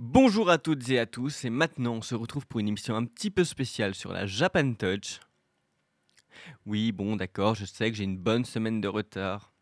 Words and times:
Bonjour 0.00 0.48
à 0.48 0.58
toutes 0.58 0.88
et 0.90 1.00
à 1.00 1.06
tous, 1.06 1.44
et 1.44 1.50
maintenant 1.50 1.94
on 1.94 2.02
se 2.02 2.14
retrouve 2.14 2.46
pour 2.46 2.60
une 2.60 2.68
émission 2.68 2.94
un 2.94 3.04
petit 3.04 3.32
peu 3.32 3.42
spéciale 3.42 3.96
sur 3.96 4.12
la 4.12 4.26
Japan 4.26 4.72
Touch. 4.74 5.18
Oui, 6.66 6.92
bon, 6.92 7.16
d'accord, 7.16 7.56
je 7.56 7.64
sais 7.64 7.90
que 7.90 7.96
j'ai 7.96 8.04
une 8.04 8.16
bonne 8.16 8.44
semaine 8.44 8.80
de 8.80 8.86
retard. 8.86 9.52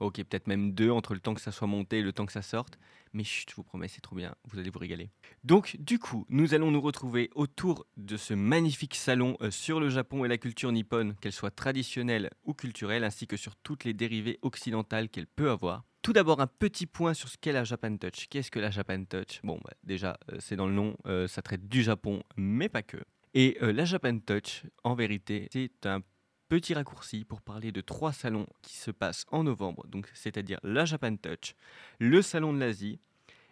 Ok, 0.00 0.16
peut-être 0.16 0.48
même 0.48 0.72
deux 0.72 0.90
entre 0.90 1.14
le 1.14 1.20
temps 1.20 1.32
que 1.32 1.40
ça 1.40 1.52
soit 1.52 1.68
monté 1.68 1.98
et 2.00 2.02
le 2.02 2.12
temps 2.12 2.26
que 2.26 2.32
ça 2.32 2.42
sorte. 2.42 2.76
Mais 3.12 3.22
chut, 3.22 3.48
je 3.48 3.54
vous 3.54 3.62
promets, 3.62 3.86
c'est 3.86 4.00
trop 4.00 4.16
bien, 4.16 4.34
vous 4.48 4.58
allez 4.58 4.70
vous 4.70 4.80
régaler. 4.80 5.10
Donc, 5.44 5.76
du 5.78 6.00
coup, 6.00 6.26
nous 6.28 6.54
allons 6.54 6.72
nous 6.72 6.80
retrouver 6.80 7.30
autour 7.36 7.86
de 7.96 8.16
ce 8.16 8.34
magnifique 8.34 8.96
salon 8.96 9.36
euh, 9.42 9.52
sur 9.52 9.78
le 9.78 9.90
Japon 9.90 10.24
et 10.24 10.28
la 10.28 10.38
culture 10.38 10.72
nippone, 10.72 11.14
qu'elle 11.20 11.30
soit 11.30 11.52
traditionnelle 11.52 12.30
ou 12.42 12.52
culturelle, 12.52 13.04
ainsi 13.04 13.28
que 13.28 13.36
sur 13.36 13.54
toutes 13.54 13.84
les 13.84 13.94
dérivées 13.94 14.40
occidentales 14.42 15.08
qu'elle 15.08 15.28
peut 15.28 15.50
avoir. 15.50 15.84
Tout 16.02 16.12
d'abord, 16.12 16.40
un 16.40 16.46
petit 16.46 16.86
point 16.86 17.12
sur 17.12 17.28
ce 17.28 17.36
qu'est 17.36 17.52
la 17.52 17.64
Japan 17.64 17.96
Touch. 17.96 18.28
Qu'est-ce 18.28 18.50
que 18.50 18.60
la 18.60 18.70
Japan 18.70 19.04
Touch? 19.04 19.40
Bon, 19.42 19.60
bah, 19.64 19.72
déjà, 19.82 20.16
euh, 20.32 20.36
c'est 20.38 20.56
dans 20.56 20.66
le 20.66 20.72
nom, 20.72 20.96
euh, 21.06 21.26
ça 21.26 21.42
traite 21.42 21.68
du 21.68 21.82
Japon, 21.82 22.22
mais 22.36 22.68
pas 22.68 22.82
que. 22.82 22.98
Et 23.34 23.58
euh, 23.62 23.72
la 23.72 23.84
Japan 23.84 24.18
Touch, 24.20 24.62
en 24.84 24.94
vérité, 24.94 25.48
c'est 25.52 25.86
un 25.86 26.00
petit 26.48 26.72
raccourci 26.72 27.24
pour 27.24 27.42
parler 27.42 27.72
de 27.72 27.80
trois 27.80 28.12
salons 28.12 28.46
qui 28.62 28.76
se 28.76 28.90
passent 28.90 29.26
en 29.32 29.42
novembre, 29.42 29.86
donc 29.88 30.08
c'est-à-dire 30.14 30.60
la 30.62 30.84
Japan 30.84 31.16
Touch, 31.16 31.54
le 31.98 32.22
salon 32.22 32.52
de 32.54 32.60
l'Asie 32.60 33.00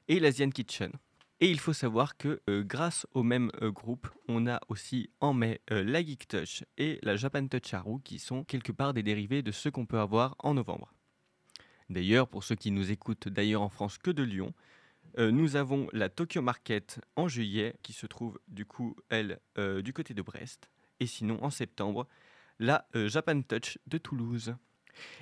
et 0.08 0.20
l'Asian 0.20 0.50
Kitchen. 0.50 0.92
Et 1.40 1.50
il 1.50 1.60
faut 1.60 1.74
savoir 1.74 2.16
que 2.16 2.40
grâce 2.62 3.06
au 3.12 3.22
même 3.22 3.50
groupe, 3.60 4.08
on 4.28 4.46
a 4.46 4.58
aussi 4.68 5.10
en 5.20 5.34
mai 5.34 5.60
la 5.68 6.02
Geek 6.02 6.26
Touch 6.26 6.64
et 6.78 6.98
la 7.02 7.16
Japan 7.16 7.46
Touch 7.46 7.74
Haru 7.74 8.00
qui 8.02 8.18
sont 8.18 8.44
quelque 8.44 8.72
part 8.72 8.94
des 8.94 9.02
dérivés 9.02 9.42
de 9.42 9.52
ceux 9.52 9.70
qu'on 9.70 9.84
peut 9.84 10.00
avoir 10.00 10.34
en 10.38 10.54
novembre. 10.54 10.95
D'ailleurs, 11.90 12.28
pour 12.28 12.44
ceux 12.44 12.54
qui 12.54 12.70
nous 12.70 12.90
écoutent 12.90 13.28
d'ailleurs 13.28 13.62
en 13.62 13.68
France 13.68 13.98
que 13.98 14.10
de 14.10 14.22
Lyon, 14.22 14.52
euh, 15.18 15.30
nous 15.30 15.56
avons 15.56 15.88
la 15.92 16.08
Tokyo 16.08 16.42
Market 16.42 17.00
en 17.16 17.28
juillet 17.28 17.76
qui 17.82 17.92
se 17.92 18.06
trouve 18.06 18.38
du 18.48 18.66
coup, 18.66 18.96
elle, 19.08 19.38
euh, 19.58 19.82
du 19.82 19.92
côté 19.92 20.12
de 20.12 20.22
Brest. 20.22 20.68
Et 21.00 21.06
sinon, 21.06 21.42
en 21.42 21.50
septembre, 21.50 22.06
la 22.58 22.86
euh, 22.96 23.08
Japan 23.08 23.40
Touch 23.42 23.78
de 23.86 23.98
Toulouse. 23.98 24.54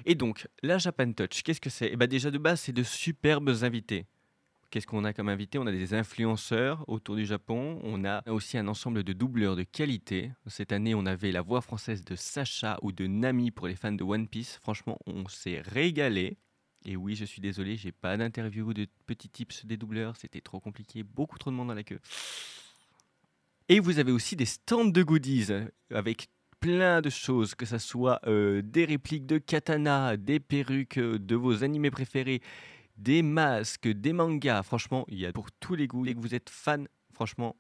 Et 0.05 0.15
donc, 0.15 0.49
la 0.63 0.79
Japan 0.79 1.13
Touch, 1.13 1.43
qu'est-ce 1.43 1.61
que 1.61 1.71
c'est? 1.71 1.91
Eh 1.93 1.97
ben 1.97 2.07
déjà 2.07 2.31
de 2.31 2.39
base, 2.39 2.61
c'est 2.61 2.73
de 2.73 2.83
superbes 2.83 3.51
invités. 3.63 4.07
Qu'est-ce 4.71 4.87
qu'on 4.87 5.05
a 5.05 5.13
comme 5.13 5.29
invité 5.29 5.59
On 5.59 5.67
a 5.67 5.73
des 5.73 5.95
influenceurs 5.95 6.85
autour 6.89 7.15
du 7.15 7.27
Japon. 7.27 7.79
On 7.85 8.05
a 8.05 8.29
aussi 8.29 8.59
un 8.59 8.67
ensemble 8.67 9.05
de 9.05 9.13
doubleurs 9.13 9.55
de 9.55 9.63
qualité. 9.63 10.33
Cette 10.49 10.73
année, 10.73 10.97
on 10.97 11.07
avait 11.07 11.31
la 11.31 11.43
voix 11.43 11.61
française 11.61 12.05
de 12.05 12.17
Sacha 12.17 12.79
ou 12.83 12.91
de 12.91 13.07
Nami 13.07 13.53
pour 13.53 13.69
les 13.69 13.77
fans 13.77 13.93
de 13.93 14.03
One 14.03 14.27
Piece. 14.27 14.59
Franchement, 14.61 14.99
on 15.07 15.29
s'est 15.29 15.61
régalé. 15.61 16.39
Et 16.85 16.97
oui, 16.97 17.17
je 17.17 17.25
suis 17.25 17.41
désolé, 17.41 17.77
j'ai 17.77 17.93
pas 17.93 18.17
d'interview 18.17 18.75
de 18.75 18.87
petits 19.07 19.31
tips 19.31 19.65
des 19.65 19.77
doubleurs. 19.77 20.17
C'était 20.17 20.41
trop 20.41 20.61
compliqué, 20.61 21.03
beaucoup 21.03 21.39
trop 21.39 21.51
de 21.51 21.57
monde 21.57 21.69
dans 21.69 21.75
la 21.75 21.83
queue. 21.83 22.01
Et 23.69 23.81
vous 23.81 23.99
avez 23.99 24.13
aussi 24.13 24.37
des 24.37 24.45
stands 24.45 24.85
de 24.85 25.03
goodies 25.03 25.49
avec 25.91 26.29
plein 26.61 27.01
de 27.01 27.11
choses, 27.11 27.55
que 27.55 27.65
ce 27.65 27.79
soit 27.79 28.21
euh, 28.27 28.63
des 28.63 28.85
répliques 28.85 29.27
de 29.27 29.39
katana, 29.39 30.17
des 30.17 30.41
perruques 30.41 30.99
euh, 30.99 31.19
de 31.19 31.35
vos 31.35 31.65
animés 31.65 31.91
préférés, 31.91 32.43
des 32.97 33.23
masques, 33.23 33.89
des 33.89 34.13
mangas. 34.13 34.63
Franchement, 34.63 35.05
il 35.09 35.19
y 35.19 35.27
a 35.27 35.33
pour 35.33 35.51
tous 35.53 35.75
les 35.75 35.87
goûts. 35.87 36.05
Dès 36.05 36.15
que 36.15 36.21
vous 36.21 36.35
êtes 36.35 36.51
fan, 36.51 36.89
franchement, 37.13 37.57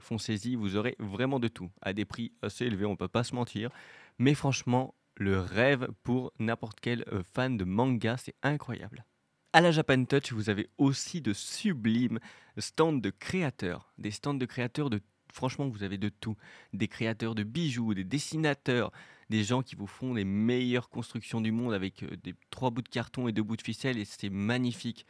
foncez-y, 0.00 0.56
vous 0.56 0.76
aurez 0.76 0.96
vraiment 0.98 1.40
de 1.40 1.48
tout. 1.48 1.70
À 1.82 1.92
des 1.92 2.04
prix 2.04 2.32
assez 2.42 2.66
élevés, 2.66 2.86
on 2.86 2.96
peut 2.96 3.08
pas 3.08 3.24
se 3.24 3.34
mentir. 3.34 3.70
Mais 4.18 4.34
franchement, 4.34 4.94
le 5.16 5.40
rêve 5.40 5.88
pour 6.02 6.32
n'importe 6.38 6.80
quel 6.80 7.04
euh, 7.12 7.22
fan 7.34 7.56
de 7.56 7.64
manga, 7.64 8.16
c'est 8.16 8.34
incroyable. 8.42 9.04
À 9.52 9.60
la 9.60 9.70
Japan 9.70 10.04
Touch, 10.04 10.32
vous 10.32 10.50
avez 10.50 10.68
aussi 10.78 11.20
de 11.20 11.32
sublimes 11.32 12.18
stands 12.58 12.92
de 12.92 13.10
créateurs. 13.10 13.92
Des 13.98 14.10
stands 14.10 14.34
de 14.34 14.46
créateurs 14.46 14.90
de... 14.90 15.00
Franchement, 15.32 15.68
vous 15.68 15.82
avez 15.82 15.98
de 15.98 16.08
tout. 16.08 16.36
Des 16.72 16.88
créateurs 16.88 17.34
de 17.34 17.44
bijoux, 17.44 17.94
des 17.94 18.04
dessinateurs, 18.04 18.90
des 19.30 19.44
gens 19.44 19.62
qui 19.62 19.76
vous 19.76 19.86
font 19.86 20.14
les 20.14 20.24
meilleures 20.24 20.88
constructions 20.88 21.40
du 21.40 21.52
monde 21.52 21.72
avec 21.72 22.02
euh, 22.02 22.16
des 22.22 22.34
trois 22.50 22.70
bouts 22.70 22.82
de 22.82 22.88
carton 22.88 23.28
et 23.28 23.32
deux 23.32 23.42
bouts 23.42 23.56
de 23.56 23.62
ficelle 23.62 23.98
et 23.98 24.04
c'est 24.04 24.30
magnifique. 24.30 25.06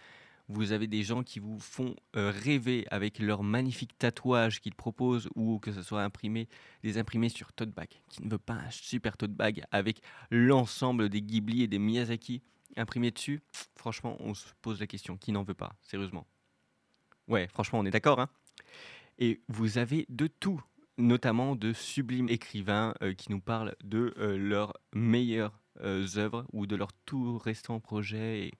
Vous 0.48 0.72
avez 0.72 0.86
des 0.86 1.02
gens 1.02 1.22
qui 1.22 1.38
vous 1.38 1.58
font 1.58 1.96
euh, 2.16 2.30
rêver 2.30 2.86
avec 2.90 3.18
leurs 3.18 3.42
magnifiques 3.42 3.96
tatouages 3.98 4.60
qu'ils 4.60 4.74
proposent 4.74 5.28
ou 5.34 5.58
que 5.58 5.72
ce 5.72 5.82
soit 5.82 6.02
imprimé, 6.02 6.48
des 6.82 6.98
imprimés 6.98 7.30
sur 7.30 7.52
tote 7.52 7.70
bag. 7.70 7.88
Qui 8.08 8.22
ne 8.22 8.30
veut 8.30 8.38
pas 8.38 8.54
un 8.54 8.70
super 8.70 9.16
tote 9.16 9.32
bag 9.32 9.64
avec 9.70 10.00
l'ensemble 10.30 11.08
des 11.08 11.22
Ghibli 11.22 11.62
et 11.62 11.66
des 11.66 11.78
Miyazaki 11.78 12.42
imprimés 12.76 13.10
dessus 13.10 13.42
Franchement, 13.76 14.16
on 14.20 14.34
se 14.34 14.48
pose 14.60 14.80
la 14.80 14.86
question. 14.86 15.16
Qui 15.16 15.32
n'en 15.32 15.44
veut 15.44 15.54
pas 15.54 15.74
Sérieusement? 15.82 16.26
Ouais, 17.26 17.48
franchement, 17.48 17.78
on 17.78 17.86
est 17.86 17.90
d'accord. 17.90 18.20
Hein 18.20 18.28
et 19.18 19.40
vous 19.48 19.78
avez 19.78 20.06
de 20.08 20.26
tout 20.26 20.62
notamment 20.96 21.56
de 21.56 21.72
sublimes 21.72 22.28
écrivains 22.28 22.94
euh, 23.02 23.14
qui 23.14 23.32
nous 23.32 23.40
parlent 23.40 23.74
de 23.82 24.14
euh, 24.18 24.36
leurs 24.36 24.74
meilleures 24.94 25.60
œuvres 25.80 26.46
ou 26.52 26.66
de 26.66 26.76
leurs 26.76 26.92
tout 27.04 27.36
récents 27.36 27.80
projets. 27.80 28.46
Et, 28.46 28.52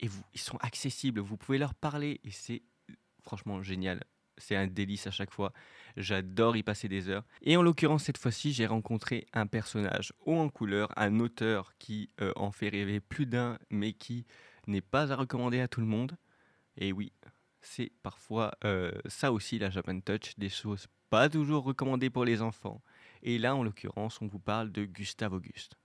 et 0.00 0.08
vous, 0.08 0.22
ils 0.34 0.40
sont 0.40 0.58
accessibles, 0.60 1.20
vous 1.20 1.36
pouvez 1.36 1.58
leur 1.58 1.74
parler 1.74 2.20
et 2.24 2.30
c'est 2.30 2.62
franchement 3.22 3.62
génial. 3.62 4.02
C'est 4.36 4.56
un 4.56 4.66
délice 4.66 5.06
à 5.06 5.12
chaque 5.12 5.30
fois. 5.30 5.52
J'adore 5.96 6.56
y 6.56 6.64
passer 6.64 6.88
des 6.88 7.08
heures. 7.08 7.24
Et 7.42 7.56
en 7.56 7.62
l'occurrence, 7.62 8.04
cette 8.04 8.18
fois-ci, 8.18 8.52
j'ai 8.52 8.66
rencontré 8.66 9.26
un 9.32 9.46
personnage 9.46 10.12
haut 10.26 10.36
en 10.36 10.48
couleur, 10.48 10.92
un 10.96 11.20
auteur 11.20 11.72
qui 11.78 12.10
euh, 12.20 12.32
en 12.34 12.50
fait 12.50 12.68
rêver 12.68 12.98
plus 12.98 13.26
d'un, 13.26 13.58
mais 13.70 13.92
qui 13.92 14.26
n'est 14.66 14.80
pas 14.80 15.12
à 15.12 15.16
recommander 15.16 15.60
à 15.60 15.68
tout 15.68 15.80
le 15.80 15.86
monde. 15.86 16.16
Et 16.76 16.92
oui, 16.92 17.12
c'est 17.60 17.92
parfois 18.02 18.52
euh, 18.64 18.90
ça 19.06 19.32
aussi 19.32 19.58
la 19.60 19.70
Japan 19.70 20.00
Touch, 20.00 20.36
des 20.36 20.48
choses 20.48 20.88
pas 21.10 21.28
toujours 21.28 21.62
recommandées 21.62 22.10
pour 22.10 22.24
les 22.24 22.42
enfants. 22.42 22.82
Et 23.22 23.38
là, 23.38 23.54
en 23.54 23.62
l'occurrence, 23.62 24.20
on 24.20 24.26
vous 24.26 24.40
parle 24.40 24.72
de 24.72 24.84
Gustave 24.84 25.32
Auguste. 25.32 25.76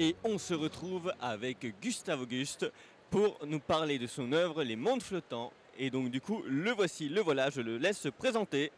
Et 0.00 0.14
on 0.22 0.38
se 0.38 0.54
retrouve 0.54 1.12
avec 1.20 1.66
Gustave 1.82 2.22
Auguste 2.22 2.70
pour 3.10 3.36
nous 3.44 3.58
parler 3.58 3.98
de 3.98 4.06
son 4.06 4.30
œuvre 4.30 4.62
Les 4.62 4.76
Mondes 4.76 5.02
Flottants. 5.02 5.52
Et 5.76 5.90
donc 5.90 6.10
du 6.10 6.20
coup, 6.20 6.44
le 6.46 6.70
voici, 6.70 7.08
le 7.08 7.20
voilà, 7.20 7.50
je 7.50 7.60
le 7.60 7.78
laisse 7.78 7.98
se 7.98 8.08
présenter. 8.08 8.70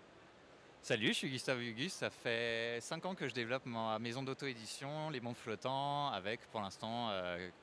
Salut, 0.82 1.08
je 1.08 1.12
suis 1.12 1.28
Gustave 1.28 1.58
Auguste. 1.58 1.98
Ça 1.98 2.08
fait 2.08 2.78
5 2.80 3.04
ans 3.04 3.14
que 3.14 3.28
je 3.28 3.34
développe 3.34 3.66
ma 3.66 3.98
maison 3.98 4.22
d'auto-édition, 4.22 5.10
Les 5.10 5.20
Mondes 5.20 5.36
Flottants, 5.36 6.08
avec 6.08 6.40
pour 6.52 6.62
l'instant 6.62 7.10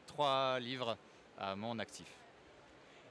3 0.06 0.60
livres 0.60 0.96
à 1.40 1.56
mon 1.56 1.80
actif. 1.80 2.06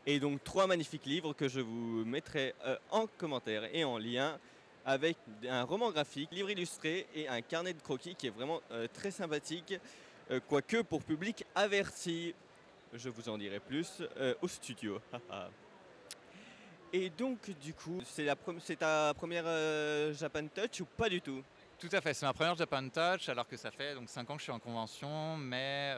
Et 0.07 0.21
donc 0.21 0.45
trois 0.45 0.69
magnifiques 0.69 1.07
livres 1.07 1.33
que 1.33 1.49
je 1.49 1.59
vous 1.59 2.05
mettrai 2.05 2.55
euh, 2.65 2.77
en 2.93 3.09
commentaire 3.19 3.69
et 3.75 3.83
en 3.83 3.99
lien 3.99 4.39
avec 4.85 5.17
un 5.49 5.65
roman 5.65 5.91
graphique, 5.91 6.31
livre 6.31 6.49
illustré 6.49 7.09
et 7.17 7.27
un 7.27 7.43
carnet 7.43 7.73
de 7.73 7.83
croquis 7.83 8.15
qui 8.15 8.29
est 8.29 8.31
vraiment 8.31 8.61
euh, 8.71 8.87
très 8.95 9.11
sympathique, 9.11 9.75
euh, 10.31 10.41
quoique 10.41 10.83
pour 10.83 11.03
public 11.03 11.45
averti. 11.55 12.35
Je 12.93 13.09
vous 13.09 13.29
en 13.29 13.39
dirai 13.39 13.61
plus 13.61 14.03
euh, 14.17 14.35
au 14.43 14.49
studio. 14.49 15.01
et 16.93 17.11
donc 17.11 17.51
du 17.61 17.75
coup, 17.75 18.01
c'est 18.05 18.77
ta 18.77 19.15
première 19.15 19.45
euh, 19.47 20.13
Japan 20.15 20.47
Touch 20.49 20.81
ou 20.81 20.85
pas 20.85 21.09
du 21.09 21.21
tout? 21.21 21.43
Tout 21.79 21.89
à 21.93 22.01
fait, 22.01 22.15
c'est 22.15 22.27
ma 22.27 22.33
première 22.33 22.57
Japan 22.57 22.89
Touch, 22.89 23.29
alors 23.29 23.47
que 23.47 23.57
ça 23.57 23.71
fait 23.71 23.95
donc 23.95 24.09
5 24.09 24.31
ans 24.31 24.35
que 24.35 24.41
je 24.41 24.45
suis 24.45 24.53
en 24.53 24.59
convention, 24.59 25.37
mais 25.37 25.93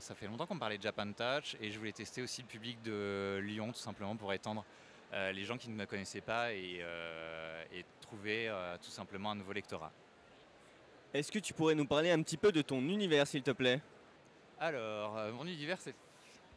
ça 0.00 0.14
fait 0.14 0.26
longtemps 0.26 0.46
qu'on 0.46 0.58
parlait 0.58 0.76
de 0.76 0.82
Japan 0.82 1.10
Touch 1.12 1.56
et 1.60 1.70
je 1.70 1.78
voulais 1.78 1.92
tester 1.92 2.20
aussi 2.20 2.42
le 2.42 2.46
public 2.46 2.82
de 2.82 3.40
Lyon 3.42 3.72
tout 3.72 3.78
simplement 3.78 4.16
pour 4.16 4.34
étendre 4.34 4.66
les 5.12 5.44
gens 5.44 5.56
qui 5.56 5.70
ne 5.70 5.76
me 5.76 5.86
connaissaient 5.86 6.20
pas 6.20 6.52
et, 6.52 6.84
et 7.72 7.84
trouver 8.02 8.52
tout 8.82 8.90
simplement 8.90 9.30
un 9.30 9.36
nouveau 9.36 9.54
lectorat. 9.54 9.92
Est-ce 11.14 11.30
que 11.30 11.38
tu 11.38 11.54
pourrais 11.54 11.76
nous 11.76 11.86
parler 11.86 12.10
un 12.10 12.20
petit 12.22 12.36
peu 12.36 12.50
de 12.50 12.60
ton 12.60 12.80
univers 12.80 13.24
s'il 13.28 13.44
te 13.44 13.52
plaît? 13.52 13.80
Alors, 14.58 15.16
euh, 15.16 15.30
mon 15.30 15.46
univers, 15.46 15.78
c'est, 15.80 15.94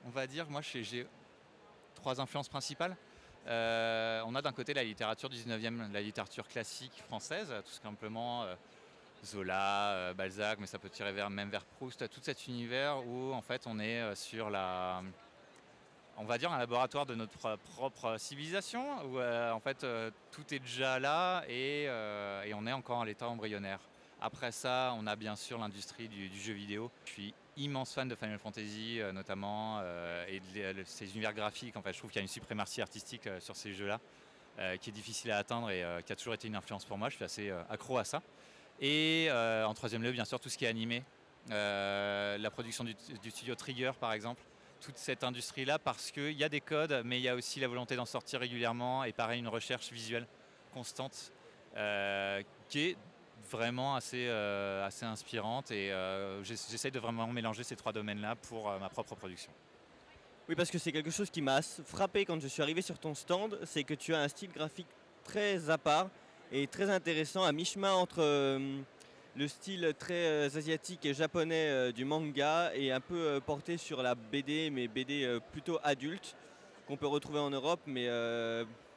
on 0.04 0.10
va 0.10 0.26
dire, 0.26 0.50
moi 0.50 0.62
j'ai- 0.62 1.06
trois 1.94 2.20
influences 2.20 2.50
principales. 2.50 2.98
Euh, 3.46 4.20
on 4.26 4.34
a 4.34 4.42
d'un 4.42 4.52
côté 4.52 4.74
la 4.74 4.84
littérature 4.84 5.30
du 5.30 5.38
19e, 5.38 5.92
la 5.94 6.02
littérature 6.02 6.48
classique 6.48 7.04
française, 7.08 7.54
tout 7.66 7.72
simplement 7.84 8.46
euh, 8.46 8.56
Zola, 9.24 10.12
Balzac, 10.16 10.58
mais 10.60 10.66
ça 10.66 10.80
peut 10.80 10.90
tirer 10.90 11.12
vers, 11.14 11.30
même 11.30 11.50
vers 11.52 11.64
Proust, 11.64 12.10
tout 12.10 12.20
cet 12.24 12.48
univers 12.48 13.06
où 13.06 13.34
en 13.34 13.42
fait 13.44 13.62
on 13.68 13.80
est 13.80 14.16
sur 14.16 14.50
la, 14.50 15.04
on 16.18 16.24
va 16.26 16.40
dire 16.40 16.52
un 16.52 16.58
laboratoire 16.58 17.06
de 17.06 17.14
notre 17.14 17.58
propre 17.76 18.18
civilisation, 18.18 19.04
où 19.06 19.20
en 19.20 19.60
fait 19.60 19.86
tout 20.32 20.54
est 20.54 20.60
déjà 20.60 21.00
là 21.00 21.44
et, 21.48 21.84
et 21.84 22.54
on 22.54 22.66
est 22.68 22.74
encore 22.74 23.02
à 23.02 23.06
l'état 23.06 23.28
embryonnaire. 23.28 23.80
Après 24.22 24.52
ça, 24.52 24.94
on 24.98 25.06
a 25.06 25.16
bien 25.16 25.36
sûr 25.36 25.60
l'industrie 25.60 26.08
du, 26.08 26.30
du 26.30 26.40
jeu 26.40 26.54
vidéo. 26.54 26.92
Je 27.06 27.12
suis 27.12 27.34
immense 27.58 27.94
fan 27.94 28.08
de 28.08 28.16
Final 28.16 28.38
Fantasy 28.38 29.00
euh, 29.00 29.12
notamment 29.12 29.80
euh, 29.82 30.26
et 30.28 30.40
de, 30.74 30.84
ces 30.86 31.12
univers 31.12 31.34
graphiques. 31.34 31.76
En 31.76 31.82
fait, 31.82 31.94
je 31.94 31.98
trouve 31.98 32.12
qu'il 32.12 32.20
y 32.20 32.22
a 32.22 32.24
une 32.24 32.28
suprématie 32.28 32.82
artistique 32.82 33.28
euh, 33.28 33.40
sur 33.40 33.56
ces 33.56 33.74
jeux-là 33.74 34.00
qui 34.82 34.90
est 34.90 34.94
difficile 34.94 35.30
à 35.30 35.38
atteindre 35.38 35.70
et 35.70 35.86
qui 36.04 36.12
a 36.12 36.16
toujours 36.16 36.34
été 36.34 36.48
une 36.48 36.56
influence 36.56 36.84
pour 36.84 36.98
moi. 36.98 37.10
Je 37.10 37.16
suis 37.18 37.24
assez 37.24 37.52
accro 37.70 38.00
à 38.00 38.04
ça. 38.04 38.24
Et 38.82 39.30
en 39.32 39.72
troisième 39.76 40.02
lieu, 40.02 40.12
bien 40.12 40.26
sûr, 40.26 40.40
tout 40.40 40.50
ce 40.50 40.58
qui 40.58 40.66
est 40.66 40.68
animé. 40.68 41.04
la 41.48 42.50
production 42.52 42.84
du, 42.84 42.96
studio 43.30 43.54
Trigger 43.54 43.92
par 44.00 44.14
exemple, 44.14 44.42
toute 44.82 44.98
cette 44.98 45.24
industrie-là, 45.24 45.78
parce 45.78 46.10
qu'il 46.10 46.32
y 46.32 46.44
a 46.44 46.50
des 46.50 46.60
codes, 46.60 47.04
mais 47.06 47.20
il 47.20 47.22
y 47.22 47.30
a 47.30 47.36
aussi 47.36 47.60
la 47.60 47.68
volonté 47.68 47.96
d'en 47.96 48.08
sortir 48.08 48.40
régulièrement, 48.40 49.04
et 49.04 49.12
pareil, 49.12 49.38
une 49.38 49.48
recherche 49.48 49.92
visuelle 49.92 50.26
constante 50.74 51.32
qui 52.68 52.80
est 52.80 52.98
vraiment 53.50 53.96
assez, 53.96 54.28
assez 54.28 55.06
inspirante, 55.06 55.72
et 55.72 55.92
j'essaie 56.44 56.92
de 56.92 57.00
vraiment 57.00 57.28
mélanger 57.28 57.64
ces 57.64 57.76
trois 57.76 57.94
domaines-là 57.94 58.36
pour 58.36 58.72
ma 58.80 58.90
propre 58.90 59.16
production. 59.16 59.52
Oui, 60.50 60.56
parce 60.56 60.72
que 60.72 60.78
c'est 60.78 60.94
quelque 60.94 61.12
chose 61.12 61.30
qui 61.30 61.42
m'a 61.42 61.62
frappé 61.62 62.24
quand 62.24 62.40
je 62.40 62.48
suis 62.48 62.62
arrivé 62.62 62.82
sur 62.82 62.98
ton 62.98 63.14
stand, 63.14 63.60
c'est 63.66 63.84
que 63.84 63.94
tu 63.94 64.14
as 64.14 64.20
un 64.20 64.30
style 64.30 64.50
graphique 64.50 64.88
très 65.26 65.70
à 65.70 65.78
part 65.78 66.08
et 66.54 66.68
très 66.68 66.90
intéressant, 66.90 67.44
à 67.44 67.52
mi-chemin 67.52 67.92
entre 67.92 68.22
euh, 68.22 68.80
le 69.36 69.48
style 69.50 69.94
très 70.00 70.26
euh, 70.26 70.46
asiatique 70.46 71.06
et 71.06 71.14
japonais 71.14 71.68
euh, 71.68 71.92
du 71.92 72.06
manga 72.06 72.72
et 72.74 72.94
un 72.94 73.02
peu 73.02 73.42
porté 73.46 73.76
sur 73.76 74.02
la 74.02 74.16
BD, 74.16 74.70
mais 74.70 74.88
BD 74.88 75.38
plutôt 75.52 75.80
adulte, 75.84 76.38
qu'on 76.88 76.96
peut 76.96 77.08
retrouver 77.08 77.40
en 77.40 77.50
Europe, 77.50 77.82
mais 77.86 78.08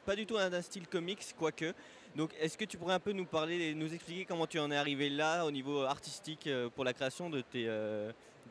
pas 0.05 0.15
du 0.15 0.25
tout 0.25 0.37
un, 0.37 0.61
style 0.61 0.87
comics, 0.87 1.35
quoique. 1.37 1.73
Donc, 2.15 2.31
est-ce 2.39 2.57
que 2.57 2.65
tu 2.65 2.77
pourrais 2.77 2.95
un 2.95 2.99
peu 2.99 3.13
nous 3.13 3.25
parler, 3.25 3.73
nous 3.73 3.93
expliquer 3.93 4.25
comment 4.25 4.47
tu 4.47 4.59
en 4.59 4.69
es 4.71 4.75
arrivé 4.75 5.09
là 5.09 5.45
au 5.45 5.51
niveau 5.51 5.83
artistique 5.83 6.49
pour 6.75 6.83
la 6.83 6.93
création 6.93 7.29
de 7.29 7.41
tes, 7.41 7.69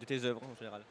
tes 0.07 0.25
œuvres 0.25 0.43
en 0.51 0.55
général? 0.57 0.83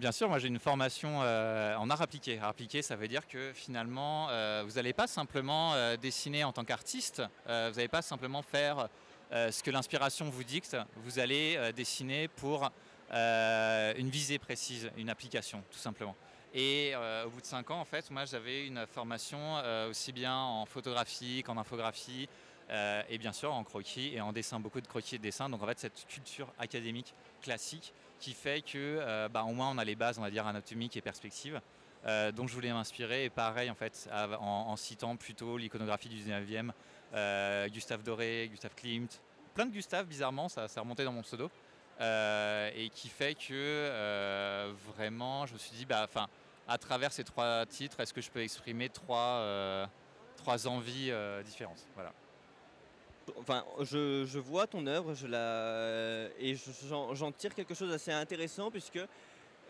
Bien 0.00 0.12
sûr, 0.12 0.30
moi 0.30 0.38
j'ai 0.38 0.48
une 0.48 0.58
formation 0.58 1.20
euh, 1.22 1.76
en 1.76 1.90
art 1.90 2.00
appliqué. 2.00 2.38
Art 2.38 2.48
appliqué, 2.48 2.80
ça 2.80 2.96
veut 2.96 3.06
dire 3.06 3.26
que 3.28 3.52
finalement, 3.52 4.28
euh, 4.30 4.62
vous 4.66 4.76
n'allez 4.76 4.94
pas 4.94 5.06
simplement 5.06 5.74
euh, 5.74 5.98
dessiner 5.98 6.42
en 6.42 6.52
tant 6.52 6.64
qu'artiste, 6.64 7.22
vous 7.46 7.52
n'allez 7.52 7.88
pas 7.88 8.00
simplement 8.00 8.40
faire 8.40 8.88
ce 9.30 9.62
que 9.62 9.70
l'inspiration 9.70 10.30
vous 10.30 10.42
dicte, 10.42 10.74
vous 11.04 11.18
allez 11.18 11.72
dessiner 11.76 12.28
pour 12.28 12.70
une 13.12 14.08
visée 14.08 14.38
précise, 14.38 14.90
une 14.96 15.10
application, 15.10 15.62
tout 15.70 15.78
simplement. 15.78 16.16
Et 16.54 16.94
au 17.24 17.30
bout 17.30 17.40
de 17.40 17.46
cinq 17.46 17.70
ans, 17.70 17.80
en 17.80 17.84
fait, 17.84 18.10
moi 18.10 18.24
j'avais 18.24 18.66
une 18.66 18.86
formation 18.86 19.62
aussi 19.88 20.12
bien 20.12 20.34
en 20.34 20.66
photographie 20.66 21.42
qu'en 21.44 21.56
infographie, 21.56 22.28
et 23.08 23.18
bien 23.18 23.32
sûr 23.32 23.52
en 23.52 23.62
croquis 23.62 24.14
et 24.14 24.20
en 24.20 24.32
dessin, 24.32 24.58
beaucoup 24.58 24.80
de 24.80 24.86
croquis 24.88 25.14
et 25.14 25.18
de 25.18 25.22
dessin. 25.22 25.48
Donc 25.48 25.62
en 25.62 25.66
fait, 25.66 25.78
cette 25.78 26.06
culture 26.08 26.52
académique 26.58 27.14
classique 27.40 27.92
qui 28.20 28.34
fait 28.34 28.60
que 28.60 28.76
euh, 28.76 29.28
bah, 29.28 29.42
au 29.42 29.52
moins 29.52 29.70
on 29.70 29.78
a 29.78 29.84
les 29.84 29.96
bases, 29.96 30.18
on 30.18 30.22
va 30.22 30.30
dire, 30.30 30.46
anatomiques 30.46 30.96
et 30.96 31.00
perspectives. 31.00 31.60
Euh, 32.06 32.32
dont 32.32 32.46
je 32.46 32.54
voulais 32.54 32.72
m'inspirer. 32.72 33.26
Et 33.26 33.28
pareil, 33.30 33.68
en 33.68 33.74
fait, 33.74 34.08
en, 34.40 34.74
citant 34.76 35.16
plutôt 35.16 35.58
l'iconographie 35.58 36.08
du 36.08 36.16
19e, 36.16 36.70
euh, 37.12 37.68
Gustave 37.68 38.02
Doré, 38.02 38.48
Gustave 38.50 38.74
Klimt, 38.74 39.20
plein 39.52 39.66
de 39.66 39.70
Gustave, 39.70 40.06
bizarrement, 40.06 40.48
ça, 40.48 40.66
remonté 40.78 41.04
dans 41.04 41.12
mon 41.12 41.20
pseudo. 41.20 41.50
et 42.00 42.88
qui 42.94 43.10
fait 43.10 43.34
que 43.34 44.72
vraiment, 44.96 45.44
je 45.44 45.52
me 45.52 45.58
suis 45.58 45.76
dit, 45.76 45.84
bah, 45.84 46.08
à 46.70 46.78
travers 46.78 47.12
ces 47.12 47.24
trois 47.24 47.66
titres, 47.66 48.00
est-ce 48.00 48.14
que 48.14 48.22
je 48.22 48.30
peux 48.30 48.40
exprimer 48.40 48.88
trois, 48.88 49.86
trois 50.36 50.66
envies 50.66 51.12
différentes? 51.44 51.84
Voilà 51.94 52.12
enfin, 53.38 53.64
je, 53.80 54.38
vois 54.38 54.66
ton 54.66 54.86
œuvre, 54.86 55.14
je 55.14 55.26
la, 55.26 56.28
et 56.38 56.56
j'en 56.88 57.32
tire 57.32 57.54
quelque 57.54 57.74
chose 57.74 57.90
d'assez 57.90 58.12
intéressant 58.12 58.70
puisque 58.70 59.00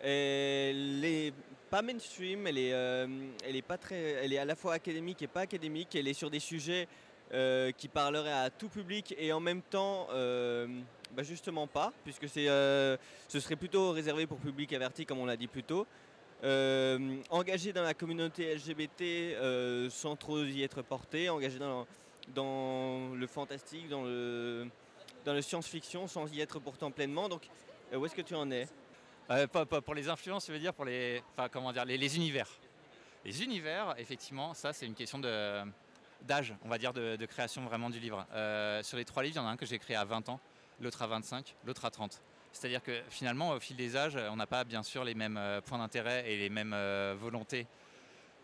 elle 0.02 1.05
est 1.05 1.32
pas 1.70 1.82
mainstream, 1.82 2.47
elle 2.47 2.58
est, 2.58 2.73
euh, 2.73 3.06
elle 3.46 3.56
est 3.56 3.62
pas 3.62 3.79
très, 3.79 3.96
elle 3.96 4.32
est 4.32 4.38
à 4.38 4.44
la 4.44 4.56
fois 4.56 4.75
académique 4.75 5.23
et 5.23 5.26
pas 5.26 5.43
académique. 5.43 5.94
Elle 5.94 6.08
est 6.08 6.14
sur 6.14 6.31
des 6.31 6.41
sujets 6.41 6.88
euh, 7.32 7.70
qui 7.73 7.88
parleraient 7.88 8.32
à 8.32 8.50
tout 8.50 8.69
public 8.69 9.14
et 9.19 9.32
en 9.32 9.41
même 9.41 9.62
temps, 9.62 10.08
euh, 10.12 10.67
bah, 11.12 11.23
justement 11.23 11.67
pas, 11.67 11.93
puisque 12.03 12.29
c'est, 12.29 12.46
ce 12.46 13.41
serait 13.41 13.56
plutôt 13.56 13.93
réservé 13.93 14.26
pour 14.26 14.38
public 14.38 14.73
averti, 14.73 15.05
comme 15.05 15.19
on 15.19 15.26
l'a 15.26 15.37
dit 15.37 15.49
plus 15.49 15.64
tôt. 15.64 15.87
Engagé 16.43 17.73
dans 17.73 17.83
la 17.83 17.95
communauté 17.95 18.55
LGBT 18.55 19.91
sans 19.91 20.17
trop 20.17 20.43
y 20.45 20.63
être 20.63 20.83
porté, 20.83 21.29
engagé 21.29 21.59
dans 21.59 23.15
le 23.15 23.27
fantastique, 23.27 23.89
dans 23.89 24.03
le, 24.03 24.71
science-fiction, 25.41 26.07
sans 26.07 26.33
y 26.33 26.41
être 26.41 26.59
pourtant 26.59 26.91
pleinement. 26.91 27.29
Donc, 27.29 27.49
euh, 27.93 27.97
où 27.97 28.07
est-ce 28.07 28.15
que 28.15 28.23
tu 28.23 28.35
en 28.35 28.51
es? 28.51 28.69
Euh, 29.31 29.47
pas, 29.47 29.65
Pour 29.65 29.95
les 29.95 30.09
influences, 30.09 30.47
je 30.47 30.53
veux 30.53 30.59
dire 30.59 30.75
pour 30.75 30.85
les, 30.85 31.23
comment 31.53 31.73
les, 31.73 32.17
univers. 32.17 32.49
Les 33.25 33.43
univers, 33.43 33.95
effectivement, 33.99 34.55
ça 34.55 34.73
c'est 34.73 34.87
une 34.87 34.95
question 34.95 35.19
d'âge, 35.19 36.55
on 36.65 36.69
va 36.69 36.79
dire, 36.79 36.93
de, 36.93 37.27
création 37.27 37.65
vraiment 37.65 37.91
du 37.91 38.01
livre. 38.01 38.27
Euh, 38.33 38.83
sur 38.83 38.97
les 38.97 39.05
trois 39.05 39.23
livres, 39.23 39.37
il 39.37 39.41
y 39.41 39.43
en 39.43 39.47
a 39.47 39.51
un 39.51 39.57
que 39.57 39.67
j'ai 39.67 39.79
créé 39.79 39.97
à 39.97 40.05
20 40.05 40.29
ans, 40.31 40.41
l'autre 40.81 41.03
à 41.03 41.07
25, 41.07 41.55
l'autre 41.65 41.85
à 41.85 41.91
30. 41.91 42.21
C'est-à-dire 42.52 42.82
que 42.82 43.00
finalement, 43.08 43.50
au 43.50 43.61
fil 43.61 43.76
des 43.76 43.97
âges, 43.97 44.17
on 44.31 44.37
n'a 44.37 44.47
pas 44.47 44.64
bien 44.64 44.82
sûr 44.82 45.05
les 45.05 45.14
mêmes 45.14 45.41
points 45.64 45.79
d'intérêt 45.79 46.31
et 46.31 46.37
les 46.37 46.49
mêmes 46.49 46.75
volontés 47.19 47.67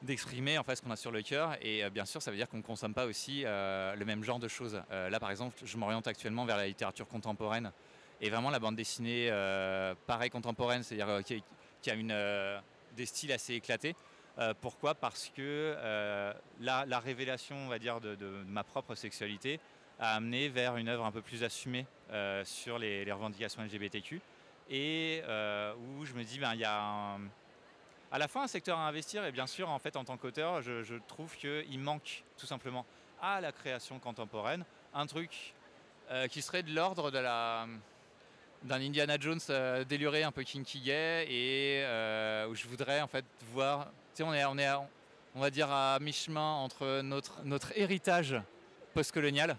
d'exprimer 0.02 0.58
en 0.58 0.62
fait 0.62 0.76
ce 0.76 0.82
qu'on 0.82 0.90
a 0.90 0.96
sur 0.96 1.10
le 1.10 1.22
cœur 1.22 1.56
et 1.62 1.84
euh, 1.84 1.90
bien 1.90 2.04
sûr 2.04 2.20
ça 2.22 2.30
veut 2.30 2.36
dire 2.36 2.48
qu'on 2.48 2.58
ne 2.58 2.62
consomme 2.62 2.94
pas 2.94 3.06
aussi 3.06 3.42
euh, 3.44 3.94
le 3.94 4.04
même 4.04 4.22
genre 4.22 4.38
de 4.38 4.48
choses. 4.48 4.80
Euh, 4.90 5.08
là 5.10 5.20
par 5.20 5.30
exemple 5.30 5.56
je 5.64 5.76
m'oriente 5.76 6.06
actuellement 6.06 6.44
vers 6.44 6.56
la 6.56 6.66
littérature 6.66 7.08
contemporaine 7.08 7.72
et 8.20 8.30
vraiment 8.30 8.50
la 8.50 8.58
bande 8.58 8.76
dessinée 8.76 9.30
pareil 10.06 10.30
contemporaine, 10.30 10.82
c'est-à-dire 10.82 11.22
qui, 11.22 11.90
a 11.90 11.94
une, 11.94 12.16
des 12.96 13.04
styles 13.04 13.30
assez 13.30 13.52
éclatés. 13.52 13.94
pourquoi? 14.62 14.94
Parce 14.94 15.30
que 15.36 15.76
la, 16.58 16.98
révélation 16.98 17.56
on 17.56 17.68
va 17.68 17.78
dire 17.78 18.00
de, 18.00 18.16
ma 18.46 18.64
propre 18.64 18.94
sexualité 18.94 19.60
a 19.98 20.14
amené 20.14 20.48
vers 20.48 20.76
une 20.76 20.88
œuvre 20.88 21.04
un 21.04 21.12
peu 21.12 21.22
plus 21.22 21.42
assumée 21.42 21.86
sur 22.44 22.78
les, 22.78 23.10
revendications 23.10 23.62
LGBTQ 23.62 24.20
et 24.70 25.22
où 25.78 26.04
je 26.04 26.12
me 26.14 26.22
dis 26.22 26.38
ben 26.38 26.52
il 26.54 26.60
y 26.60 26.64
a 26.64 27.18
à 28.12 28.18
la 28.18 28.28
fois 28.28 28.44
un 28.44 28.46
secteur 28.46 28.78
à 28.78 28.86
investir 28.86 29.24
et 29.24 29.32
bien 29.32 29.46
sûr 29.46 29.68
en 29.68 29.78
fait 29.78 29.96
en 29.96 30.04
tant 30.04 30.16
qu'auteur 30.16 30.62
je, 30.62 30.94
trouve 31.06 31.36
qu'il 31.36 31.78
manque 31.78 32.24
tout 32.38 32.46
simplement 32.46 32.86
à 33.20 33.40
la 33.40 33.52
création 33.52 33.98
contemporaine 33.98 34.64
un 34.94 35.06
truc 35.06 35.54
euh, 36.10 36.28
qui 36.28 36.42
serait 36.42 36.62
de 36.62 36.74
l'ordre 36.74 37.10
de 37.10 37.18
la 37.18 37.66
d'un 38.62 38.80
Indiana 38.80 39.16
Jones 39.20 39.40
euh, 39.50 39.84
déluré 39.84 40.22
un 40.22 40.32
peu 40.32 40.42
kinky 40.42 40.80
gay 40.80 41.26
et 41.28 41.82
euh, 41.84 42.48
où 42.48 42.54
je 42.54 42.66
voudrais 42.66 43.00
en 43.00 43.06
fait 43.06 43.24
voir 43.52 43.88
on 44.20 44.32
est 44.32 44.44
on 44.44 44.58
est 44.58 44.70
on 45.34 45.40
va 45.40 45.50
dire 45.50 45.70
à 45.70 45.98
mi-chemin 46.00 46.54
entre 46.54 47.02
notre 47.02 47.42
notre 47.44 47.76
héritage 47.76 48.40
postcolonial 48.94 49.56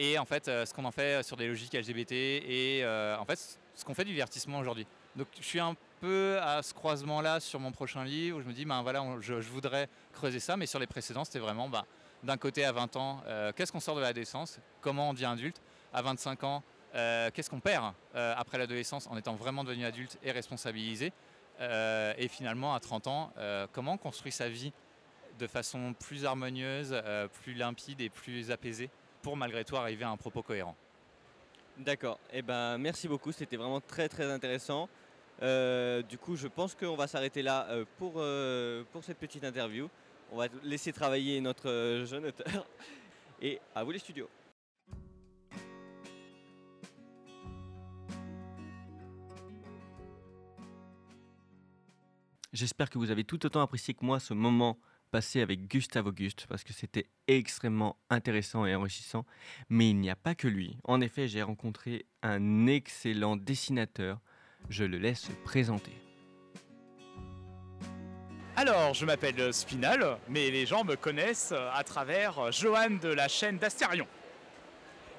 et 0.00 0.18
en 0.18 0.24
fait 0.24 0.46
ce 0.46 0.72
qu'on 0.74 0.84
en 0.84 0.90
fait 0.90 1.22
sur 1.22 1.36
des 1.36 1.46
logiques 1.46 1.74
LGBT 1.74 2.12
et 2.12 2.84
en 3.18 3.24
fait 3.24 3.60
ce 3.74 3.84
qu'on 3.84 3.94
fait 3.94 4.04
du 4.04 4.12
divertissement 4.12 4.58
aujourd'hui. 4.58 4.86
Donc 5.16 5.26
je 5.38 5.44
suis 5.44 5.58
un 5.58 5.74
peu 6.00 6.38
à 6.40 6.62
ce 6.62 6.72
croisement-là 6.72 7.40
sur 7.40 7.58
mon 7.60 7.72
prochain 7.72 8.04
livre 8.04 8.38
où 8.38 8.40
je 8.40 8.46
me 8.46 8.52
dis, 8.52 8.64
ben 8.64 8.82
voilà, 8.82 9.04
je, 9.20 9.34
voudrais 9.34 9.88
creuser 10.12 10.40
ça, 10.40 10.56
mais 10.56 10.66
sur 10.66 10.78
les 10.78 10.86
précédents, 10.86 11.24
c'était 11.24 11.38
vraiment 11.38 11.68
ben, 11.68 11.84
d'un 12.22 12.36
côté 12.36 12.64
à 12.64 12.72
20 12.72 12.96
ans, 12.96 13.22
euh, 13.26 13.52
qu'est-ce 13.54 13.72
qu'on 13.72 13.80
sort 13.80 13.96
de 13.96 14.00
l'adolescence, 14.00 14.60
comment 14.80 15.10
on 15.10 15.12
devient 15.12 15.26
adulte, 15.26 15.60
à 15.92 16.02
25 16.02 16.44
ans, 16.44 16.62
euh, 16.94 17.30
qu'est-ce 17.32 17.50
qu'on 17.50 17.60
perd 17.60 17.92
euh, 18.14 18.34
après 18.36 18.58
l'adolescence 18.58 19.06
en 19.08 19.16
étant 19.16 19.34
vraiment 19.34 19.64
devenu 19.64 19.84
adulte 19.84 20.18
et 20.22 20.30
responsabilisé, 20.30 21.12
et 22.16 22.28
finalement 22.28 22.74
à 22.74 22.80
30 22.80 23.06
ans, 23.06 23.32
comment 23.72 23.92
on 23.92 23.98
construit 23.98 24.32
sa 24.32 24.48
vie 24.48 24.72
de 25.38 25.46
façon 25.46 25.92
plus 25.92 26.24
harmonieuse, 26.24 26.98
plus 27.42 27.52
limpide 27.52 28.00
et 28.00 28.08
plus 28.08 28.50
apaisée? 28.50 28.88
Pour 29.22 29.36
malgré 29.36 29.64
tout 29.64 29.76
arriver 29.76 30.04
à 30.04 30.10
un 30.10 30.16
propos 30.16 30.42
cohérent. 30.42 30.76
D'accord, 31.78 32.18
et 32.32 32.38
eh 32.38 32.42
ben 32.42 32.76
merci 32.78 33.08
beaucoup, 33.08 33.32
c'était 33.32 33.56
vraiment 33.56 33.80
très 33.80 34.08
très 34.08 34.30
intéressant. 34.30 34.88
Euh, 35.42 36.02
du 36.02 36.18
coup, 36.18 36.36
je 36.36 36.48
pense 36.48 36.74
qu'on 36.74 36.96
va 36.96 37.06
s'arrêter 37.06 37.42
là 37.42 37.66
euh, 37.70 37.84
pour, 37.96 38.14
euh, 38.16 38.84
pour 38.92 39.02
cette 39.02 39.18
petite 39.18 39.44
interview. 39.44 39.88
On 40.30 40.36
va 40.36 40.46
laisser 40.62 40.92
travailler 40.92 41.40
notre 41.40 42.04
jeune 42.04 42.26
auteur. 42.26 42.66
Et 43.42 43.58
à 43.74 43.82
vous 43.82 43.90
les 43.90 43.98
studios. 43.98 44.28
J'espère 52.52 52.90
que 52.90 52.98
vous 52.98 53.10
avez 53.10 53.24
tout 53.24 53.46
autant 53.46 53.62
apprécié 53.62 53.94
que 53.94 54.04
moi 54.04 54.20
ce 54.20 54.34
moment 54.34 54.76
passé 55.10 55.40
avec 55.40 55.66
Gustave 55.66 56.06
Auguste 56.06 56.46
parce 56.48 56.64
que 56.64 56.72
c'était 56.72 57.06
extrêmement 57.26 57.96
intéressant 58.08 58.66
et 58.66 58.74
enrichissant. 58.74 59.26
Mais 59.68 59.90
il 59.90 59.96
n'y 59.96 60.10
a 60.10 60.16
pas 60.16 60.34
que 60.34 60.48
lui. 60.48 60.78
En 60.84 61.00
effet, 61.00 61.28
j'ai 61.28 61.42
rencontré 61.42 62.06
un 62.22 62.66
excellent 62.66 63.36
dessinateur 63.36 64.20
je 64.68 64.84
le 64.84 64.98
laisse 64.98 65.20
se 65.20 65.32
présenter. 65.44 65.92
Alors, 68.56 68.92
je 68.92 69.06
m'appelle 69.06 69.54
Spinal, 69.54 70.18
mais 70.28 70.50
les 70.50 70.66
gens 70.66 70.84
me 70.84 70.96
connaissent 70.96 71.54
à 71.72 71.82
travers 71.82 72.52
Johan 72.52 72.90
de 73.00 73.08
la 73.08 73.28
chaîne 73.28 73.58
d'Astérion. 73.58 74.06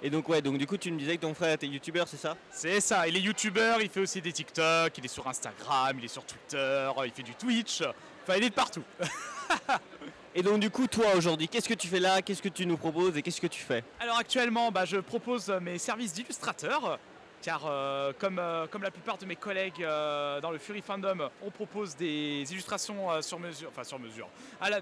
Et 0.03 0.09
donc 0.09 0.27
ouais, 0.29 0.41
donc 0.41 0.57
du 0.57 0.65
coup 0.65 0.77
tu 0.77 0.91
me 0.91 0.97
disais 0.97 1.15
que 1.15 1.21
ton 1.21 1.35
frère 1.35 1.53
était 1.53 1.67
youtubeur, 1.67 2.07
c'est 2.07 2.17
ça? 2.17 2.35
C'est 2.49 2.81
ça, 2.81 3.07
il 3.07 3.15
est 3.15 3.19
youtubeur, 3.19 3.81
il 3.81 3.89
fait 3.89 3.99
aussi 3.99 4.19
des 4.19 4.31
TikTok, 4.31 4.97
il 4.97 5.05
est 5.05 5.07
sur 5.07 5.27
Instagram, 5.27 5.95
il 5.99 6.05
est 6.05 6.07
sur 6.07 6.25
Twitter, 6.25 6.89
il 7.05 7.11
fait 7.11 7.21
du 7.21 7.35
Twitch, 7.35 7.83
enfin 8.23 8.37
il 8.37 8.43
est 8.43 8.49
de 8.49 8.55
partout. 8.55 8.83
et 10.35 10.41
donc 10.43 10.59
du 10.59 10.69
coup 10.69 10.87
toi 10.87 11.15
aujourd'hui, 11.15 11.47
qu'est-ce 11.47 11.69
que 11.69 11.73
tu 11.73 11.87
fais 11.87 11.99
là? 11.99 12.21
Qu'est-ce 12.21 12.41
que 12.41 12.49
tu 12.49 12.65
nous 12.65 12.77
proposes 12.77 13.17
et 13.17 13.21
qu'est-ce 13.21 13.41
que 13.41 13.47
tu 13.47 13.61
fais? 13.61 13.83
Alors 13.99 14.17
actuellement, 14.17 14.71
bah, 14.71 14.85
je 14.85 14.97
propose 14.97 15.49
mes 15.61 15.77
services 15.77 16.13
d'illustrateur 16.13 16.99
car 17.41 17.63
euh, 17.65 18.13
comme, 18.19 18.37
euh, 18.37 18.67
comme 18.67 18.83
la 18.83 18.91
plupart 18.91 19.17
de 19.17 19.25
mes 19.25 19.35
collègues 19.35 19.83
euh, 19.83 20.39
dans 20.41 20.51
le 20.51 20.59
Fury 20.59 20.81
Fandom, 20.81 21.29
on 21.41 21.49
propose 21.49 21.95
des 21.95 22.45
illustrations 22.51 23.09
euh, 23.11 23.21
sur 23.21 23.39
mesure, 23.39 23.69
enfin 23.69 23.83
sur 23.83 23.97
mesure, 23.97 24.27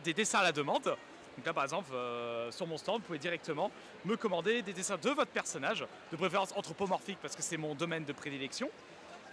des 0.03 0.13
dessins 0.13 0.39
à 0.39 0.43
la 0.43 0.51
demande. 0.51 0.83
Donc 0.83 1.45
là 1.45 1.53
par 1.53 1.63
exemple, 1.63 1.91
euh, 1.93 2.51
sur 2.51 2.67
mon 2.67 2.77
stand, 2.77 2.97
vous 2.97 3.05
pouvez 3.07 3.17
directement 3.17 3.71
me 4.03 4.17
commander 4.17 4.61
des 4.61 4.73
dessins 4.73 4.97
de 5.01 5.09
votre 5.09 5.31
personnage, 5.31 5.85
de 6.11 6.17
préférence 6.17 6.51
anthropomorphique 6.53 7.17
parce 7.21 7.33
que 7.33 7.41
c'est 7.41 7.55
mon 7.55 7.75
domaine 7.75 8.03
de 8.03 8.11
prédilection. 8.11 8.69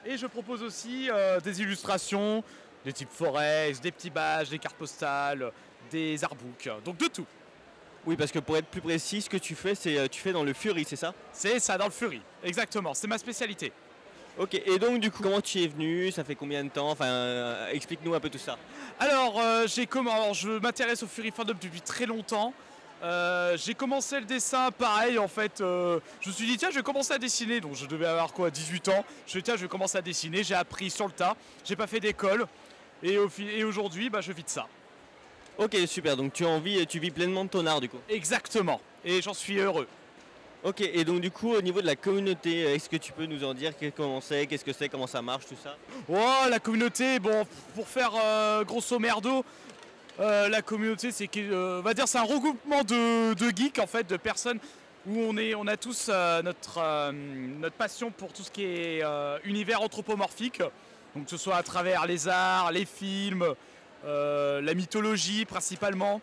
Et 0.04 0.16
je 0.16 0.26
propose 0.28 0.62
aussi 0.62 1.08
euh, 1.10 1.40
des 1.40 1.62
illustrations, 1.62 2.44
des 2.86 2.92
types 2.92 3.10
forex, 3.12 3.80
des 3.80 3.90
petits 3.90 4.10
badges, 4.10 4.48
des 4.48 4.60
cartes 4.60 4.76
postales, 4.76 5.50
des 5.90 6.22
artbooks, 6.24 6.70
donc 6.84 6.96
de 6.96 7.06
tout. 7.08 7.26
Oui, 8.06 8.14
parce 8.16 8.30
que 8.30 8.38
pour 8.38 8.56
être 8.56 8.68
plus 8.68 8.80
précis, 8.80 9.20
ce 9.22 9.28
que 9.28 9.36
tu 9.36 9.56
fais, 9.56 9.74
c'est 9.74 9.98
euh, 9.98 10.06
tu 10.06 10.20
fais 10.20 10.30
dans 10.32 10.44
le 10.44 10.52
Fury, 10.52 10.84
c'est 10.88 10.94
ça? 10.94 11.12
C'est 11.32 11.58
ça 11.58 11.76
dans 11.76 11.86
le 11.86 11.90
Fury, 11.90 12.22
exactement, 12.44 12.94
c'est 12.94 13.08
ma 13.08 13.18
spécialité. 13.18 13.72
Ok, 14.38 14.54
et 14.54 14.78
donc 14.78 15.00
du 15.00 15.10
coup, 15.10 15.20
comment 15.22 15.40
tu 15.40 15.62
es 15.62 15.66
venu? 15.66 16.12
Ça 16.12 16.22
fait 16.22 16.36
combien 16.36 16.62
de 16.62 16.68
temps? 16.68 16.90
Enfin, 16.90 17.06
euh, 17.06 17.70
explique-nous 17.72 18.14
un 18.14 18.20
peu 18.20 18.28
tout 18.30 18.38
ça. 18.38 18.56
Alors, 19.00 19.40
euh, 19.40 19.66
j'ai 19.66 19.86
comm- 19.86 20.08
alors, 20.08 20.34
je 20.34 20.50
m'intéresse 20.60 21.02
au 21.02 21.08
Fury 21.08 21.32
Fandom 21.32 21.54
depuis 21.60 21.80
très 21.80 22.06
longtemps. 22.06 22.52
Euh, 23.02 23.56
j'ai 23.58 23.74
commencé 23.74 24.20
le 24.20 24.26
dessin 24.26 24.70
pareil 24.70 25.18
en 25.18 25.28
fait. 25.28 25.56
je 25.58 26.00
me 26.28 26.32
suis 26.32 26.46
dit 26.46 26.56
tiens 26.56 26.70
je 26.70 26.76
vais 26.76 26.82
commencer 26.82 27.12
à 27.12 27.18
dessiner 27.18 27.60
donc 27.60 27.74
je 27.74 27.84
devais 27.84 28.06
avoir 28.06 28.32
quoi? 28.32 28.50
18 28.50 28.88
ans. 28.88 29.04
Je 29.18 29.22
me 29.24 29.28
suis 29.28 29.38
dit 29.40 29.42
tiens 29.44 29.56
je 29.56 29.62
vais 29.62 29.68
commencer 29.68 29.98
à 29.98 30.02
dessiner. 30.02 30.42
J'ai 30.44 30.54
appris 30.54 30.88
sur 30.90 31.06
le 31.06 31.12
tas. 31.12 31.36
J'ai 31.64 31.76
pas 31.76 31.86
fait 31.86 32.00
d'école 32.00 32.46
et, 33.02 33.18
au 33.18 33.28
et 33.38 33.64
aujourd'hui 33.64 34.10
bah, 34.10 34.20
je 34.20 34.32
vis 34.32 34.44
de 34.44 34.48
ça. 34.48 34.66
Ok, 35.58 35.76
super, 35.86 36.16
donc 36.16 36.32
tu, 36.34 36.44
as 36.44 36.48
envie, 36.48 36.86
tu 36.86 36.98
vis 36.98 37.10
pleinement 37.10 37.44
de 37.44 37.50
ton 37.50 37.64
art 37.66 37.80
du 37.80 37.88
coup. 37.88 37.98
Exactement 38.08 38.80
et 39.06 39.22
j'en 39.22 39.32
suis 39.32 39.58
heureux. 39.58 39.86
Ok, 40.64 40.80
et 40.80 41.04
donc 41.04 41.20
du 41.20 41.30
coup, 41.30 41.52
au 41.54 41.62
niveau 41.62 41.80
de 41.80 41.86
la 41.86 41.94
communauté, 41.94 42.62
est-ce 42.62 42.88
que 42.88 42.96
tu 42.96 43.12
peux 43.12 43.26
nous 43.26 43.44
en 43.44 43.54
dire 43.54 43.72
comment 43.96 44.20
c'est, 44.20 44.46
qu'est-ce 44.46 44.64
que 44.64 44.72
c'est, 44.72 44.88
comment 44.88 45.06
ça 45.06 45.22
marche, 45.22 45.46
tout 45.46 45.56
ça? 45.62 45.76
Oh, 46.08 46.48
la 46.50 46.58
communauté, 46.58 47.20
bon, 47.20 47.46
pour 47.74 47.86
faire 47.86 48.10
euh, 48.20 48.64
grosso 48.64 48.98
merdo, 48.98 49.44
euh, 50.18 50.48
la 50.48 50.62
communauté, 50.62 51.12
c'est 51.12 51.30
euh, 51.36 51.80
va 51.84 51.94
dire, 51.94 52.08
c'est 52.08 52.18
un 52.18 52.24
regroupement 52.24 52.82
de, 52.82 53.34
de 53.34 53.56
geeks 53.56 53.78
en 53.78 53.86
fait, 53.86 54.08
de 54.08 54.16
personnes 54.16 54.58
où 55.06 55.20
on 55.20 55.36
est, 55.36 55.54
on 55.54 55.68
a 55.68 55.76
tous 55.76 56.08
euh, 56.08 56.42
notre 56.42 57.12
notre 57.12 57.76
passion 57.76 58.10
pour 58.10 58.32
tout 58.32 58.42
ce 58.42 58.50
qui 58.50 58.64
est 58.64 59.02
univers 59.44 59.82
anthropomorphique, 59.82 60.62
donc 61.16 61.25
que 61.25 61.30
ce 61.30 61.37
soit 61.38 61.56
à 61.56 61.62
travers 61.62 62.06
les 62.06 62.28
arts, 62.28 62.70
les 62.73 62.85
films, 62.85 63.46
euh, 64.04 64.61
la 64.61 64.75
mythologie 64.75 65.44
principalement. 65.46 66.20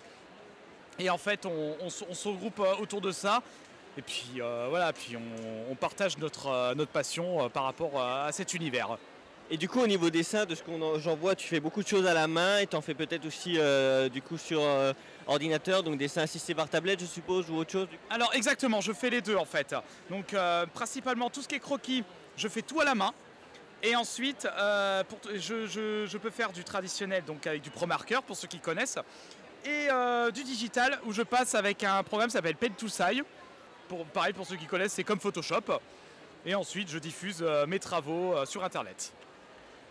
Et 1.00 1.10
en 1.10 1.18
fait, 1.18 1.46
on, 1.48 1.76
on 1.82 1.90
se- 1.90 2.04
on 2.08 2.14
se 2.14 2.28
regroupe 2.28 2.60
euh, 2.60 2.76
autour 2.80 3.02
de 3.02 3.12
ça. 3.12 3.42
Et 3.98 4.02
puis 4.04 4.26
euh, 4.40 4.68
voilà, 4.70 4.94
puis 4.94 5.18
on, 5.18 5.72
on 5.72 5.76
partage 5.76 6.18
notre, 6.20 6.74
notre 6.76 6.92
passion 6.92 7.50
par 7.50 7.64
rapport 7.64 8.00
à 8.00 8.32
cet 8.32 8.54
univers. 8.54 8.98
Et 9.52 9.58
du 9.58 9.68
coup, 9.68 9.82
au 9.82 9.88
niveau 9.88 10.10
dessin, 10.10 10.46
de 10.46 10.56
ce 10.56 10.64
qu'on 10.64 10.82
en- 10.82 11.00
j'en 11.00 11.16
vois, 11.16 11.36
tu 11.36 11.48
fais 11.48 11.60
beaucoup 11.60 11.82
de 11.84 11.88
choses 11.88 12.06
à 12.08 12.14
la 12.14 12.28
main 12.28 12.60
et 12.60 12.68
tu 12.68 12.76
en 12.76 12.82
fais 12.82 12.94
peut-être 12.94 13.26
aussi 13.26 13.56
euh, 13.58 14.10
du 14.10 14.22
coup 14.22 14.38
sur 14.38 14.62
euh, 14.62 14.94
ordinateur, 15.28 15.82
donc 15.84 15.98
dessin 15.98 16.22
assisté 16.22 16.54
par 16.56 16.70
tablette, 16.70 17.00
je 17.02 17.06
suppose, 17.06 17.50
ou 17.50 17.56
autre 17.58 17.72
chose 17.72 17.90
du 17.90 17.98
coup 17.98 18.04
Alors 18.12 18.34
exactement, 18.36 18.80
je 18.82 18.94
fais 18.94 19.10
les 19.10 19.22
deux 19.22 19.36
en 19.36 19.46
fait. 19.46 19.76
Donc 20.10 20.34
euh, 20.34 20.66
principalement 20.74 21.30
tout 21.30 21.42
ce 21.42 21.48
qui 21.48 21.56
est 21.56 21.60
croquis, 21.60 22.04
je 22.38 22.48
fais 22.48 22.62
tout 22.62 22.80
à 22.80 22.86
la 22.86 22.96
main. 22.96 23.12
Et 23.84 23.96
ensuite, 23.98 24.48
euh, 24.58 25.04
pour 25.04 25.20
je, 25.36 25.68
je- 25.68 26.06
je 26.08 26.18
peux 26.18 26.30
faire 26.30 26.52
du 26.54 26.64
traditionnel, 26.64 27.24
donc 27.26 27.46
avec 27.46 27.62
du 27.62 27.70
Pro 27.70 27.86
Marker 27.86 28.20
pour 28.26 28.38
ceux 28.38 28.48
qui 28.48 28.60
connaissent, 28.60 28.98
et 29.66 29.88
euh, 29.92 30.32
du 30.32 30.44
digital 30.44 31.00
où 31.06 31.12
je 31.12 31.22
passe 31.22 31.54
avec 31.54 31.84
un 31.84 32.02
programme 32.04 32.30
qui 32.30 32.34
s'appelle 32.34 32.56
Pen 32.56 32.74
to 32.74 32.88
Sai. 32.88 33.22
Pour, 33.90 34.06
pareil 34.06 34.32
pour 34.34 34.48
ceux 34.48 34.56
qui 34.56 34.66
connaissent, 34.66 34.94
c'est 34.94 35.04
comme 35.04 35.20
Photoshop. 35.20 35.80
Et 36.46 36.56
ensuite, 36.56 36.90
je 36.90 36.98
diffuse 36.98 37.40
euh, 37.42 37.66
mes 37.68 37.80
travaux 37.80 38.34
sur 38.46 38.64
Internet. 38.64 39.12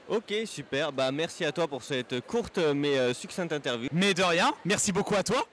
Ok, 0.08 0.34
super, 0.46 0.90
bah 0.92 1.12
merci 1.12 1.44
à 1.44 1.52
toi 1.52 1.68
pour 1.68 1.82
cette 1.84 2.20
courte 2.26 2.58
mais 2.58 3.14
succincte 3.14 3.52
interview. 3.52 3.88
Mais 3.92 4.14
de 4.14 4.22
rien, 4.22 4.52
merci 4.64 4.90
beaucoup 4.90 5.14
à 5.14 5.22
toi. 5.22 5.46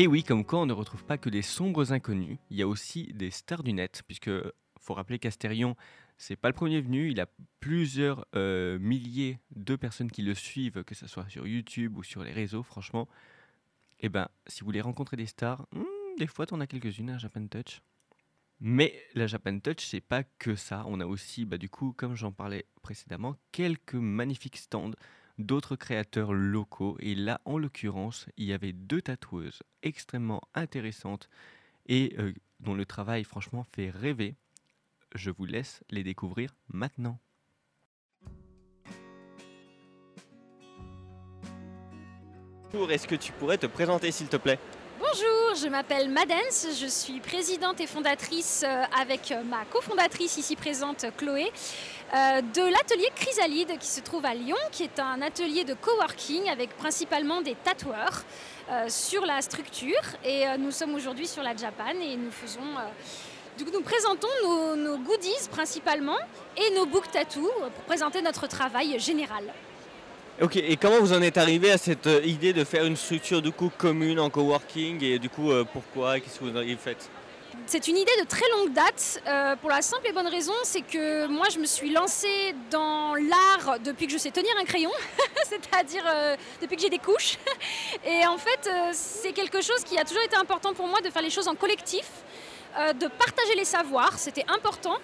Et 0.00 0.06
oui, 0.06 0.22
comme 0.22 0.44
quoi 0.44 0.60
on 0.60 0.66
ne 0.66 0.72
retrouve 0.72 1.04
pas 1.04 1.18
que 1.18 1.28
des 1.28 1.42
sombres 1.42 1.92
inconnus, 1.92 2.38
il 2.50 2.56
y 2.56 2.62
a 2.62 2.68
aussi 2.68 3.12
des 3.14 3.32
stars 3.32 3.64
du 3.64 3.72
net, 3.72 4.04
puisque 4.06 4.30
faut 4.78 4.94
rappeler 4.94 5.18
qu'Astérion, 5.18 5.74
c'est 6.16 6.36
pas 6.36 6.46
le 6.46 6.54
premier 6.54 6.80
venu, 6.80 7.10
il 7.10 7.20
a 7.20 7.26
plusieurs 7.58 8.24
euh, 8.36 8.78
milliers 8.78 9.40
de 9.56 9.74
personnes 9.74 10.08
qui 10.08 10.22
le 10.22 10.34
suivent, 10.34 10.84
que 10.84 10.94
ce 10.94 11.08
soit 11.08 11.28
sur 11.28 11.48
YouTube 11.48 11.96
ou 11.96 12.04
sur 12.04 12.22
les 12.22 12.30
réseaux, 12.30 12.62
franchement. 12.62 13.08
Et 13.98 14.08
ben, 14.08 14.28
si 14.46 14.60
vous 14.60 14.66
voulez 14.66 14.80
rencontrer 14.80 15.16
des 15.16 15.26
stars, 15.26 15.66
hmm, 15.72 15.82
des 16.16 16.28
fois 16.28 16.46
t'en 16.46 16.60
as 16.60 16.68
quelques-unes 16.68 17.10
à 17.10 17.18
Japan 17.18 17.44
Touch. 17.48 17.82
Mais 18.60 18.94
la 19.14 19.26
Japan 19.26 19.58
Touch, 19.58 19.84
c'est 19.84 20.00
pas 20.00 20.22
que 20.22 20.54
ça. 20.54 20.84
On 20.86 21.00
a 21.00 21.06
aussi, 21.06 21.44
bah, 21.44 21.58
du 21.58 21.68
coup, 21.68 21.92
comme 21.92 22.14
j'en 22.14 22.30
parlais 22.30 22.66
précédemment, 22.82 23.34
quelques 23.50 23.94
magnifiques 23.94 24.58
stands 24.58 24.92
d'autres 25.38 25.76
créateurs 25.76 26.32
locaux. 26.32 26.96
Et 27.00 27.14
là, 27.14 27.40
en 27.44 27.58
l'occurrence, 27.58 28.26
il 28.36 28.46
y 28.46 28.52
avait 28.52 28.72
deux 28.72 29.02
tatoueuses 29.02 29.62
extrêmement 29.82 30.42
intéressantes 30.54 31.28
et 31.86 32.14
euh, 32.18 32.32
dont 32.60 32.74
le 32.74 32.84
travail, 32.84 33.24
franchement, 33.24 33.64
fait 33.72 33.90
rêver. 33.90 34.34
Je 35.14 35.30
vous 35.30 35.46
laisse 35.46 35.82
les 35.90 36.02
découvrir 36.02 36.54
maintenant. 36.68 37.18
Est-ce 42.90 43.08
que 43.08 43.14
tu 43.14 43.32
pourrais 43.32 43.58
te 43.58 43.66
présenter 43.66 44.12
s'il 44.12 44.28
te 44.28 44.36
plaît? 44.36 44.58
Bonjour, 45.00 45.54
je 45.54 45.68
m'appelle 45.68 46.08
Madens, 46.08 46.74
je 46.76 46.86
suis 46.88 47.20
présidente 47.20 47.80
et 47.80 47.86
fondatrice 47.86 48.64
euh, 48.66 48.82
avec 49.00 49.30
euh, 49.30 49.44
ma 49.44 49.64
cofondatrice 49.66 50.38
ici 50.38 50.56
présente 50.56 51.06
Chloé 51.16 51.52
euh, 52.14 52.40
de 52.40 52.62
l'atelier 52.62 53.08
Chrysalide 53.14 53.78
qui 53.78 53.86
se 53.86 54.00
trouve 54.00 54.26
à 54.26 54.34
Lyon, 54.34 54.56
qui 54.72 54.82
est 54.82 54.98
un 54.98 55.22
atelier 55.22 55.62
de 55.62 55.74
coworking 55.74 56.50
avec 56.50 56.76
principalement 56.76 57.40
des 57.42 57.54
tatoueurs 57.54 58.24
sur 58.88 59.24
la 59.24 59.40
structure 59.40 60.02
et 60.24 60.44
nous 60.58 60.72
sommes 60.72 60.94
aujourd'hui 60.94 61.26
sur 61.26 61.42
la 61.42 61.56
Japan 61.56 61.94
et 62.02 62.16
nous 62.16 62.30
faisons 62.30 62.60
coup, 63.64 63.70
nous 63.72 63.82
présentons 63.82 64.28
nos, 64.76 64.98
goodies 64.98 65.48
principalement 65.50 66.18
et 66.56 66.74
nos 66.74 66.86
book 66.86 67.10
tattoos 67.10 67.50
pour 67.74 67.84
présenter 67.84 68.20
notre 68.20 68.46
travail 68.46 68.98
général. 68.98 69.44
Ok, 70.40 70.54
et 70.54 70.76
comment 70.76 71.00
vous 71.00 71.12
en 71.12 71.20
êtes 71.20 71.36
arrivé 71.36 71.72
à 71.72 71.78
cette 71.78 72.06
euh, 72.06 72.20
idée 72.22 72.52
de 72.52 72.62
faire 72.62 72.84
une 72.84 72.94
structure 72.94 73.42
du 73.42 73.50
coup 73.50 73.72
commune 73.76 74.20
en 74.20 74.30
coworking 74.30 75.02
et 75.02 75.18
du 75.18 75.28
coup 75.28 75.50
euh, 75.50 75.64
pourquoi? 75.64 76.20
Qu'est-ce 76.20 76.38
que 76.38 76.44
vous 76.44 76.56
avez 76.56 76.76
fait? 76.76 76.96
C'est 77.66 77.88
une 77.88 77.96
idée 77.96 78.12
de 78.20 78.24
très 78.24 78.48
longue 78.50 78.72
date 78.72 79.20
euh, 79.26 79.56
pour 79.56 79.68
la 79.68 79.82
simple 79.82 80.06
et 80.06 80.12
bonne 80.12 80.28
raison, 80.28 80.52
c'est 80.62 80.82
que 80.82 81.26
moi 81.26 81.48
je 81.52 81.58
me 81.58 81.66
suis 81.66 81.90
lancée 81.90 82.54
dans 82.70 83.16
l'art 83.16 83.80
depuis 83.80 84.06
que 84.06 84.12
je 84.12 84.18
sais 84.18 84.30
tenir 84.30 84.52
un 84.60 84.64
crayon, 84.64 84.92
c'est-à-dire 85.44 86.04
depuis 86.62 86.76
que 86.76 86.82
j'ai 86.82 86.90
des 86.90 86.98
couches. 86.98 87.36
Et 88.06 88.24
en 88.24 88.38
fait, 88.38 88.70
c'est 88.92 89.32
quelque 89.32 89.60
chose 89.60 89.82
qui 89.84 89.98
a 89.98 90.04
toujours 90.04 90.22
été 90.22 90.36
important 90.36 90.72
pour 90.72 90.86
moi 90.86 91.00
de 91.00 91.10
faire 91.10 91.22
les 91.22 91.30
choses 91.30 91.48
en 91.48 91.56
collectif. 91.56 92.06
de 92.76 93.08
partager 93.08 93.56
les 93.56 93.64
savoirs, 93.64 94.16
c'était 94.18 94.44
important 94.48 94.98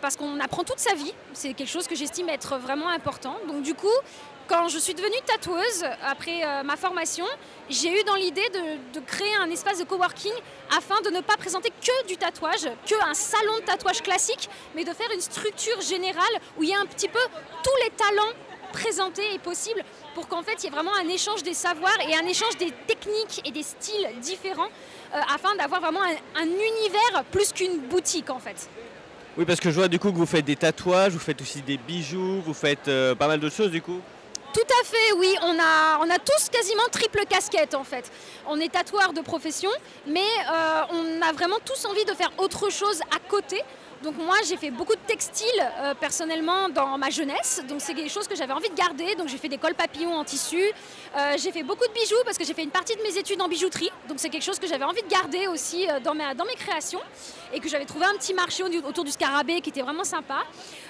parce 0.00 0.14
qu'on 0.16 0.38
apprend 0.38 0.62
toute 0.62 0.78
sa 0.78 0.94
vie, 0.94 1.12
c'est 1.32 1.52
quelque 1.54 1.72
chose 1.76 1.88
que 1.88 1.96
j'estime 1.96 2.28
être 2.28 2.58
vraiment 2.58 2.88
important. 2.90 3.38
Donc 3.48 3.62
du 3.62 3.74
coup, 3.74 3.98
quand 4.48 4.68
je 4.68 4.78
suis 4.78 4.94
devenue 4.94 5.20
tatoueuse 5.26 5.84
après 6.04 6.42
euh, 6.42 6.62
ma 6.62 6.76
formation, 6.76 7.26
j'ai 7.68 7.88
eu 7.88 8.02
dans 8.04 8.14
l'idée 8.14 8.48
de, 8.94 9.00
créer 9.00 9.34
un 9.36 9.50
espace 9.50 9.78
de 9.78 9.84
coworking 9.84 10.32
afin 10.76 11.00
de 11.02 11.10
ne 11.10 11.20
pas 11.20 11.36
présenter 11.36 11.70
que 11.70 12.06
du 12.06 12.16
tatouage, 12.16 12.68
que 12.86 13.08
un 13.08 13.14
salon 13.14 13.56
de 13.60 13.64
tatouage 13.64 14.02
classique, 14.02 14.48
mais 14.74 14.84
de 14.84 14.92
faire 14.92 15.08
une 15.14 15.20
structure 15.20 15.80
générale 15.80 16.24
où 16.58 16.62
il 16.62 16.70
y 16.70 16.74
a 16.74 16.80
un 16.80 16.86
petit 16.86 17.08
peu 17.08 17.20
tous 17.62 17.84
les 17.84 17.90
talents 17.90 18.32
présentés 18.72 19.34
et 19.34 19.38
possibles 19.38 19.82
pour 20.14 20.28
qu'en 20.28 20.42
fait 20.42 20.54
il 20.58 20.64
y 20.64 20.66
ait 20.66 20.70
vraiment 20.70 20.94
un 20.94 21.08
échange 21.08 21.42
des 21.42 21.54
savoirs 21.54 21.96
et 22.06 22.14
un 22.16 22.26
échange 22.26 22.56
des 22.58 22.70
techniques 22.86 23.40
et 23.46 23.50
des 23.50 23.62
styles 23.62 24.08
différents 24.20 24.68
euh, 25.14 25.20
afin 25.34 25.54
d'avoir 25.56 25.80
vraiment 25.80 26.02
un, 26.02 26.42
un 26.42 26.46
univers 26.46 27.24
plus 27.30 27.52
qu'une 27.52 27.78
boutique 27.88 28.28
en 28.28 28.38
fait. 28.38 28.68
Oui, 29.38 29.44
parce 29.44 29.60
que 29.60 29.70
je 29.70 29.76
vois 29.76 29.88
du 29.88 29.98
coup 29.98 30.10
que 30.10 30.16
vous 30.16 30.26
faites 30.26 30.44
des 30.44 30.56
tatouages, 30.56 31.12
vous 31.12 31.18
faites 31.18 31.40
aussi 31.40 31.62
des 31.62 31.78
bijoux, 31.78 32.42
vous 32.44 32.54
faites 32.54 32.88
euh, 32.88 33.14
pas 33.14 33.28
mal 33.28 33.40
d'autres 33.40 33.54
choses 33.54 33.70
du 33.70 33.80
coup. 33.80 34.00
Tout 34.52 34.60
à 34.80 34.84
fait, 34.84 35.12
oui. 35.18 35.34
On 35.42 35.58
a, 35.58 36.18
tous 36.18 36.48
quasiment 36.48 36.84
triple 36.90 37.24
casquette 37.28 37.74
en 37.74 37.84
fait. 37.84 38.10
On 38.46 38.58
est 38.58 38.72
tatoueur 38.72 39.12
de 39.12 39.20
profession, 39.20 39.70
mais 40.06 40.20
euh, 40.20 40.82
on 40.90 41.22
a 41.22 41.32
vraiment 41.32 41.58
tous 41.64 41.84
envie 41.84 42.04
de 42.04 42.14
faire 42.14 42.32
autre 42.38 42.70
chose 42.70 43.00
à 43.14 43.18
côté. 43.28 43.62
Donc 44.02 44.16
moi 44.16 44.36
j'ai 44.46 44.56
fait 44.56 44.70
beaucoup 44.70 44.94
de 44.94 45.00
textiles 45.08 45.48
euh, 45.80 45.92
personnellement 45.92 46.68
dans 46.68 46.96
ma 46.98 47.10
jeunesse, 47.10 47.62
donc 47.68 47.80
c'est 47.80 47.94
des 47.94 48.08
choses 48.08 48.28
que 48.28 48.36
j'avais 48.36 48.52
envie 48.52 48.68
de 48.68 48.76
garder, 48.76 49.16
donc 49.16 49.26
j'ai 49.26 49.38
fait 49.38 49.48
des 49.48 49.58
cols 49.58 49.74
papillons 49.74 50.14
en 50.14 50.22
tissu, 50.22 50.62
euh, 51.16 51.34
j'ai 51.36 51.50
fait 51.50 51.64
beaucoup 51.64 51.86
de 51.86 51.92
bijoux 51.92 52.22
parce 52.24 52.38
que 52.38 52.44
j'ai 52.44 52.54
fait 52.54 52.62
une 52.62 52.70
partie 52.70 52.94
de 52.94 53.02
mes 53.02 53.18
études 53.18 53.42
en 53.42 53.48
bijouterie, 53.48 53.90
donc 54.08 54.20
c'est 54.20 54.28
quelque 54.28 54.44
chose 54.44 54.60
que 54.60 54.68
j'avais 54.68 54.84
envie 54.84 55.02
de 55.02 55.08
garder 55.08 55.48
aussi 55.48 55.88
euh, 55.88 55.98
dans, 55.98 56.14
dans 56.14 56.44
mes 56.44 56.54
créations 56.54 57.00
et 57.52 57.58
que 57.58 57.68
j'avais 57.68 57.86
trouvé 57.86 58.04
un 58.04 58.14
petit 58.14 58.34
marché 58.34 58.62
autour 58.62 59.02
du 59.02 59.10
scarabée 59.10 59.60
qui 59.60 59.70
était 59.70 59.82
vraiment 59.82 60.04
sympa. 60.04 60.44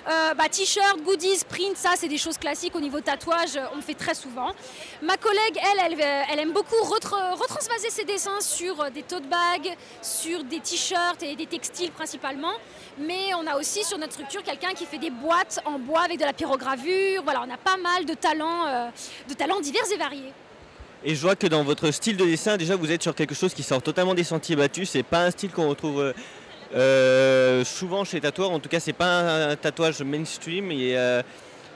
bah, 0.06 0.48
T-shirt, 0.50 1.00
goodies, 1.02 1.44
print, 1.48 1.76
ça 1.76 1.90
c'est 1.96 2.08
des 2.08 2.18
choses 2.18 2.36
classiques 2.36 2.74
au 2.74 2.80
niveau 2.80 3.00
tatouage, 3.00 3.58
on 3.72 3.76
le 3.76 3.82
fait 3.82 3.94
très 3.94 4.14
souvent. 4.14 4.52
Ma 5.00 5.16
collègue, 5.16 5.58
elle, 5.72 6.00
elle, 6.30 6.38
aime 6.40 6.52
beaucoup 6.52 6.82
retransvaser 6.82 7.90
ses 7.90 8.04
dessins 8.04 8.40
sur 8.40 8.90
des 8.90 9.04
tote 9.04 9.28
bags, 9.28 9.76
sur 10.02 10.42
des 10.42 10.58
t-shirts 10.58 11.22
et 11.22 11.36
des 11.36 11.46
textiles 11.46 11.92
principalement 11.92 12.52
mais 12.98 13.34
on 13.34 13.46
a 13.46 13.56
aussi 13.56 13.84
sur 13.84 13.98
notre 13.98 14.12
structure 14.12 14.42
quelqu'un 14.42 14.72
qui 14.74 14.84
fait 14.84 14.98
des 14.98 15.10
boîtes 15.10 15.60
en 15.64 15.78
bois 15.78 16.02
avec 16.02 16.18
de 16.18 16.24
la 16.24 16.32
pyrogravure. 16.32 17.22
Voilà, 17.22 17.44
on 17.46 17.52
a 17.52 17.56
pas 17.56 17.76
mal 17.76 18.04
de 18.04 18.14
talents, 18.14 18.66
euh, 18.66 18.88
de 19.28 19.34
talents 19.34 19.60
divers 19.60 19.82
et 19.92 19.96
variés. 19.96 20.32
Et 21.04 21.14
je 21.14 21.20
vois 21.20 21.36
que 21.36 21.46
dans 21.46 21.62
votre 21.62 21.90
style 21.90 22.16
de 22.16 22.24
dessin, 22.24 22.56
déjà 22.56 22.76
vous 22.76 22.90
êtes 22.90 23.02
sur 23.02 23.14
quelque 23.14 23.34
chose 23.34 23.54
qui 23.54 23.62
sort 23.62 23.82
totalement 23.82 24.14
des 24.14 24.24
sentiers 24.24 24.56
battus. 24.56 24.90
C'est 24.90 25.02
pas 25.02 25.24
un 25.24 25.30
style 25.30 25.50
qu'on 25.50 25.68
retrouve 25.68 26.00
euh, 26.00 26.12
euh, 26.74 27.64
souvent 27.64 28.04
chez 28.04 28.16
les 28.16 28.22
tatoueurs. 28.22 28.50
En 28.50 28.58
tout 28.58 28.68
cas, 28.68 28.80
c'est 28.80 28.92
pas 28.92 29.50
un, 29.50 29.56
tatouage 29.56 30.02
mainstream. 30.02 30.72
Et, 30.72 30.96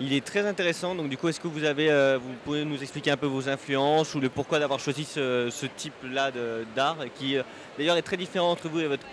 il 0.01 0.13
est 0.13 0.25
très 0.25 0.47
intéressant. 0.47 0.95
Donc 0.95 1.09
du 1.09 1.17
coup, 1.17 1.29
est-ce 1.29 1.41
que 1.41 1.49
vous 1.49 1.65
avez, 1.65 2.17
vous 2.17 2.33
pouvez 2.45 2.65
nous 2.65 2.81
expliquer 2.81 3.11
un 3.11 3.17
peu 3.17 3.27
vos 3.27 3.49
influences 3.49 4.15
ou 4.15 4.21
le 4.21 4.29
pourquoi 4.29 4.59
d'avoir 4.59 4.81
choisi 4.81 5.05
ce, 5.05 5.67
type-là 5.77 6.31
d'art 6.75 6.99
qui 7.19 7.37
d'ailleurs 7.79 7.97
est 7.97 8.03
très 8.03 8.17
différent 8.17 8.51
entre 8.51 8.69
vous 8.69 8.81
et 8.81 8.89
votre... 8.89 9.05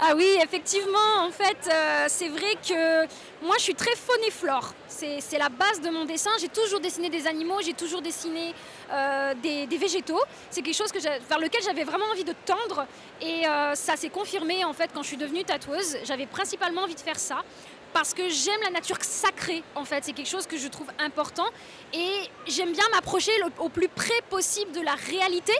Ah 0.00 0.12
oui, 0.16 0.26
effectivement, 0.42 0.98
en 1.20 1.30
fait, 1.30 1.56
euh, 1.70 2.04
c'est 2.08 2.28
vrai 2.28 2.54
que 2.66 3.06
moi 3.44 3.56
je 3.58 3.62
suis 3.62 3.74
très 3.74 3.94
faune 3.96 4.22
et 4.26 4.30
flore. 4.30 4.74
C'est 4.88 5.38
la 5.38 5.48
base 5.48 5.80
de 5.80 5.90
mon 5.90 6.04
dessin. 6.04 6.30
J'ai 6.40 6.48
toujours 6.48 6.80
dessiné 6.80 7.10
des 7.10 7.26
animaux, 7.26 7.60
j'ai 7.62 7.74
toujours 7.74 8.00
dessiné 8.00 8.54
euh, 8.92 9.34
des, 9.42 9.66
végétaux. 9.76 10.20
C'est 10.50 10.62
quelque 10.62 10.76
chose 10.76 10.92
que 10.92 10.98
vers 11.00 11.38
lequel 11.38 11.62
j'avais 11.62 11.84
vraiment 11.84 12.06
envie 12.12 12.24
de 12.24 12.34
tendre. 12.44 12.86
Et 13.20 13.46
euh, 13.46 13.74
ça 13.74 13.96
s'est 13.96 14.08
confirmé 14.08 14.64
en 14.64 14.72
fait 14.72 14.90
quand 14.94 15.02
je 15.02 15.08
suis 15.08 15.16
devenue 15.16 15.44
tatoueuse. 15.44 15.98
J'avais 16.04 16.26
principalement 16.26 16.82
envie 16.82 16.94
de 16.94 17.00
faire 17.00 17.18
ça 17.18 17.42
parce 17.94 18.12
que 18.12 18.28
j'aime 18.28 18.60
la 18.62 18.70
nature 18.70 18.98
sacrée 19.00 19.62
en 19.74 19.84
fait. 19.84 20.04
C'est 20.04 20.12
quelque 20.12 20.28
chose 20.28 20.46
que 20.46 20.58
je 20.58 20.68
trouve 20.68 20.88
important 20.98 21.46
et 21.94 22.28
j'aime 22.46 22.72
bien 22.72 22.84
m'approcher 22.92 23.32
au 23.58 23.68
plus 23.70 23.88
près 23.88 24.20
possible 24.28 24.72
de 24.72 24.80
la 24.80 24.94
réalité 24.94 25.52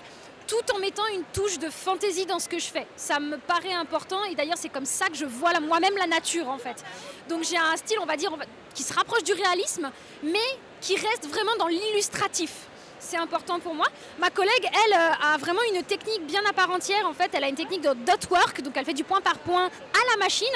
tout 0.46 0.74
en 0.74 0.78
mettant 0.78 1.06
une 1.14 1.22
touche 1.32 1.58
de 1.58 1.70
fantaisie 1.70 2.26
dans 2.26 2.38
ce 2.38 2.48
que 2.48 2.58
je 2.58 2.66
fais. 2.66 2.86
Ça 2.96 3.18
me 3.18 3.38
paraît 3.38 3.72
important 3.72 4.22
et 4.24 4.34
d'ailleurs 4.34 4.58
c'est 4.58 4.68
comme 4.68 4.84
ça 4.84 5.06
que 5.06 5.14
je 5.14 5.24
vois 5.24 5.58
moi-même 5.60 5.96
la 5.96 6.08
nature 6.08 6.48
en 6.48 6.58
fait. 6.58 6.84
Donc 7.28 7.44
j'ai 7.44 7.56
un 7.56 7.76
style 7.76 7.98
on 8.02 8.06
va 8.06 8.16
dire 8.16 8.36
qui 8.74 8.82
se 8.82 8.92
rapproche 8.92 9.22
du 9.22 9.32
réalisme 9.32 9.90
mais 10.24 10.58
qui 10.80 10.96
reste 10.96 11.26
vraiment 11.28 11.54
dans 11.56 11.68
l'illustratif. 11.68 12.66
C'est 13.04 13.18
important 13.18 13.60
pour 13.60 13.74
moi. 13.74 13.86
Ma 14.18 14.30
collègue, 14.30 14.64
elle, 14.64 14.94
euh, 14.94 15.34
a 15.34 15.36
vraiment 15.36 15.60
une 15.74 15.82
technique 15.82 16.26
bien 16.26 16.40
à 16.48 16.54
part 16.54 16.70
entière. 16.70 17.06
En 17.06 17.12
fait, 17.12 17.30
elle 17.34 17.44
a 17.44 17.48
une 17.48 17.54
technique 17.54 17.82
de 17.82 17.92
dot 17.92 18.30
work, 18.30 18.62
donc 18.62 18.72
elle 18.76 18.84
fait 18.86 18.94
du 18.94 19.04
point 19.04 19.20
par 19.20 19.38
point 19.40 19.66
à 19.66 20.10
la 20.10 20.24
machine, 20.24 20.46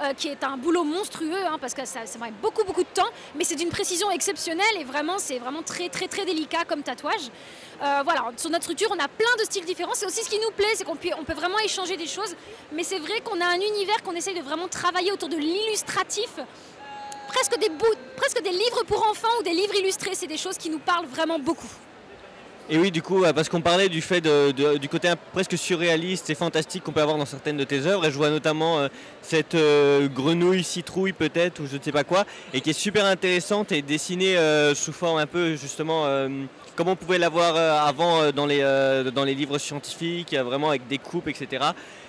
euh, 0.00 0.12
qui 0.12 0.26
est 0.26 0.42
un 0.42 0.56
boulot 0.56 0.82
monstrueux, 0.82 1.46
hein, 1.46 1.58
parce 1.60 1.74
que 1.74 1.84
ça, 1.84 2.04
ça 2.06 2.18
beaucoup, 2.42 2.64
beaucoup 2.64 2.82
de 2.82 2.88
temps, 2.92 3.08
mais 3.36 3.44
c'est 3.44 3.54
d'une 3.54 3.68
précision 3.68 4.10
exceptionnelle 4.10 4.76
et 4.80 4.84
vraiment, 4.84 5.18
c'est 5.18 5.38
vraiment 5.38 5.62
très, 5.62 5.88
très, 5.90 6.08
très 6.08 6.24
délicat 6.24 6.64
comme 6.68 6.82
tatouage. 6.82 7.30
Euh, 7.82 8.00
voilà, 8.02 8.32
sur 8.36 8.50
notre 8.50 8.64
structure, 8.64 8.88
on 8.90 8.98
a 8.98 9.08
plein 9.08 9.36
de 9.38 9.44
styles 9.44 9.64
différents. 9.64 9.94
C'est 9.94 10.06
aussi 10.06 10.24
ce 10.24 10.28
qui 10.28 10.40
nous 10.40 10.50
plaît, 10.56 10.74
c'est 10.74 10.84
qu'on 10.84 10.96
peut, 10.96 11.10
on 11.20 11.24
peut 11.24 11.34
vraiment 11.34 11.58
échanger 11.60 11.96
des 11.96 12.08
choses. 12.08 12.34
Mais 12.72 12.82
c'est 12.82 12.98
vrai 12.98 13.20
qu'on 13.20 13.40
a 13.40 13.46
un 13.46 13.60
univers 13.60 14.02
qu'on 14.02 14.16
essaye 14.16 14.34
de 14.34 14.42
vraiment 14.42 14.66
travailler 14.66 15.12
autour 15.12 15.28
de 15.28 15.36
l'illustratif. 15.36 16.30
Presque 17.28 17.58
des, 17.60 17.70
presque 18.16 18.42
des 18.42 18.50
livres 18.50 18.82
pour 18.88 19.08
enfants 19.08 19.28
ou 19.38 19.42
des 19.44 19.54
livres 19.54 19.74
illustrés, 19.76 20.14
c'est 20.14 20.26
des 20.26 20.36
choses 20.36 20.58
qui 20.58 20.68
nous 20.68 20.80
parlent 20.80 21.06
vraiment 21.06 21.38
beaucoup. 21.38 21.70
Et 22.70 22.78
oui, 22.78 22.90
du 22.90 23.02
coup, 23.02 23.22
parce 23.34 23.48
qu'on 23.48 23.60
parlait 23.60 23.88
du 23.88 24.00
fait 24.00 24.20
du 24.20 24.88
côté 24.88 25.12
presque 25.32 25.58
surréaliste 25.58 26.30
et 26.30 26.34
fantastique 26.34 26.84
qu'on 26.84 26.92
peut 26.92 27.02
avoir 27.02 27.18
dans 27.18 27.26
certaines 27.26 27.56
de 27.56 27.64
tes 27.64 27.86
œuvres, 27.86 28.06
et 28.06 28.10
je 28.10 28.16
vois 28.16 28.30
notamment 28.30 28.78
euh, 28.78 28.88
cette 29.20 29.54
euh, 29.54 30.08
grenouille 30.08 30.64
citrouille 30.64 31.12
peut-être, 31.12 31.60
ou 31.60 31.66
je 31.66 31.76
ne 31.76 31.82
sais 31.82 31.92
pas 31.92 32.04
quoi, 32.04 32.24
et 32.54 32.60
qui 32.60 32.70
est 32.70 32.74
super 32.74 33.04
intéressante 33.04 33.72
et 33.72 33.82
dessinée 33.82 34.36
sous 34.74 34.92
forme 34.92 35.18
un 35.18 35.26
peu 35.26 35.56
justement 35.56 36.06
comme 36.76 36.88
on 36.88 36.96
pouvait 36.96 37.18
l'avoir 37.18 37.56
euh, 37.56 37.78
avant 37.78 38.22
euh, 38.22 38.32
dans 38.32 38.46
les, 38.46 38.60
euh, 38.62 39.10
dans 39.10 39.24
les 39.24 39.34
livres 39.34 39.58
scientifiques, 39.58 40.34
vraiment 40.34 40.70
avec 40.70 40.86
des 40.88 40.98
coupes, 40.98 41.28
etc. 41.28 41.64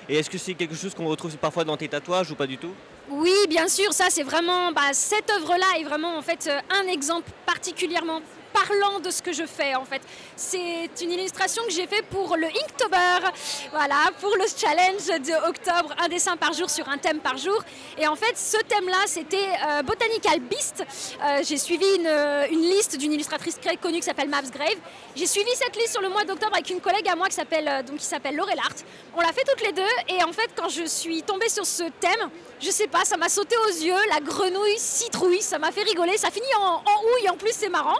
Et 0.10 0.17
est-ce 0.17 0.29
que 0.29 0.38
c'est 0.38 0.53
quelque 0.53 0.75
chose 0.75 0.93
qu'on 0.93 1.07
retrouve 1.07 1.36
parfois 1.38 1.63
dans 1.63 1.77
tes 1.77 1.88
tatouages 1.88 2.31
ou 2.31 2.36
pas 2.36 2.48
du 2.48 2.57
tout? 2.57 2.74
Oui, 3.10 3.33
bien 3.50 3.67
sûr, 3.67 3.91
ça 3.93 4.05
c'est 4.10 4.24
vraiment, 4.24 4.72
bah, 4.72 4.93
cette 4.93 5.29
œuvre-là 5.29 5.65
est 5.79 5.83
vraiment 5.83 6.17
en 6.17 6.22
fait 6.22 6.49
un 6.69 6.88
exemple 6.88 7.30
particulièrement 7.45 8.21
parlant 8.53 8.99
de 8.99 9.09
ce 9.09 9.21
que 9.21 9.33
je 9.33 9.45
fais 9.45 9.75
en 9.75 9.85
fait. 9.85 10.01
C'est 10.35 10.89
une 11.01 11.11
illustration 11.11 11.63
que 11.65 11.71
j'ai 11.71 11.87
fait 11.87 12.03
pour 12.03 12.37
le 12.37 12.47
Inktober, 12.47 13.27
voilà, 13.71 14.11
pour 14.19 14.35
le 14.35 14.45
challenge 14.55 15.07
de 15.27 15.47
octobre, 15.47 15.93
un 15.99 16.07
dessin 16.07 16.37
par 16.37 16.53
jour 16.53 16.69
sur 16.69 16.87
un 16.87 16.97
thème 16.97 17.19
par 17.19 17.37
jour. 17.37 17.61
Et 17.97 18.07
en 18.07 18.15
fait, 18.15 18.37
ce 18.37 18.57
thème-là, 18.57 19.03
c'était 19.07 19.37
euh, 19.37 19.83
Botanical 19.83 20.39
Beast. 20.39 20.83
Euh, 21.21 21.41
j'ai 21.43 21.57
suivi 21.57 21.85
une, 21.95 22.61
liste 22.61 22.97
d'une 22.97 23.13
illustratrice 23.13 23.59
très 23.59 23.77
connue 23.77 23.99
qui 23.99 24.05
s'appelle 24.05 24.29
Mavs 24.29 24.51
Grave. 24.51 24.77
J'ai 25.15 25.27
suivi 25.27 25.49
cette 25.55 25.75
liste 25.75 25.91
sur 25.91 26.01
le 26.01 26.09
mois 26.09 26.23
d'octobre 26.23 26.53
avec 26.53 26.69
une 26.69 26.79
collègue 26.79 27.07
à 27.07 27.15
moi 27.15 27.27
qui 27.27 27.35
s'appelle 27.35 27.67
euh, 27.67 27.83
donc 27.83 27.97
qui 27.97 28.05
s'appelle 28.05 28.35
Laurel 28.35 28.59
Art. 28.59 28.75
On 29.15 29.21
l'a 29.21 29.33
fait 29.33 29.43
toutes 29.43 29.61
les 29.65 29.71
deux 29.71 29.81
et 30.07 30.23
en 30.23 30.31
fait, 30.31 30.49
quand 30.55 30.69
je 30.69 30.85
suis 30.85 31.23
tombée 31.23 31.49
sur 31.49 31.65
ce 31.65 31.83
thème, 31.99 32.29
je 32.59 32.69
sais 32.71 32.87
pas, 32.87 33.03
ça 33.05 33.17
m'a 33.17 33.29
sauté 33.29 33.55
aux 33.67 33.83
yeux, 33.83 33.99
la 34.09 34.19
grenouille 34.19 34.77
citrouille, 34.77 35.41
ça 35.41 35.59
m'a 35.59 35.71
fait 35.71 35.83
rigoler, 35.83 36.17
ça 36.17 36.31
finit 36.31 36.55
en, 36.57 36.75
en 36.75 37.03
houille 37.03 37.29
en 37.29 37.35
plus, 37.35 37.51
c'est 37.53 37.69
marrant. 37.69 37.97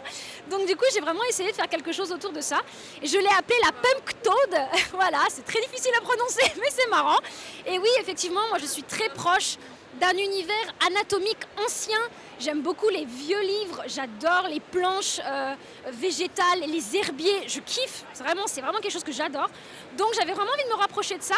Donc 0.50 0.68
du 0.68 0.76
coup, 0.76 0.86
j'ai 0.94 1.00
vraiment 1.00 1.24
essayé 1.30 1.52
de 1.52 1.56
faire 1.56 1.70
quelque 1.70 1.92
chose 1.92 2.12
autour 2.12 2.32
de 2.32 2.42
ça. 2.42 2.62
Je 3.02 3.18
l'ai 3.18 3.36
appelé 3.38 3.56
la 3.62 3.72
Toad. 4.22 4.62
voilà, 4.94 5.20
c'est 5.30 5.46
très 5.46 5.62
difficile 5.62 5.92
à 5.98 6.02
prononcer, 6.02 6.52
mais 6.62 6.70
c'est 6.70 6.90
marrant. 6.90 7.20
Et 7.66 7.80
oui, 7.80 7.90
effectivement, 8.00 8.48
moi 8.50 8.58
je 8.60 8.66
suis 8.66 8.84
très 8.84 9.10
proche 9.10 9.58
d'un 10.00 10.12
univers 10.12 10.74
anatomique 10.88 11.38
ancien. 11.64 12.00
J'aime 12.40 12.62
beaucoup 12.62 12.90
les 12.90 13.06
vieux 13.06 13.42
livres, 13.42 13.84
j'adore 13.88 14.48
les 14.50 14.60
planches 14.60 15.20
euh, 15.26 15.54
végétales, 15.92 16.62
les 16.68 16.96
herbiers, 16.96 17.48
je 17.48 17.60
kiffe. 17.60 18.06
Vraiment, 18.20 18.48
c'est 18.48 18.62
vraiment 18.62 18.80
quelque 18.80 18.92
chose 18.92 19.04
que 19.04 19.12
j'adore. 19.12 19.50
Donc 19.98 20.08
j'avais 20.16 20.34
vraiment 20.34 20.52
envie 20.52 20.64
de 20.64 20.70
me 20.70 20.80
rapprocher 20.80 21.18
de 21.18 21.24
ça. 21.24 21.36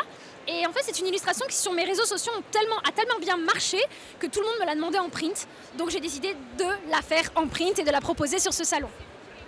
Et 0.48 0.65
en 0.65 0.72
fait, 0.72 0.82
c'est 0.84 1.00
une 1.00 1.08
illustration 1.08 1.46
qui 1.48 1.56
sur 1.56 1.72
mes 1.74 1.84
réseaux 1.84 2.06
sociaux 2.06 2.32
a 2.34 2.91
tellement 2.91 3.20
bien 3.20 3.38
marché 3.38 3.80
que 4.20 4.28
tout 4.28 4.39
le 4.39 4.46
monde 4.46 4.60
me 4.62 4.65
l'a 4.65 4.76
demandé 4.76 5.00
en 5.00 5.10
print. 5.10 5.48
Donc 5.78 5.89
j'ai 5.89 6.00
décidé 6.00 6.36
de 6.58 6.65
la 6.89 7.02
faire 7.02 7.30
en 7.36 7.48
print 7.48 7.78
et 7.80 7.84
de 7.84 7.91
la 7.91 8.02
proposer 8.02 8.39
sur 8.39 8.54
ce 8.54 8.63
salon. 8.63 8.89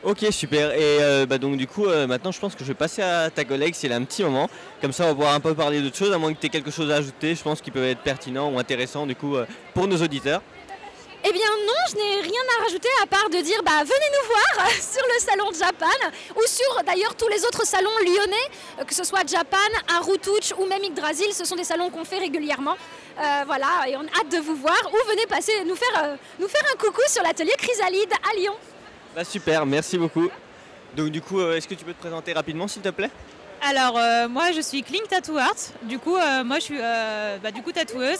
Ok 0.04 0.26
super 0.32 0.74
et 0.74 1.02
euh, 1.02 1.26
bah, 1.26 1.40
donc 1.40 1.58
du 1.58 1.66
coup 1.66 1.88
euh, 1.88 2.06
maintenant 2.06 2.32
je 2.32 2.40
pense 2.40 2.54
que 2.54 2.64
je 2.64 2.68
vais 2.68 2.76
passer 2.76 3.02
à 3.02 3.32
ta 3.32 3.44
collègue 3.44 3.74
si 3.74 3.88
elle 3.88 3.94
a 3.94 3.96
un 3.96 4.04
petit 4.04 4.24
moment 4.24 4.48
comme 4.80 4.94
ça 4.94 5.06
on 5.06 5.08
va 5.08 5.14
pouvoir 5.16 5.34
un 5.34 5.40
peu 5.40 5.56
parler 5.56 5.82
d'autres 5.82 5.98
choses 5.98 6.14
à 6.14 6.20
moins 6.20 6.32
que 6.34 6.40
tu 6.40 6.46
aies 6.46 6.50
quelque 6.50 6.70
chose 6.70 6.92
à 6.92 6.98
ajouter 6.98 7.34
je 7.34 7.42
pense 7.42 7.62
qui 7.62 7.72
peut 7.72 7.84
être 7.84 8.02
pertinent 8.02 8.52
ou 8.52 8.60
intéressant 8.60 9.08
du 9.08 9.16
coup 9.16 9.36
euh, 9.36 9.46
pour 9.74 9.88
nos 9.88 9.98
auditeurs. 9.98 10.42
Eh 11.26 11.34
bien 11.34 11.50
non, 11.66 11.74
je 11.90 11.96
n'ai 11.96 12.22
rien 12.22 12.42
à 12.58 12.64
rajouter 12.64 12.88
à 13.02 13.08
part 13.08 13.28
de 13.30 13.40
dire 13.42 13.62
bah 13.64 13.84
venez 13.84 14.10
nous 14.14 14.28
voir 14.28 14.70
sur 14.80 15.04
le 15.04 15.20
salon 15.20 15.50
Japan 15.52 16.10
ou 16.36 16.42
sur 16.46 16.84
d'ailleurs 16.86 17.16
tous 17.16 17.28
les 17.30 17.44
autres 17.44 17.66
salons 17.66 17.90
lyonnais, 18.06 18.86
que 18.86 18.94
ce 18.94 19.04
soit 19.04 19.28
Japan, 19.28 19.58
Arutouch 19.98 20.54
ou 20.60 20.68
même 20.68 20.84
Yggdrasil, 20.84 21.34
ce 21.34 21.44
sont 21.44 21.56
des 21.56 21.64
salons 21.64 21.90
qu'on 21.90 22.06
fait 22.06 22.20
régulièrement. 22.20 22.78
voilà, 23.48 23.90
et 23.90 23.98
on 23.98 24.02
a 24.02 24.20
hâte 24.22 24.32
de 24.32 24.38
vous 24.38 24.56
voir 24.56 24.80
ou 24.94 25.10
venez 25.10 25.26
passer 25.26 25.64
nous 25.66 25.76
faire, 25.76 26.18
nous 26.40 26.48
faire 26.48 26.64
un 26.72 26.78
coucou 26.78 27.02
sur 27.08 27.24
l'atelier 27.24 27.56
Chrysalide 27.58 28.14
à 28.32 28.38
Lyon. 28.38 28.54
Bah 29.18 29.24
super, 29.24 29.66
merci 29.66 29.98
beaucoup. 29.98 30.30
Donc 30.96 31.10
du 31.10 31.24
coup, 31.24 31.40
euh, 31.40 31.56
est-ce 31.56 31.68
que 31.68 31.74
tu 31.74 31.84
peux 31.84 31.94
te 31.94 32.00
présenter 32.00 32.34
rapidement 32.34 32.68
s'il 32.68 32.84
te 32.84 32.90
plaît? 32.90 33.10
Alors 33.68 33.98
euh, 33.98 34.28
moi 34.28 34.52
je 34.52 34.62
suis 34.62 34.84
Kling 34.84 35.02
Tattoo 35.10 35.40
Art. 35.40 35.56
Du 35.82 35.98
coup, 35.98 36.16
euh, 36.16 36.44
moi 36.44 36.60
je 36.60 36.66
suis 36.66 36.78
bah, 36.78 37.50
du 37.50 37.64
coup 37.64 37.72
tatoueuse, 37.72 38.20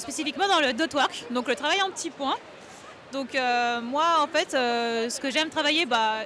spécifiquement 0.00 0.46
dans 0.48 0.60
le 0.60 0.74
dot 0.74 0.92
work, 0.92 1.24
donc 1.30 1.48
le 1.48 1.54
travail 1.54 1.80
en 1.80 1.90
petits 1.90 2.10
points. 2.10 2.36
Donc 3.14 3.28
moi 3.84 4.18
en 4.20 4.26
fait, 4.26 4.50
ce 4.50 5.18
que 5.18 5.30
j'aime 5.30 5.48
travailler, 5.48 5.86
bah, 5.86 6.16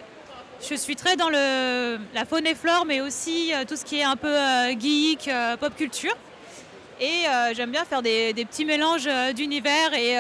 je 0.69 0.75
suis 0.75 0.97
très 0.97 1.15
dans 1.15 1.31
le, 1.31 2.01
la 2.13 2.25
faune 2.25 2.49
et 2.49 2.57
flore, 2.57 2.87
mais 2.87 3.01
aussi 3.01 3.53
tout 3.69 3.77
ce 3.77 3.85
qui 3.85 4.01
est 4.01 4.05
un 4.05 4.17
peu 4.17 4.35
geek, 4.81 5.31
pop 5.61 5.77
culture. 5.77 6.17
Et 7.01 7.23
j'aime 7.55 7.71
bien 7.71 7.85
faire 7.85 8.03
des, 8.03 8.33
des 8.33 8.47
petits 8.47 8.65
mélanges 8.65 9.09
d'univers 9.37 9.95
et 9.95 10.17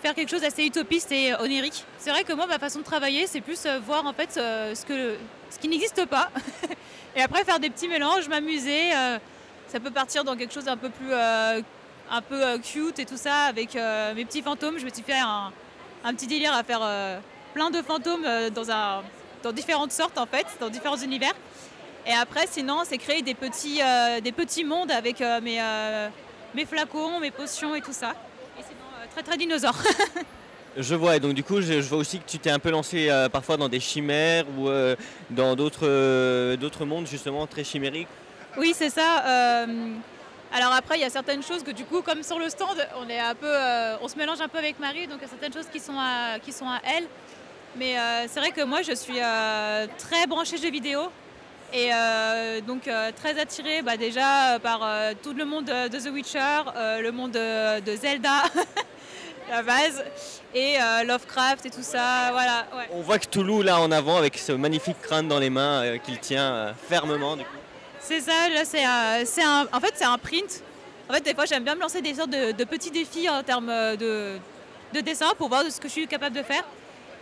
faire 0.00 0.14
quelque 0.14 0.30
chose 0.30 0.42
d'assez 0.42 0.64
utopiste 0.64 1.10
et 1.12 1.34
onirique. 1.40 1.84
C'est 1.98 2.10
vrai 2.10 2.24
que 2.24 2.32
moi, 2.32 2.46
ma 2.46 2.58
façon 2.58 2.80
de 2.80 2.84
travailler, 2.84 3.26
c'est 3.26 3.40
plus 3.40 3.66
euh, 3.66 3.78
voir 3.80 4.06
en 4.06 4.12
fait 4.12 4.36
euh, 4.36 4.74
ce, 4.74 5.58
qui 5.58 5.68
n'existe 5.68 6.06
pas. 6.06 6.30
et 7.16 7.22
après, 7.22 7.44
faire 7.44 7.58
des 7.58 7.70
petits 7.70 7.88
mélanges, 7.88 8.28
m'amuser. 8.28 8.94
Euh, 8.94 9.18
ça 9.68 9.80
peut 9.80 9.90
partir 9.90 10.24
dans 10.24 10.36
quelque 10.36 10.54
chose 10.54 10.64
d'un 10.64 10.78
peu 10.78 10.88
plus 10.88 11.12
un 11.12 12.22
peu 12.22 12.58
cute 12.60 12.98
et 12.98 13.04
tout 13.04 13.18
ça, 13.18 13.42
avec 13.42 13.74
mes 13.74 14.24
petits 14.24 14.40
fantômes. 14.40 14.78
Je 14.78 14.84
me 14.86 14.88
suis 14.88 15.02
fait 15.02 15.18
un, 15.18 15.52
petit 16.14 16.26
délire 16.26 16.54
à 16.54 16.64
faire 16.64 16.80
plein 17.52 17.68
de 17.68 17.82
fantômes 17.82 18.26
dans, 18.54 19.02
dans 19.42 19.52
différentes 19.52 19.92
sortes, 19.92 20.16
en 20.16 20.24
fait, 20.24 20.46
dans 20.58 20.70
différents 20.70 20.96
univers. 20.96 21.34
Et 22.06 22.14
après, 22.14 22.46
sinon, 22.50 22.80
c'est 22.84 22.96
créer 22.96 23.20
des 23.20 23.34
petits, 23.34 23.82
des 24.22 24.32
petits 24.32 24.64
mondes 24.64 24.90
avec 24.90 25.20
mes 25.20 25.60
mes 26.54 26.64
flacons, 26.64 27.20
mes 27.20 27.30
potions 27.30 27.74
et 27.74 27.80
tout 27.80 27.92
ça. 27.92 28.14
Très 29.18 29.30
très 29.32 29.36
dinosaure. 29.36 29.74
Je 30.76 30.94
vois, 30.94 31.16
et 31.16 31.20
donc 31.20 31.34
du 31.34 31.42
coup, 31.42 31.60
je, 31.60 31.80
je 31.82 31.88
vois 31.88 31.98
aussi 31.98 32.20
que 32.20 32.24
tu 32.24 32.38
t'es 32.38 32.50
un 32.50 32.60
peu 32.60 32.70
lancé 32.70 33.08
euh, 33.10 33.28
parfois 33.28 33.56
dans 33.56 33.68
des 33.68 33.80
chimères 33.80 34.44
ou 34.56 34.68
euh, 34.68 34.94
dans 35.28 35.56
d'autres 35.56 35.88
euh, 35.88 36.56
d'autres 36.56 36.84
mondes 36.84 37.08
justement 37.08 37.44
très 37.48 37.64
chimériques. 37.64 38.06
Oui, 38.56 38.74
c'est 38.76 38.90
ça. 38.90 39.66
alors 40.52 40.72
après, 40.72 40.98
il 40.98 41.00
y 41.00 41.04
a 41.04 41.10
certaines 41.10 41.42
choses 41.42 41.64
que 41.64 41.72
du 41.72 41.84
coup, 41.84 42.00
comme 42.00 42.22
sur 42.22 42.38
le 42.38 42.48
stand, 42.48 42.78
on 42.96 43.08
est 43.08 43.18
un 43.18 43.34
peu, 43.34 43.52
on 44.02 44.06
se 44.06 44.16
mélange 44.16 44.40
un 44.40 44.46
peu 44.46 44.58
avec 44.58 44.78
Marie, 44.78 45.08
donc 45.08 45.18
il 45.18 45.22
y 45.22 45.24
a 45.24 45.28
certaines 45.28 45.52
choses 45.52 45.66
qui 45.72 45.80
sont 45.80 45.98
à, 45.98 46.38
qui 46.38 46.52
sont 46.52 46.68
à 46.68 46.78
elle. 46.84 47.06
Mais 47.74 47.96
c'est 48.28 48.38
vrai 48.38 48.52
que 48.52 48.62
moi, 48.62 48.82
je 48.82 48.94
suis 48.94 49.18
très 49.98 50.28
branchée 50.28 50.58
jeux 50.58 50.70
vidéo 50.70 51.10
et 51.72 51.90
euh, 51.92 52.60
donc 52.62 52.88
euh, 52.88 53.10
très 53.14 53.38
attirée 53.38 53.82
bah, 53.82 53.96
déjà 53.98 54.54
euh, 54.54 54.58
par 54.58 54.80
tout 55.22 55.34
le 55.34 55.44
monde 55.44 55.66
de, 55.66 55.98
The 55.98 56.10
Witcher, 56.12 56.62
le 57.02 57.10
monde 57.10 57.32
de, 57.32 57.80
de 57.80 57.96
Zelda, 57.96 58.44
la 59.50 59.62
base, 59.62 60.04
et 60.54 60.76
euh, 60.80 61.04
Lovecraft 61.04 61.66
et 61.66 61.70
tout 61.70 61.82
ça. 61.82 62.30
Voilà. 62.32 62.66
ouais. 62.76 62.88
On 62.92 63.00
voit 63.02 63.18
que 63.18 63.26
Toulouse 63.26 63.64
là 63.64 63.80
en 63.80 63.90
avant 63.90 64.16
avec 64.16 64.38
ce 64.38 64.52
magnifique 64.52 65.00
crâne 65.02 65.28
dans 65.28 65.38
les 65.38 65.50
mains 65.50 65.82
euh, 65.82 65.98
qu'il 65.98 66.18
tient 66.18 66.52
euh, 66.52 66.72
fermement. 66.88 67.36
Du 67.36 67.44
coup. 67.44 67.50
C'est 68.00 68.20
ça, 68.20 68.48
là, 68.48 68.64
c'est 68.64 68.84
un, 69.42 69.66
en 69.72 69.80
fait, 69.80 69.92
c'est 69.94 70.04
un 70.04 70.18
print. 70.18 70.62
En 71.10 71.14
fait, 71.14 71.20
des 71.20 71.34
fois, 71.34 71.44
j'aime 71.46 71.64
bien 71.64 71.74
me 71.74 71.80
lancer 71.80 72.00
des 72.02 72.14
sortes 72.14 72.30
de, 72.30 72.52
de 72.52 72.64
petits 72.64 72.90
défis 72.90 73.28
en 73.28 73.42
termes 73.42 73.66
de, 73.96 74.36
de 74.94 75.00
dessin 75.00 75.30
pour 75.36 75.48
voir 75.48 75.64
de 75.64 75.70
ce 75.70 75.80
que 75.80 75.88
je 75.88 75.92
suis 75.92 76.06
capable 76.06 76.36
de 76.36 76.42
faire. 76.42 76.62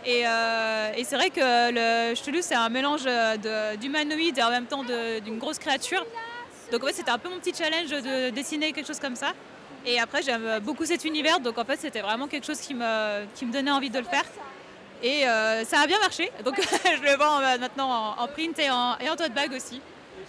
Et, 0.05 0.21
et 0.21 1.03
c'est 1.03 1.15
vrai 1.15 1.29
que 1.29 1.39
le 1.71 2.13
Cthulhu, 2.13 2.41
c'est 2.41 2.55
un 2.55 2.69
mélange 2.69 3.03
de- 3.03 3.75
d'humanoïde 3.75 4.37
et 4.37 4.43
en 4.43 4.49
même 4.49 4.65
temps 4.65 4.83
d'une 4.83 5.37
grosse 5.37 5.57
créature. 5.57 6.05
Donc, 6.71 6.83
en 6.83 6.87
fait, 6.87 6.93
c'était 6.93 7.11
un 7.11 7.17
peu 7.17 7.27
mon 7.29 7.39
petit 7.39 7.53
challenge 7.53 7.89
de 7.89 8.29
dessiner 8.29 8.71
quelque 8.71 8.87
chose 8.87 8.99
comme 8.99 9.15
ça. 9.17 9.33
Et 9.89 9.99
après, 10.01 10.21
j'aime 10.21 10.59
beaucoup 10.61 10.85
cet 10.85 11.05
univers, 11.05 11.39
donc 11.39 11.57
en 11.57 11.63
fait, 11.63 11.79
c'était 11.79 12.01
vraiment 12.01 12.27
quelque 12.27 12.45
chose 12.45 12.59
qui 12.59 12.73
me, 12.73 13.23
qui 13.35 13.45
me 13.45 13.53
donnait 13.53 13.71
envie 13.71 13.89
de 13.89 13.99
le 13.99 14.03
faire. 14.05 14.25
Et 15.01 15.25
euh, 15.25 15.63
ça 15.63 15.79
a 15.79 15.87
bien 15.87 15.97
marché, 15.99 16.29
donc 16.43 16.59
je 16.61 17.01
le 17.03 17.15
vends 17.15 17.39
euh, 17.39 17.57
maintenant 17.57 17.89
en, 17.89 18.21
en 18.23 18.27
print 18.27 18.59
et 18.59 18.69
en, 18.69 18.97
et 18.99 19.09
en 19.09 19.15
tote 19.15 19.33
bag 19.33 19.53
aussi. 19.53 19.79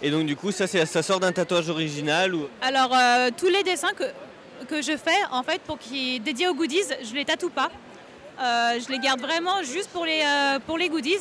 Et 0.01 0.11
donc 0.11 0.25
du 0.25 0.37
coup, 0.37 0.51
ça, 0.53 0.65
ça 0.65 1.03
sort 1.03 1.19
d'un 1.19 1.33
tatouage 1.33 1.69
original 1.69 2.33
ou? 2.33 2.47
Alors, 2.61 2.95
euh, 2.95 3.31
tous 3.35 3.47
les 3.49 3.63
dessins 3.63 3.91
que, 3.97 4.05
que 4.65 4.81
je 4.81 4.95
fais, 4.95 5.17
en 5.29 5.43
fait, 5.43 5.59
pour 5.63 5.77
qu'ils 5.77 6.23
dédiés 6.23 6.47
aux 6.47 6.53
goodies, 6.53 6.83
je 7.03 7.13
les 7.13 7.25
tatoue 7.25 7.49
pas. 7.49 7.69
Euh, 8.41 8.79
je 8.79 8.89
les 8.89 8.99
garde 8.99 9.19
vraiment 9.19 9.61
juste 9.63 9.89
pour 9.89 10.05
les, 10.05 10.21
euh, 10.23 10.59
pour 10.65 10.77
les 10.77 10.87
goodies. 10.87 11.17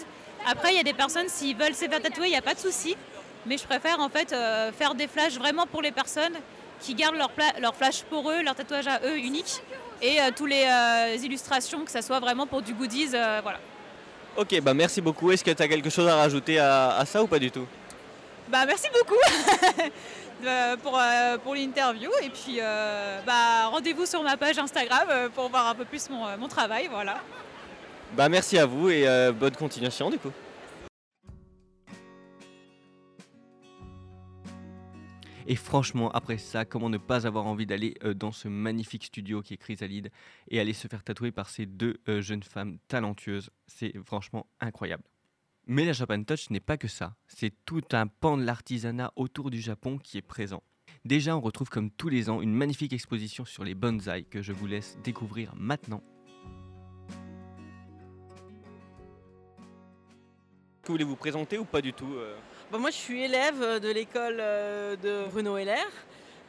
Après, 0.48 0.70
il 0.70 0.76
y 0.76 0.80
a 0.80 0.84
des 0.84 0.92
personnes, 0.92 1.28
s'ils 1.28 1.56
veulent 1.56 1.74
se 1.74 1.88
faire 1.88 2.00
tatouer, 2.00 2.28
il 2.28 2.30
n'y 2.30 2.36
a 2.36 2.42
pas 2.42 2.54
de 2.54 2.60
souci. 2.60 2.94
Mais 3.46 3.58
je 3.58 3.64
préfère, 3.64 3.98
en 3.98 4.08
fait, 4.08 4.32
faire 4.78 4.94
des 4.94 5.08
flashs 5.08 5.38
vraiment 5.38 5.66
pour 5.66 5.82
les 5.82 5.90
personnes 5.90 6.34
qui 6.80 6.94
gardent 6.94 7.16
leur, 7.16 7.74
flash 7.74 8.02
pour 8.04 8.30
eux, 8.30 8.42
leur 8.42 8.54
tatouage 8.54 8.86
à 8.86 9.00
eux 9.04 9.18
unique. 9.18 9.62
Et 10.00 10.20
euh, 10.20 10.30
tous 10.34 10.46
les 10.46 10.64
euh, 10.64 11.16
illustrations, 11.16 11.84
que 11.84 11.90
ça 11.90 12.02
soit 12.02 12.20
vraiment 12.20 12.46
pour 12.46 12.62
du 12.62 12.72
goodies, 12.72 13.10
euh, 13.14 13.40
voilà. 13.42 13.58
Ok, 14.36 14.60
bah 14.60 14.74
merci 14.74 15.00
beaucoup. 15.00 15.32
Est-ce 15.32 15.42
que 15.42 15.50
tu 15.50 15.62
as 15.62 15.68
quelque 15.68 15.90
chose 15.90 16.06
à 16.06 16.16
rajouter 16.16 16.58
à, 16.58 16.96
à 16.96 17.04
ça 17.04 17.22
ou 17.22 17.26
pas 17.26 17.40
du 17.40 17.50
tout? 17.50 17.66
Bah, 18.48 18.64
merci 18.66 18.86
beaucoup 18.92 19.20
pour, 20.82 21.00
pour 21.42 21.54
l'interview. 21.54 22.10
Et 22.22 22.30
puis, 22.30 22.60
bah, 23.26 23.66
rendez-vous 23.66 24.06
sur 24.06 24.22
ma 24.22 24.36
page 24.36 24.58
Instagram 24.58 25.08
pour 25.34 25.48
voir 25.48 25.66
un 25.66 25.74
peu 25.74 25.84
plus 25.84 26.08
mon, 26.08 26.38
mon 26.38 26.46
travail. 26.46 26.88
Voilà. 26.90 27.18
Bah 28.12 28.28
merci 28.28 28.56
à 28.56 28.64
vous 28.64 28.88
et 28.88 29.06
bonne 29.32 29.54
continuation 29.56 30.08
du 30.08 30.18
coup. 30.18 30.32
Et 35.46 35.56
franchement, 35.56 36.10
après 36.10 36.38
ça, 36.38 36.64
comment 36.64 36.90
ne 36.90 36.98
pas 36.98 37.26
avoir 37.26 37.46
envie 37.46 37.66
d'aller 37.66 37.94
euh, 38.04 38.14
dans 38.14 38.32
ce 38.32 38.48
magnifique 38.48 39.04
studio 39.04 39.42
qui 39.42 39.54
est 39.54 39.58
Chrysalide 39.58 40.10
et 40.48 40.60
aller 40.60 40.72
se 40.72 40.88
faire 40.88 41.02
tatouer 41.02 41.30
par 41.30 41.48
ces 41.48 41.66
deux 41.66 41.98
euh, 42.08 42.20
jeunes 42.20 42.42
femmes 42.42 42.78
talentueuses? 42.88 43.50
C'est 43.66 43.94
franchement 44.04 44.46
incroyable. 44.60 45.04
Mais 45.66 45.84
la 45.84 45.92
Japan 45.92 46.22
Touch 46.24 46.50
n'est 46.50 46.60
pas 46.60 46.76
que 46.76 46.88
ça. 46.88 47.14
C'est 47.26 47.52
tout 47.64 47.82
un 47.92 48.06
pan 48.06 48.36
de 48.36 48.42
l'artisanat 48.42 49.12
autour 49.16 49.50
du 49.50 49.60
Japon 49.60 49.98
qui 49.98 50.18
est 50.18 50.22
présent. 50.22 50.62
Déjà, 51.04 51.36
on 51.36 51.40
retrouve 51.40 51.68
comme 51.68 51.90
tous 51.90 52.08
les 52.08 52.30
ans 52.30 52.40
une 52.40 52.54
magnifique 52.54 52.92
exposition 52.92 53.44
sur 53.44 53.64
les 53.64 53.74
bonsaïs 53.74 54.26
que 54.28 54.42
je 54.42 54.52
vous 54.52 54.66
laisse 54.66 54.98
découvrir 55.04 55.54
maintenant. 55.56 56.02
Que 60.82 60.92
voulez-vous 60.92 61.16
présenter 61.16 61.58
ou 61.58 61.64
pas 61.64 61.82
du 61.82 61.92
tout 61.92 62.14
euh 62.68 62.72
Bah, 62.72 62.78
moi, 62.78 62.90
je 62.90 62.96
suis 62.96 63.22
élève 63.22 63.62
euh, 63.62 63.78
de 63.78 63.88
l'école 63.88 64.38
euh, 64.40 64.96
de 64.96 65.28
Bruno 65.30 65.56
Heller. 65.56 65.86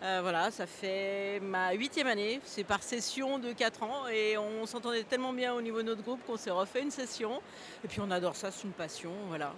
Euh, 0.02 0.20
voilà, 0.22 0.50
ça 0.52 0.66
fait 0.66 1.40
ma 1.42 1.74
huitième 1.74 2.08
année. 2.08 2.40
C'est 2.46 2.64
par 2.64 2.84
session 2.84 3.38
de 3.38 3.52
4 3.52 3.84
ans 3.84 4.08
et 4.08 4.38
on 4.38 4.66
s'entendait 4.66 5.04
tellement 5.04 5.34
bien 5.34 5.54
au 5.54 5.62
niveau 5.62 5.80
de 5.80 5.88
notre 5.88 6.04
groupe 6.04 6.22
qu'on 6.26 6.38
s'est 6.38 6.52
refait 6.52 6.82
une 6.82 6.92
session. 6.92 7.42
Et 7.84 7.88
puis 7.88 8.00
on 8.00 8.10
adore 8.10 8.36
ça, 8.36 8.50
c'est 8.50 8.64
une 8.64 8.72
passion. 8.72 9.12
Voilà. 9.28 9.54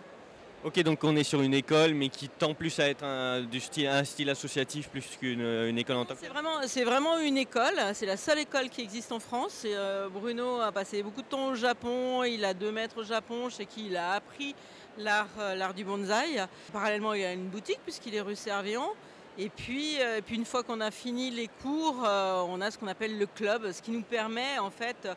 Ok, 0.64 0.80
donc 0.84 1.04
on 1.04 1.16
est 1.16 1.24
sur 1.24 1.42
une 1.42 1.56
école 1.56 1.96
mais 1.96 2.10
qui 2.10 2.30
tend 2.30 2.54
plus 2.54 2.80
à 2.80 2.88
être 2.88 3.04
un, 3.04 3.42
du 3.42 3.60
style, 3.60 3.88
un 3.88 4.04
style 4.04 4.30
associatif 4.30 4.90
plus 4.90 5.18
qu'une 5.20 5.42
une 5.42 5.80
école 5.80 5.96
en 5.96 6.06
tant 6.06 6.14
que 6.14 6.20
C'est 6.20 6.28
vraiment, 6.28 6.62
c'est 6.68 6.84
vraiment 6.84 7.18
une 7.18 7.38
école. 7.38 7.74
C'est 7.96 8.06
la 8.06 8.18
seule 8.18 8.40
école 8.40 8.70
qui 8.70 8.82
existe 8.82 9.12
en 9.12 9.20
France. 9.20 9.66
Et, 9.66 9.74
euh, 9.76 10.08
Bruno 10.10 10.62
a 10.62 10.72
passé 10.72 11.02
beaucoup 11.02 11.24
de 11.24 11.28
temps 11.28 11.48
au 11.48 11.56
Japon. 11.56 12.24
Il 12.24 12.46
a 12.46 12.54
deux 12.54 12.72
maîtres 12.72 13.00
au 13.00 13.04
Japon 13.04 13.50
chez 13.50 13.66
qui 13.66 13.88
il 13.88 13.98
a 13.98 14.14
appris 14.14 14.54
l'art, 14.98 15.28
euh, 15.40 15.56
l'art 15.56 15.74
du 15.74 15.84
bonsaï. 15.84 16.46
Parallèlement, 16.74 17.14
il 17.14 17.24
a 17.24 17.34
une 17.34 17.48
boutique 17.48 17.80
puisqu'il 17.84 18.16
est 18.16 18.22
rue 18.22 18.36
Servian. 18.36 18.90
Et 19.38 19.50
puis, 19.50 20.02
euh, 20.02 20.22
une 20.30 20.46
fois 20.46 20.64
qu'on 20.64 20.82
a 20.82 20.92
fini 20.92 21.32
les 21.32 21.48
cours, 21.48 22.04
euh, 22.06 22.44
on 22.48 22.62
a 22.62 22.72
ce 22.72 22.78
qu'on 22.78 22.88
appelle 22.88 23.18
le 23.18 23.26
club, 23.26 23.72
ce 23.72 23.82
qui 23.82 23.92
nous 23.92 24.04
permet 24.04 24.60
en 24.60 24.70
fait 24.70 25.08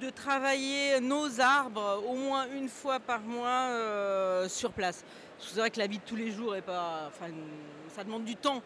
de 0.00 0.08
travailler 0.08 1.00
nos 1.00 1.40
arbres 1.40 2.02
au 2.08 2.14
moins 2.14 2.46
une 2.54 2.68
fois 2.68 3.00
par 3.00 3.20
mois 3.20 3.68
sur 4.48 4.72
place. 4.72 5.04
C'est 5.38 5.58
vrai 5.58 5.70
que 5.70 5.78
la 5.78 5.86
vie 5.86 5.98
de 5.98 6.04
tous 6.04 6.16
les 6.16 6.30
jours 6.30 6.56
est 6.56 6.62
pas, 6.62 7.10
ça 7.94 8.02
demande 8.02 8.24
du 8.24 8.34
temps. 8.34 8.62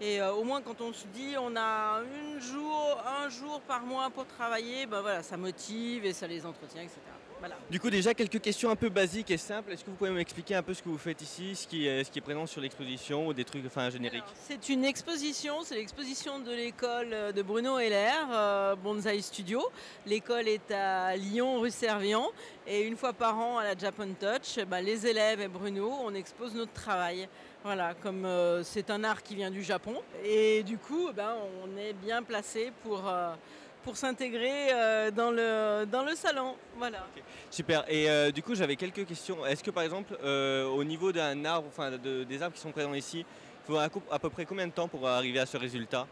Et 0.00 0.22
au 0.22 0.44
moins 0.44 0.62
quand 0.62 0.80
on 0.80 0.92
se 0.92 1.06
dit 1.08 1.34
on 1.40 1.56
a 1.56 1.98
un 1.98 3.28
jour 3.28 3.60
par 3.66 3.82
mois 3.82 4.10
pour 4.10 4.26
travailler, 4.26 4.86
ben 4.86 5.00
voilà, 5.00 5.24
ça 5.24 5.36
motive 5.36 6.04
et 6.04 6.12
ça 6.12 6.28
les 6.28 6.46
entretient, 6.46 6.82
etc. 6.82 7.00
Voilà. 7.40 7.56
Du 7.70 7.80
coup, 7.80 7.88
déjà 7.88 8.12
quelques 8.12 8.40
questions 8.40 8.70
un 8.70 8.76
peu 8.76 8.90
basiques 8.90 9.30
et 9.30 9.38
simples. 9.38 9.72
Est-ce 9.72 9.82
que 9.82 9.90
vous 9.90 9.96
pouvez 9.96 10.10
m'expliquer 10.10 10.54
un 10.54 10.62
peu 10.62 10.74
ce 10.74 10.82
que 10.82 10.90
vous 10.90 10.98
faites 10.98 11.22
ici, 11.22 11.56
ce 11.56 11.66
qui 11.66 11.86
est, 11.86 12.04
ce 12.04 12.10
qui 12.10 12.18
est 12.18 12.22
présent 12.22 12.46
sur 12.46 12.60
l'exposition 12.60 13.26
ou 13.26 13.32
des 13.32 13.44
trucs 13.44 13.64
enfin, 13.64 13.88
génériques 13.88 14.22
C'est 14.46 14.68
une 14.68 14.84
exposition, 14.84 15.62
c'est 15.62 15.76
l'exposition 15.76 16.38
de 16.38 16.52
l'école 16.52 17.32
de 17.34 17.42
Bruno 17.42 17.78
Heller, 17.78 18.28
euh, 18.32 18.76
Bonsai 18.76 19.22
Studio. 19.22 19.62
L'école 20.04 20.48
est 20.48 20.70
à 20.70 21.16
Lyon, 21.16 21.60
rue 21.60 21.70
Servian. 21.70 22.26
Et 22.66 22.82
une 22.82 22.96
fois 22.96 23.14
par 23.14 23.38
an, 23.38 23.58
à 23.58 23.64
la 23.64 23.76
Japan 23.76 24.08
Touch, 24.18 24.62
bah, 24.66 24.82
les 24.82 25.06
élèves 25.06 25.40
et 25.40 25.48
Bruno, 25.48 25.90
on 26.04 26.14
expose 26.14 26.54
notre 26.54 26.74
travail. 26.74 27.26
Voilà, 27.64 27.94
comme 27.94 28.24
euh, 28.24 28.62
c'est 28.62 28.90
un 28.90 29.02
art 29.04 29.22
qui 29.22 29.34
vient 29.34 29.50
du 29.50 29.62
Japon. 29.62 29.96
Et 30.24 30.62
du 30.62 30.76
coup, 30.76 31.08
ben, 31.14 31.34
on 31.64 31.78
est 31.78 31.94
bien 31.94 32.22
placé 32.22 32.72
pour, 32.82 33.08
euh, 33.08 33.34
pour 33.82 33.96
s'intégrer 33.96 34.72
euh, 34.72 35.10
dans, 35.10 35.30
le, 35.30 35.86
dans 35.86 36.02
le 36.04 36.14
salon. 36.14 36.54
Voilà. 36.76 37.06
Super. 37.50 37.84
Et 37.88 38.10
euh, 38.10 38.30
du 38.30 38.42
coup, 38.42 38.54
j'avais 38.54 38.76
quelques 38.76 39.06
questions. 39.06 39.44
Est-ce 39.46 39.62
que 39.64 39.70
par 39.70 39.82
exemple, 39.82 40.16
euh, 40.22 40.64
au 40.66 40.84
niveau 40.84 41.12
d'un 41.12 41.44
arbre, 41.44 41.66
enfin 41.68 41.90
de- 41.92 42.24
des 42.24 42.42
arbres 42.42 42.54
qui 42.54 42.60
sont 42.60 42.72
présents 42.72 42.94
ici, 42.94 43.24
il 43.68 43.72
faut 43.72 43.78
à, 43.78 44.18
peu 44.18 44.30
près 44.30 44.44
combien 44.44 44.66
de 44.66 44.72
temps 44.72 44.88
pour 44.88 45.06
arriver 45.08 45.38
à 45.38 45.46
ce 45.46 45.56
résultat? 45.56 46.06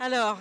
Alors, 0.00 0.38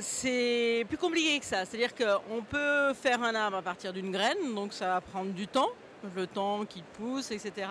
c'est 0.00 0.84
plus 0.88 0.98
compliqué 0.98 1.38
que 1.38 1.44
ça. 1.46 1.64
C'est-à-dire 1.64 1.94
qu'on 1.94 2.42
peut 2.42 2.92
faire 2.94 3.22
un 3.22 3.34
arbre 3.34 3.56
à 3.58 3.62
partir 3.62 3.92
d'une 3.92 4.10
graine, 4.10 4.54
donc 4.54 4.72
ça 4.72 4.88
va 4.88 5.00
prendre 5.00 5.30
du 5.32 5.46
temps, 5.46 5.70
le 6.16 6.26
temps 6.26 6.64
qu'il 6.64 6.82
pousse, 6.82 7.30
etc. 7.30 7.68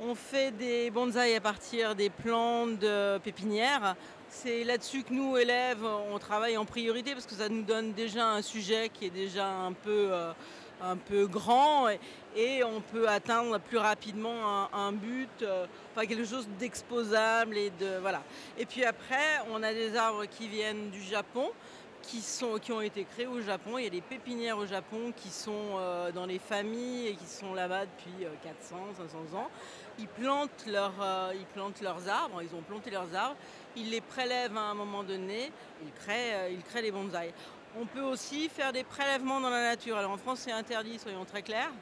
On 0.00 0.14
fait 0.14 0.50
des 0.50 0.90
bonsaïs 0.90 1.36
à 1.36 1.40
partir 1.40 1.94
des 1.94 2.10
plantes 2.10 2.78
de 2.78 3.18
pépinière. 3.18 3.94
C'est 4.34 4.64
là-dessus 4.64 5.02
que 5.02 5.12
nous, 5.12 5.36
élèves, 5.36 5.84
on 5.84 6.18
travaille 6.18 6.56
en 6.56 6.64
priorité 6.64 7.12
parce 7.12 7.26
que 7.26 7.34
ça 7.34 7.50
nous 7.50 7.62
donne 7.62 7.92
déjà 7.92 8.30
un 8.30 8.40
sujet 8.40 8.88
qui 8.88 9.04
est 9.04 9.10
déjà 9.10 9.46
un 9.46 9.74
peu, 9.74 10.08
euh, 10.10 10.32
un 10.80 10.96
peu 10.96 11.26
grand 11.26 11.86
et, 12.34 12.64
on 12.64 12.80
peut 12.80 13.08
atteindre 13.08 13.60
plus 13.60 13.76
rapidement 13.76 14.72
un, 14.72 14.92
but, 14.92 15.28
euh, 15.42 15.66
enfin 15.94 16.06
quelque 16.06 16.24
chose 16.24 16.48
d'exposable 16.58 17.58
et 17.58 17.70
de 17.78 17.98
voilà. 18.00 18.22
Et 18.58 18.64
puis 18.64 18.84
après, 18.84 19.42
on 19.52 19.62
a 19.62 19.74
des 19.74 19.94
arbres 19.96 20.24
qui 20.24 20.48
viennent 20.48 20.88
du 20.88 21.02
Japon, 21.02 21.50
qui, 22.02 22.20
sont, 22.20 22.58
qui 22.58 22.72
ont 22.72 22.80
été 22.80 23.04
créés 23.04 23.26
au 23.26 23.40
Japon. 23.40 23.78
Il 23.78 23.84
y 23.84 23.86
a 23.86 23.90
des 23.90 24.00
pépinières 24.00 24.58
au 24.58 24.66
Japon 24.66 25.12
qui 25.16 25.28
sont 25.28 25.76
euh, 25.78 26.10
dans 26.10 26.26
les 26.26 26.38
familles 26.38 27.08
et 27.08 27.14
qui 27.14 27.26
sont 27.26 27.54
là-bas 27.54 27.86
depuis 27.86 28.24
euh, 28.24 28.30
400, 28.42 28.76
500 28.96 29.38
ans. 29.38 29.48
Ils 29.98 30.08
plantent, 30.08 30.66
ils 30.66 31.46
plantent 31.54 31.82
leurs 31.82 32.08
arbres, 32.08 32.42
ils 32.42 32.54
ont 32.56 32.62
planté 32.62 32.90
leurs 32.90 33.14
arbres, 33.14 33.36
ils 33.76 33.90
les 33.90 34.00
prélèvent 34.00 34.56
à 34.56 34.70
un 34.70 34.74
moment 34.74 35.02
donné, 35.02 35.50
ils 35.84 35.92
créent, 35.92 36.34
euh, 36.34 36.50
ils 36.50 36.62
créent 36.62 36.82
les 36.82 36.90
bonsaïs. 36.90 37.32
On 37.78 37.86
peut 37.86 38.02
aussi 38.02 38.48
faire 38.48 38.72
des 38.72 38.84
prélèvements 38.84 39.40
dans 39.40 39.50
la 39.50 39.62
nature. 39.62 39.96
Alors 39.96 40.10
en 40.10 40.18
France, 40.18 40.40
c'est 40.40 40.52
interdit, 40.52 40.98
soyons 40.98 41.24
très 41.24 41.42
clairs, 41.42 41.72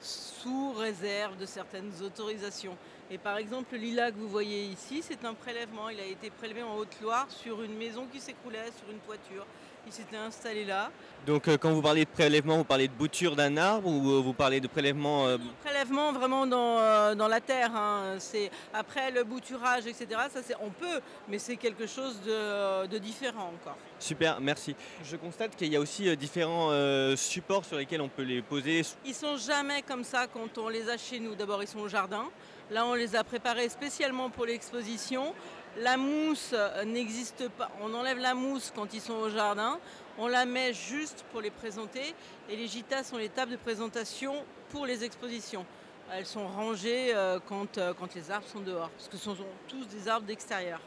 sous 0.00 0.72
réserve 0.72 1.36
de 1.36 1.46
certaines 1.46 1.92
autorisations. 2.02 2.76
Et 3.10 3.18
par 3.18 3.36
exemple, 3.36 3.76
le 3.76 4.10
que 4.10 4.16
vous 4.16 4.28
voyez 4.28 4.64
ici, 4.64 5.02
c'est 5.02 5.24
un 5.24 5.34
prélèvement. 5.34 5.88
Il 5.88 6.00
a 6.00 6.06
été 6.06 6.30
prélevé 6.30 6.62
en 6.62 6.76
Haute-Loire 6.76 7.26
sur 7.30 7.62
une 7.62 7.76
maison 7.76 8.06
qui 8.10 8.20
s'écroulait, 8.20 8.70
sur 8.78 8.90
une 8.90 9.00
toiture. 9.00 9.46
Il 9.86 9.92
s'était 9.92 10.16
installé 10.16 10.64
là. 10.64 10.90
Donc 11.26 11.46
euh, 11.48 11.56
quand 11.58 11.70
vous 11.72 11.82
parlez 11.82 12.04
de 12.04 12.10
prélèvement, 12.10 12.56
vous 12.56 12.64
parlez 12.64 12.88
de 12.88 12.92
bouture 12.92 13.36
d'un 13.36 13.56
arbre 13.56 13.88
ou 13.88 14.10
euh, 14.10 14.20
vous 14.20 14.32
parlez 14.32 14.60
de 14.60 14.66
prélèvement 14.68 15.26
euh, 15.26 15.38
Prélèvement 15.64 16.12
vraiment 16.12 16.46
dans, 16.46 17.16
dans 17.16 17.28
la 17.28 17.40
terre. 17.40 17.70
hein. 17.74 18.14
C'est 18.18 18.50
après 18.72 19.10
le 19.10 19.22
bouturage, 19.24 19.86
etc. 19.86 20.06
Ça, 20.32 20.40
c'est 20.44 20.54
on 20.60 20.70
peut, 20.70 21.00
mais 21.28 21.38
c'est 21.38 21.56
quelque 21.56 21.86
chose 21.86 22.20
de, 22.22 22.86
de 22.86 22.98
différent 22.98 23.52
encore. 23.60 23.76
Super, 23.98 24.40
merci. 24.40 24.74
Je 25.04 25.16
constate 25.16 25.54
qu'il 25.56 25.72
y 25.72 25.76
a 25.76 25.80
aussi 25.80 26.16
différents 26.16 26.70
supports 27.16 27.64
sur 27.64 27.76
lesquels 27.76 28.00
on 28.00 28.08
peut 28.08 28.22
les 28.22 28.42
poser. 28.42 28.82
Ils 29.04 29.14
sont 29.14 29.36
jamais 29.36 29.82
comme 29.82 30.04
ça 30.04 30.26
quand 30.26 30.58
on 30.58 30.68
les 30.68 30.88
a 30.88 30.96
chez 30.96 31.20
nous. 31.20 31.34
D'abord, 31.34 31.62
ils 31.62 31.68
sont 31.68 31.80
au 31.80 31.88
jardin. 31.88 32.24
Là, 32.70 32.86
on 32.86 32.94
les 32.94 33.14
a 33.14 33.22
préparés 33.24 33.68
spécialement 33.68 34.30
pour 34.30 34.46
l'exposition. 34.46 35.34
La 35.78 35.96
mousse 35.96 36.50
euh, 36.52 36.84
n'existe 36.84 37.48
pas. 37.48 37.70
On 37.80 37.94
enlève 37.94 38.18
la 38.18 38.34
mousse 38.34 38.72
quand 38.74 38.92
ils 38.92 39.00
sont 39.00 39.14
au 39.14 39.30
jardin. 39.30 39.78
On 40.18 40.28
la 40.28 40.44
met 40.44 40.74
juste 40.74 41.24
pour 41.32 41.40
les 41.40 41.50
présenter. 41.50 42.14
Et 42.50 42.56
les 42.56 42.66
gitas 42.66 43.04
sont 43.04 43.16
les 43.16 43.30
tables 43.30 43.52
de 43.52 43.56
présentation 43.56 44.34
pour 44.70 44.84
les 44.84 45.02
expositions. 45.02 45.64
Elles 46.12 46.26
sont 46.26 46.46
rangées 46.46 47.14
euh, 47.14 47.38
quand, 47.48 47.78
euh, 47.78 47.94
quand 47.98 48.14
les 48.14 48.30
arbres 48.30 48.46
sont 48.46 48.60
dehors. 48.60 48.90
Parce 48.90 49.08
que 49.08 49.16
ce 49.16 49.24
sont 49.24 49.36
tous 49.66 49.86
des 49.86 50.08
arbres 50.08 50.26
d'extérieur. 50.26 50.78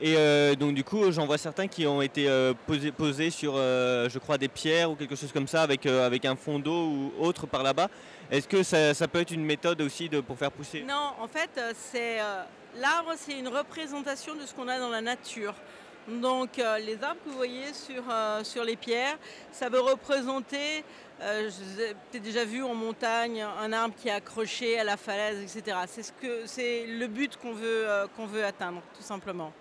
Et 0.00 0.14
euh, 0.16 0.54
donc 0.54 0.74
du 0.74 0.84
coup, 0.84 1.10
j'en 1.10 1.26
vois 1.26 1.38
certains 1.38 1.66
qui 1.66 1.84
ont 1.84 2.00
été 2.00 2.28
euh, 2.28 2.54
posés, 2.68 2.92
posés 2.92 3.30
sur, 3.30 3.54
euh, 3.56 4.08
je 4.08 4.20
crois, 4.20 4.38
des 4.38 4.46
pierres 4.46 4.92
ou 4.92 4.94
quelque 4.94 5.16
chose 5.16 5.32
comme 5.32 5.48
ça, 5.48 5.62
avec, 5.62 5.86
avec 5.86 6.24
un 6.24 6.36
fond 6.36 6.60
d'eau 6.60 6.86
ou 6.86 7.12
autre 7.18 7.48
par 7.48 7.64
là-bas. 7.64 7.88
Est-ce 8.30 8.46
que 8.46 8.62
ça, 8.62 8.94
ça 8.94 9.08
peut 9.08 9.18
être 9.18 9.32
une 9.32 9.44
méthode 9.44 9.80
aussi 9.80 10.08
de, 10.08 10.20
pour 10.20 10.38
faire 10.38 10.52
pousser? 10.52 10.84
Non, 10.86 11.14
en 11.20 11.26
fait, 11.26 11.50
c'est 11.74 12.18
l'arbre, 12.76 13.12
c'est 13.16 13.38
une 13.38 13.48
représentation 13.48 14.34
de 14.34 14.42
ce 14.46 14.54
qu'on 14.54 14.68
a 14.68 14.78
dans 14.78 14.88
la 14.90 15.00
nature. 15.00 15.54
Donc, 16.08 16.58
euh, 16.58 16.78
les 16.78 17.02
arbres 17.02 17.20
que 17.24 17.28
vous 17.30 17.36
voyez 17.36 17.72
sur, 17.74 18.02
euh, 18.10 18.42
sur 18.42 18.64
les 18.64 18.76
pierres, 18.76 19.18
ça 19.52 19.68
veut 19.68 19.80
représenter, 19.80 20.82
euh, 21.20 21.50
je 21.50 21.62
vous 21.64 21.80
ai 21.82 21.88
peut-être 22.10 22.22
déjà 22.22 22.44
vu 22.46 22.62
en 22.62 22.74
montagne, 22.74 23.42
un 23.42 23.72
arbre 23.74 23.94
qui 23.94 24.08
est 24.08 24.12
accroché 24.12 24.78
à 24.78 24.84
la 24.84 24.96
falaise, 24.96 25.42
etc. 25.42 25.76
C'est 25.86 26.02
ce 26.02 26.12
que, 26.12 26.46
c'est 26.46 26.86
le 26.86 27.06
but 27.08 27.36
qu'on 27.36 27.52
veut, 27.52 27.86
euh, 27.86 28.06
qu'on 28.16 28.24
veut 28.26 28.42
atteindre, 28.44 28.80
tout 28.96 29.02
simplement. 29.02 29.52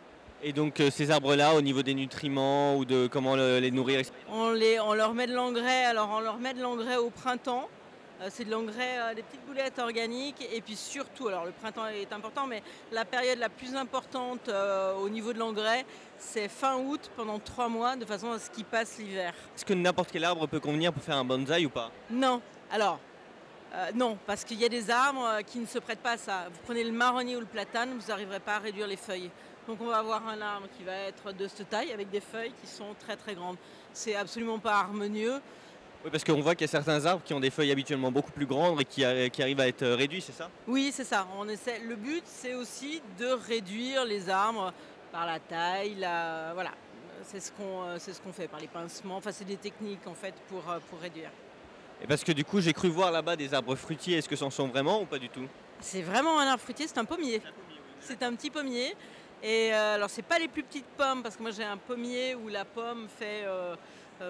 Et 0.44 0.54
donc 0.54 0.82
ces 0.92 1.10
arbres-là, 1.10 1.56
au 1.56 1.62
niveau 1.62 1.82
des 1.82 1.96
nutriments 1.96 2.78
ou 2.78 2.86
de 2.86 3.08
comment 3.08 3.36
le- 3.36 3.58
les 3.60 3.72
nourrir. 3.72 4.04
On, 4.32 4.52
les, 4.52 4.80
on 4.80 4.94
leur 4.94 5.16
met 5.16 5.26
de 5.26 5.34
l'engrais, 5.34 5.84
alors 5.86 6.10
on 6.16 6.20
leur 6.20 6.38
met 6.38 6.54
de 6.54 6.62
l'engrais 6.62 6.96
au 6.98 7.10
printemps. 7.10 7.68
Euh, 8.22 8.30
C'est 8.32 8.46
de 8.46 8.52
l'engrais, 8.52 8.98
euh, 8.98 9.14
des 9.14 9.22
petites 9.22 9.46
boulettes 9.46 9.78
organiques. 9.80 10.48
Et 10.52 10.62
puis 10.62 10.76
surtout, 10.76 11.28
alors 11.28 11.46
le 11.46 11.52
printemps 11.52 11.88
est 11.88 12.12
important, 12.12 12.48
mais 12.48 12.64
la 12.92 13.06
période 13.06 13.38
la 13.38 13.50
plus 13.50 13.76
importante 13.76 14.50
euh, 14.50 14.96
au 14.96 15.10
niveau 15.10 15.34
de 15.34 15.40
l'engrais, 15.40 15.86
c'est 16.18 16.48
fin 16.48 16.78
août 16.78 17.12
pendant 17.16 17.38
trois 17.40 17.70
mois, 17.70 17.96
de 17.96 18.06
façon 18.06 18.32
à 18.32 18.40
ce 18.40 18.50
qu'il 18.50 18.66
passe 18.66 18.98
l'hiver. 18.98 19.34
Est-ce 19.56 19.66
que 19.66 19.74
n'importe 19.74 20.12
quel 20.12 20.24
arbre 20.24 20.48
peut 20.48 20.60
convenir 20.60 20.92
pour 20.92 21.04
faire 21.04 21.18
un 21.18 21.26
bonsaï 21.26 21.66
ou 21.66 21.70
pas? 21.70 21.92
Non, 22.10 22.42
alors, 22.72 23.00
euh, 23.76 23.92
non, 23.94 24.18
parce 24.26 24.44
qu'il 24.44 24.60
y 24.60 24.66
a 24.66 24.70
des 24.70 24.90
arbres 24.90 25.42
qui 25.46 25.60
ne 25.60 25.68
se 25.68 25.78
prêtent 25.78 26.00
pas 26.00 26.14
à 26.14 26.18
ça. 26.18 26.48
Vous 26.52 26.60
prenez 26.66 26.84
le 26.84 26.92
marronnier 26.92 27.36
ou 27.36 27.42
le 27.42 27.46
platane, 27.46 27.96
vous 28.00 28.08
n'arriverez 28.08 28.40
pas 28.40 28.56
à 28.56 28.60
réduire 28.60 28.88
les 28.88 28.98
feuilles. 28.98 29.30
Donc 29.68 29.80
on 29.82 29.88
va 29.88 29.98
avoir 29.98 30.26
un 30.28 30.42
arbre 30.42 30.68
qui 30.78 30.84
va 30.84 30.94
être 30.94 31.34
de 31.34 31.48
cette 31.48 31.70
taille 31.70 31.92
avec 31.92 32.10
des 32.10 32.22
feuilles 32.22 32.54
qui 32.62 32.68
sont 32.68 32.96
très 32.98 33.18
très 33.18 33.36
grandes. 33.36 33.58
C'est 33.92 34.16
absolument 34.16 34.60
pas 34.60 34.76
harmonieux. 34.76 35.42
Oui, 36.04 36.12
parce 36.12 36.24
qu'on 36.24 36.40
voit 36.42 36.56
qu'il 36.56 36.66
y 36.66 36.70
a 36.70 36.72
certains 36.72 37.06
arbres 37.06 37.24
qui 37.24 37.34
ont 37.34 37.40
des 37.40 37.50
feuilles 37.50 37.72
habituellement 37.72 38.12
beaucoup 38.12 38.32
plus 38.32 38.46
grandes 38.46 38.82
et 38.82 38.86
qui, 38.86 39.04
arrivent 39.04 39.60
à 39.60 39.68
être 39.68 39.84
euh, 39.84 39.96
réduits, 39.96 40.22
c'est 40.22 40.34
ça? 40.34 40.50
Oui, 40.68 40.92
c'est 40.94 41.04
ça. 41.04 41.28
On 41.38 41.48
essaie. 41.50 41.80
Le 41.80 41.96
but, 41.96 42.24
c'est 42.26 42.54
aussi 42.54 43.02
de 43.20 43.28
réduire 43.28 44.06
les 44.06 44.30
arbres 44.30 44.74
par 45.12 45.26
la 45.26 45.40
taille, 45.40 45.96
la... 45.96 46.52
voilà. 46.54 46.72
C'est 47.24 47.40
ce 47.40 47.52
qu'on 47.52 47.84
euh, 47.84 48.00
ce 48.00 48.22
qu'on 48.22 48.32
fait 48.32 48.48
par 48.48 48.60
les 48.60 48.68
pincements. 48.68 49.18
Enfin, 49.18 49.32
c'est 49.32 49.44
des 49.44 49.58
techniques 49.58 50.06
en 50.08 50.14
fait 50.14 50.34
pour, 50.50 50.70
euh, 50.70 50.78
pour 50.90 51.00
réduire. 51.00 51.32
Et 52.02 52.08
parce 52.08 52.24
que 52.24 52.32
du 52.32 52.46
coup, 52.46 52.62
j'ai 52.62 52.74
cru 52.74 52.90
voir 52.90 53.12
là-bas 53.12 53.36
des 53.36 53.54
arbres 53.54 53.76
fruitiers. 53.76 54.18
Est-ce 54.18 54.30
que 54.30 54.36
c'en 54.36 54.50
sont 54.50 54.68
vraiment 54.68 55.02
ou 55.02 55.06
pas 55.06 55.18
du 55.18 55.30
tout? 55.30 55.48
C'est 55.82 56.02
vraiment 56.02 56.40
un 56.40 56.48
arbre 56.48 56.62
fruitier, 56.62 56.88
c'est 56.88 57.00
un 57.00 57.06
pommier. 57.06 57.42
C'est 58.00 58.24
un 58.24 58.34
petit 58.34 58.50
pommier. 58.50 58.96
Et 59.44 59.74
euh, 59.74 59.96
alors, 59.96 60.10
c'est 60.10 60.24
pas 60.24 60.40
les 60.40 60.48
plus 60.48 60.64
petites 60.64 60.86
pommes, 60.98 61.22
parce 61.22 61.36
que 61.36 61.42
moi 61.42 61.52
j'ai 61.52 61.64
un 61.64 61.78
pommier 61.78 62.36
où 62.36 62.48
la 62.48 62.66
pomme 62.66 63.08
fait 63.08 63.44
euh, 63.46 63.76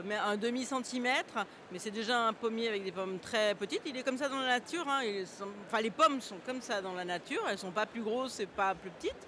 mais 0.06 0.15
un 0.15 0.38
demi 0.38 0.65
centimètre, 0.65 1.45
mais 1.71 1.80
c'est 1.80 1.91
déjà 1.91 2.28
un 2.28 2.34
pommier 2.34 2.67
avec 2.67 2.84
des 2.84 2.91
pommes 2.91 3.19
très 3.19 3.56
petites. 3.56 3.82
Il 3.86 3.95
est 3.97 4.04
comme 4.04 4.17
ça 4.17 4.30
dans 4.30 4.39
la 4.39 4.60
nature. 4.60 4.86
hein. 4.88 5.02
Les 5.82 5.91
pommes 5.91 6.21
sont 6.21 6.38
comme 6.45 6.62
ça 6.62 6.82
dans 6.82 6.93
la 6.93 7.06
nature. 7.06 7.43
Elles 7.50 7.58
sont 7.58 7.71
pas 7.71 7.86
plus 7.86 8.02
grosses 8.02 8.39
et 8.39 8.45
pas 8.45 8.76
plus 8.76 8.89
petites. 8.91 9.28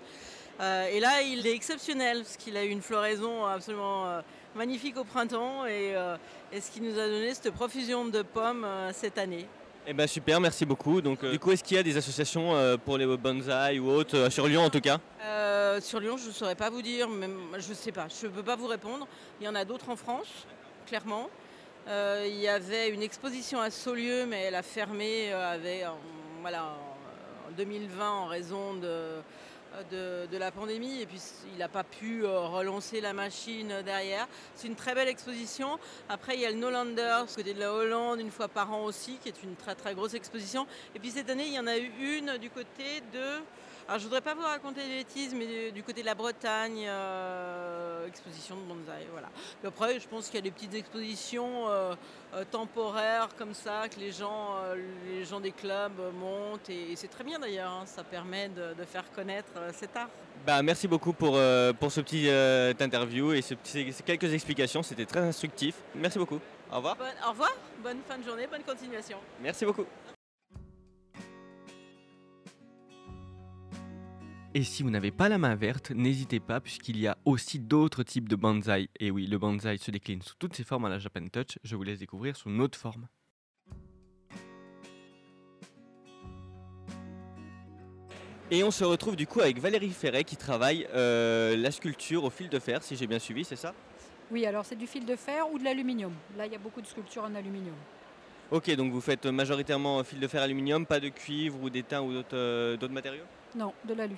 Euh, 0.60 0.88
et 0.88 1.00
là, 1.00 1.22
il 1.22 1.48
est 1.48 1.54
exceptionnel 1.56 2.24
parce 2.24 2.36
qu'il 2.36 2.58
a 2.58 2.66
eu 2.66 2.70
une 2.70 2.82
floraison 2.82 3.46
absolument 3.46 4.08
euh, 4.08 4.22
magnifique 4.56 4.98
au 4.98 5.06
printemps 5.06 5.66
et, 5.66 5.96
euh, 5.96 6.18
ce 6.52 6.72
qui 6.72 6.82
nous 6.82 7.00
a 7.00 7.08
donné 7.08 7.34
cette 7.34 7.54
profusion 7.54 8.06
de 8.06 8.22
pommes 8.22 8.66
euh, 8.66 8.92
cette 8.94 9.18
année. 9.18 9.48
Eh 9.92 9.94
ben 9.94 10.06
super, 10.06 10.40
merci 10.40 10.68
beaucoup. 10.68 11.02
Donc, 11.02 11.24
euh, 11.24 11.32
du 11.32 11.40
coup, 11.40 11.52
est-ce 11.52 11.64
qu'il 11.64 11.76
y 11.76 11.80
a 11.80 11.82
des 11.84 11.98
associations 11.98 12.54
euh, 12.54 12.78
pour 12.78 12.96
les 12.96 13.08
bonsaïs 13.08 13.80
ou 13.80 13.90
autres, 13.90 14.16
euh, 14.16 14.30
sur 14.30 14.48
Lyon 14.48 14.62
en 14.62 14.70
tout 14.70 14.82
cas? 14.82 15.00
Euh, 15.24 15.82
sur 15.82 16.00
Lyon, 16.00 16.16
je 16.16 16.28
ne 16.28 16.32
saurais 16.32 16.54
pas 16.54 16.70
vous 16.70 16.84
dire, 16.84 17.10
même, 17.10 17.40
je 17.58 17.70
ne 17.70 17.74
sais 17.74 17.92
pas, 17.92 18.06
je 18.08 18.28
ne 18.28 18.32
peux 18.32 18.44
pas 18.44 18.56
vous 18.56 18.68
répondre. 18.68 19.08
Il 19.42 19.48
y 19.48 19.50
en 19.50 19.56
a 19.56 19.66
d'autres 19.66 19.90
en 19.90 19.96
France, 19.96 20.46
clairement. 20.86 21.28
Euh, 21.88 22.24
il 22.30 22.36
y 22.36 22.48
avait 22.48 22.90
une 22.90 23.02
exposition 23.02 23.60
à 23.60 23.72
Saulieu, 23.72 24.28
mais 24.28 24.42
elle 24.42 24.54
a 24.54 24.62
fermé 24.62 25.30
euh, 25.32 25.88
voilà, 26.42 26.66
en 27.48 27.52
2020 27.58 28.12
en 28.12 28.28
raison 28.28 28.76
de, 28.76 29.24
de, 29.92 30.38
la 30.38 30.52
pandémie. 30.52 31.02
Et 31.02 31.06
puis 31.06 31.22
il 31.54 31.58
n'a 31.58 31.68
pas 31.68 31.84
pu 31.84 32.24
euh, 32.24 32.40
relancer 32.40 33.02
la 33.02 33.14
machine 33.14 33.74
derrière. 33.84 34.28
C'est 34.56 34.68
une 34.68 34.76
très 34.76 34.96
belle 34.96 35.08
exposition. 35.08 35.80
Après, 36.08 36.36
il 36.36 36.42
y 36.42 36.46
a 36.46 36.52
le 36.52 36.58
Nolanders, 36.58 37.26
côté 37.36 37.54
de 37.54 37.60
la 37.60 37.74
Hollande, 37.74 38.20
une 38.20 38.32
fois 38.32 38.48
par 38.48 38.72
an 38.72 38.84
aussi, 38.86 39.18
qui 39.22 39.30
est 39.30 39.44
une 39.44 39.56
très 39.56 39.76
très 39.76 39.94
grosse 39.94 40.14
exposition. 40.14 40.68
Et 40.96 41.00
puis 41.00 41.12
cette 41.12 41.30
année, 41.30 41.48
il 41.48 41.54
y 41.54 41.60
en 41.60 41.68
a 41.68 41.78
eu 41.78 41.92
une 42.00 42.38
du 42.38 42.50
côté 42.50 43.02
de 43.14 43.42
alors 43.90 43.98
je 44.00 44.04
voudrais 44.04 44.22
pas 44.22 44.36
vous 44.36 44.44
raconter 44.44 44.82
des 44.88 44.98
bêtises, 44.98 45.34
mais 45.34 45.72
du, 45.72 45.82
côté 45.82 46.02
de 46.02 46.06
la 46.06 46.14
Bretagne, 46.14 46.86
euh, 46.88 48.06
exposition 48.06 48.56
de 48.56 48.62
bonsaï, 48.62 49.08
voilà. 49.12 49.30
Après, 49.66 50.00
je 50.00 50.08
pense 50.08 50.28
qu'il 50.28 50.36
y 50.36 50.38
a 50.38 50.42
des 50.42 50.52
petites 50.52 50.76
expositions 50.76 51.68
euh, 51.68 51.96
euh, 52.36 52.44
temporaires 52.52 53.30
comme 53.36 53.56
ça, 53.56 53.90
que 53.90 54.00
les 54.00 54.12
gens, 54.12 54.54
les 55.08 55.26
gens 55.26 55.40
des 55.40 55.52
clubs 55.52 56.00
montent, 56.14 56.70
et, 56.70 56.92
et 56.92 56.96
c'est 56.96 57.08
très 57.08 57.24
bien 57.24 57.40
d'ailleurs, 57.40 57.72
hein, 57.72 57.84
ça 57.88 58.04
permet 58.04 58.50
de, 58.50 58.76
de 58.78 58.86
faire 58.86 59.12
connaître 59.12 59.52
cet 59.74 59.98
art. 59.98 60.10
Bah, 60.46 60.62
merci 60.62 60.88
beaucoup 60.88 61.12
pour, 61.14 61.40
pour 61.80 61.92
ce 61.92 62.02
petit 62.02 62.30
interview 62.80 63.34
et 63.34 63.42
ce 63.42 63.56
petit- 63.56 63.92
ces 63.92 64.04
quelques 64.04 64.32
explications. 64.34 64.84
C'était 64.84 65.06
très 65.06 65.20
instructif. 65.22 65.76
Merci 65.96 66.18
beaucoup. 66.20 66.40
Au 66.72 66.76
revoir. 66.78 66.96
Bonne- 66.96 67.08
au 67.26 67.30
revoir, 67.32 67.52
bonne 67.84 68.00
fin 68.08 68.18
de 68.20 68.24
journée, 68.24 68.48
bonne 68.48 68.64
continuation. 68.64 69.18
Merci 69.42 69.66
beaucoup. 69.66 69.86
Et 74.56 74.64
si 74.64 74.82
vous 74.82 74.90
n'avez 74.90 75.12
pas 75.12 75.30
la 75.30 75.38
main 75.38 75.54
verte, 75.54 75.92
n'hésitez 75.92 76.40
pas 76.40 76.60
puisqu'il 76.60 76.98
y 76.98 77.06
a 77.06 77.18
aussi 77.24 77.60
d'autres 77.60 78.02
types 78.02 78.28
de 78.28 78.36
bonsaï. 78.36 78.90
Et 79.00 79.12
oui, 79.12 79.28
le 79.28 79.38
bonsaï 79.38 79.78
se 79.78 79.92
décline 79.92 80.24
sous 80.24 80.34
toutes 80.40 80.56
ses 80.56 80.64
formes 80.64 80.86
à 80.86 80.90
la 80.90 80.98
Japan 80.98 81.28
Touch. 81.32 81.60
Je 81.64 81.76
vous 81.76 81.84
laisse 81.84 82.00
découvrir 82.00 82.36
sous 82.36 82.50
une 82.50 82.60
autre 82.60 82.78
forme. 82.78 83.08
Et 88.50 88.64
on 88.64 88.72
se 88.72 88.84
retrouve 88.84 89.16
du 89.16 89.28
coup 89.28 89.42
avec 89.42 89.60
Valérie 89.60 89.92
Ferret 89.92 90.24
qui 90.24 90.36
travaille 90.36 90.88
euh, 90.96 91.56
la 91.56 91.70
sculpture 91.70 92.24
au 92.24 92.32
fil 92.32 92.50
de 92.50 92.58
fer, 92.58 92.82
si 92.82 92.96
j'ai 92.96 93.06
bien 93.06 93.20
suivi, 93.20 93.46
c'est 93.46 93.56
ça? 93.56 93.76
Oui, 94.32 94.48
alors 94.48 94.66
c'est 94.66 94.76
du 94.76 94.88
fil 94.88 95.06
de 95.06 95.16
fer 95.16 95.48
ou 95.52 95.60
de 95.60 95.64
l'aluminium. 95.64 96.14
Là, 96.36 96.48
il 96.48 96.52
y 96.52 96.56
a 96.56 96.60
beaucoup 96.60 96.82
de 96.82 96.88
sculptures 96.88 97.24
en 97.24 97.36
aluminium. 97.36 97.76
Ok, 98.50 98.76
donc 98.76 98.92
vous 98.92 99.02
faites 99.02 99.28
majoritairement 99.28 100.04
fil 100.04 100.20
de 100.20 100.28
fer 100.28 100.42
aluminium, 100.42 100.88
pas 100.88 101.00
de 101.00 101.10
cuivre 101.10 101.62
ou 101.62 101.70
d'étain 101.70 102.02
ou 102.02 102.12
d'autres 102.12 102.36
euh, 102.36 102.78
d'autres 102.78 102.94
matériaux? 102.94 103.26
Non, 103.56 103.74
de 103.88 103.94
l'alu. 103.94 104.18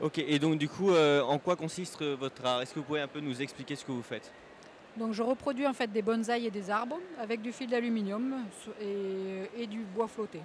Ok, 0.00 0.18
et 0.18 0.38
donc 0.38 0.58
du 0.58 0.68
coup, 0.68 0.90
euh, 0.90 1.22
en 1.22 1.38
quoi 1.38 1.56
consiste 1.56 2.02
euh, 2.02 2.16
votre 2.18 2.44
art? 2.44 2.62
Est-ce 2.62 2.74
que 2.74 2.80
vous 2.80 2.84
pouvez 2.84 3.00
un 3.00 3.08
peu 3.08 3.20
nous 3.20 3.40
expliquer 3.40 3.76
ce 3.76 3.84
que 3.84 3.92
vous 3.92 4.02
faites? 4.02 4.32
Donc 4.96 5.12
je 5.12 5.22
reproduis 5.22 5.66
en 5.66 5.72
fait 5.72 5.90
des 5.90 6.02
bonsaïs 6.02 6.46
et 6.46 6.50
des 6.50 6.70
arbres 6.70 6.98
avec 7.18 7.42
du 7.42 7.52
fil 7.52 7.68
d'aluminium 7.68 8.44
et, 8.80 9.62
et 9.62 9.66
du 9.66 9.80
bois 9.80 10.08
flotté. 10.08 10.40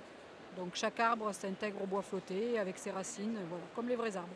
Donc 0.58 0.70
chaque 0.74 1.00
arbre 1.00 1.32
s'intègre 1.34 1.82
au 1.84 1.88
bois 1.88 2.02
flotté 2.02 2.58
avec 2.58 2.78
ses 2.78 2.92
racines, 2.92 3.38
voilà, 3.48 3.64
comme 3.76 3.88
les 3.88 3.96
vrais 3.96 4.16
arbres. 4.16 4.28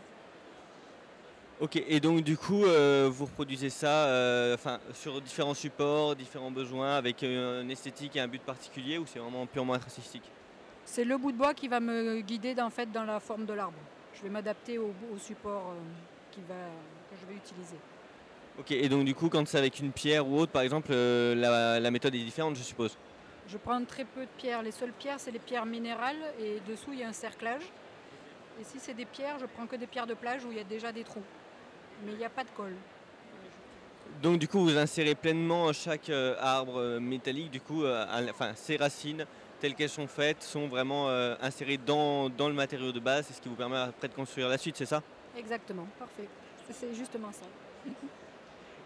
Ok, 1.60 1.76
et 1.76 2.00
donc 2.00 2.22
du 2.22 2.36
coup, 2.36 2.66
euh, 2.66 3.10
vous 3.12 3.26
reproduisez 3.26 3.70
ça 3.70 4.08
euh, 4.08 4.58
sur 4.94 5.22
différents 5.22 5.54
supports, 5.54 6.16
différents 6.16 6.52
besoins, 6.52 6.96
avec 6.96 7.22
une 7.22 7.70
esthétique 7.70 8.16
et 8.16 8.20
un 8.20 8.28
but 8.28 8.42
particulier, 8.42 8.98
ou 8.98 9.06
c'est 9.06 9.20
vraiment 9.20 9.46
purement 9.46 9.74
artistique? 9.74 10.30
C'est 10.86 11.06
le 11.06 11.18
bout 11.18 11.32
de 11.32 11.38
bois 11.38 11.54
qui 11.54 11.68
va 11.68 11.80
me 11.80 12.22
guider 12.22 12.56
en 12.60 12.70
fait, 12.70 12.92
dans 12.92 13.04
la 13.06 13.20
forme 13.20 13.46
de 13.46 13.54
l'arbre. 13.54 13.78
Je 14.16 14.24
vais 14.24 14.30
m'adapter 14.30 14.78
au, 14.78 14.94
au 15.14 15.18
support 15.18 15.72
euh, 15.72 15.82
qui 16.32 16.42
va, 16.48 16.56
que 17.10 17.16
je 17.20 17.26
vais 17.26 17.36
utiliser. 17.38 17.78
Ok, 18.60 18.72
et 18.72 18.88
donc 18.88 19.06
du 19.06 19.16
coup, 19.16 19.30
quand 19.30 19.48
c'est 19.48 19.58
avec 19.58 19.80
une 19.80 19.92
pierre 19.92 20.28
ou 20.28 20.38
autre, 20.38 20.52
par 20.52 20.62
exemple, 20.62 20.90
euh, 20.92 21.34
la, 21.34 21.80
la 21.80 21.92
méthode 21.92 22.14
est 22.14 22.24
différente, 22.24 22.56
je 22.56 22.62
suppose 22.62 22.96
Je 23.48 23.58
prends 23.58 23.84
très 23.84 24.06
peu 24.06 24.22
de 24.22 24.32
pierres. 24.38 24.62
Les 24.62 24.72
seules 24.72 24.94
pierres, 24.94 25.20
c'est 25.20 25.32
les 25.32 25.40
pierres 25.40 25.66
minérales 25.66 26.34
et 26.40 26.60
dessous, 26.68 26.92
il 26.94 27.00
y 27.00 27.04
a 27.04 27.08
un 27.08 27.14
cerclage. 27.14 27.64
Et 28.62 28.64
si 28.64 28.78
c'est 28.80 28.94
des 28.94 29.06
pierres, 29.06 29.40
je 29.40 29.48
prends 29.48 29.66
que 29.66 29.76
des 29.76 29.88
pierres 29.88 30.06
de 30.06 30.14
plage 30.14 30.46
où 30.46 30.52
il 30.52 30.58
y 30.58 30.62
a 30.62 30.64
déjà 30.64 30.92
des 30.92 31.04
trous. 31.04 31.24
Mais 32.06 32.12
il 32.12 32.18
n'y 32.20 32.26
a 32.26 32.30
pas 32.30 32.44
de 32.44 32.50
colle. 32.56 32.76
Donc 34.22 34.38
du 34.38 34.48
coup, 34.48 34.60
vous 34.60 34.78
insérez 34.78 35.16
pleinement 35.16 35.74
chaque 35.74 36.10
euh, 36.10 36.36
arbre 36.40 37.00
métallique, 37.00 37.50
du 37.50 37.60
coup, 37.60 37.84
euh, 37.84 38.06
enfin, 38.30 38.52
ses 38.54 38.78
racines 38.78 39.26
telles 39.64 39.76
qu'elles 39.76 39.88
sont 39.88 40.08
faites 40.08 40.44
sont 40.44 40.68
vraiment 40.68 41.08
euh, 41.08 41.36
insérées 41.42 41.78
dans, 41.78 42.28
dans 42.30 42.50
le 42.50 42.54
matériau 42.54 42.92
de 42.92 43.00
base, 43.00 43.28
c'est 43.28 43.34
ce 43.34 43.40
qui 43.42 43.48
vous 43.48 43.56
permet 43.56 43.78
après 43.78 44.10
de 44.10 44.14
construire 44.14 44.50
la 44.50 44.58
suite, 44.58 44.76
c'est 44.76 44.86
ça? 44.86 45.02
Exactement, 45.38 45.88
parfait. 45.98 46.28
C'est- 46.70 46.94
justement 46.94 47.32
ça. 47.32 47.46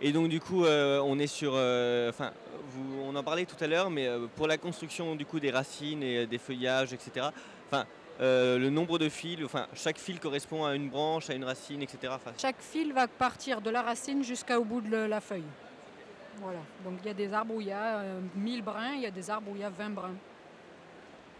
Et 0.01 0.11
donc 0.11 0.29
du 0.29 0.39
coup, 0.39 0.65
euh, 0.65 0.99
on 1.03 1.17
est 1.17 1.25
sur, 1.25 1.53
euh, 1.55 2.11
enfin, 2.11 2.31
vous- 2.69 3.01
on 3.07 3.15
en 3.15 3.23
parlait 3.23 3.45
tout 3.45 3.55
à 3.59 3.65
l'heure, 3.65 3.89
mais 3.89 4.07
pour 4.35 4.45
la 4.45 4.59
construction 4.59 5.15
du 5.15 5.25
coup 5.25 5.39
des 5.39 5.49
racines 5.49 6.03
et 6.03 6.27
des 6.27 6.37
feuillages, 6.37 6.93
etc. 6.93 7.29
Enfin, 7.71 7.85
euh, 8.21 8.59
le 8.59 8.69
nombre 8.69 8.99
de 8.99 9.09
fils, 9.09 9.43
enfin, 9.43 9.65
chaque 9.73 9.97
fil 9.97 10.19
correspond 10.19 10.63
à 10.63 10.75
une 10.75 10.89
branche, 10.89 11.31
à 11.31 11.33
une 11.33 11.43
racine, 11.43 11.81
etc. 11.81 12.13
Enfin, 12.15 12.33
Chaque 12.39 12.61
fil 12.61 12.93
va 12.93 13.07
partir 13.07 13.61
de 13.61 13.71
la 13.71 13.81
racine 13.81 14.23
jusqu'au 14.23 14.63
bout 14.63 14.81
de 14.81 14.95
la 14.95 15.21
feuille. 15.21 15.49
Voilà. 16.39 16.59
Donc 16.85 16.99
il 17.01 17.07
y 17.07 17.09
a 17.09 17.15
des 17.15 17.33
arbres 17.33 17.55
où 17.55 17.61
il 17.61 17.67
y 17.67 17.71
a 17.71 17.97
euh, 17.97 18.19
1000 18.35 18.61
brins, 18.61 18.93
il 18.93 19.01
y 19.01 19.07
a 19.07 19.11
des 19.11 19.27
arbres 19.31 19.49
où 19.49 19.55
il 19.55 19.61
y 19.61 19.63
a 19.63 19.71
20 19.71 19.89
brins. 19.89 20.13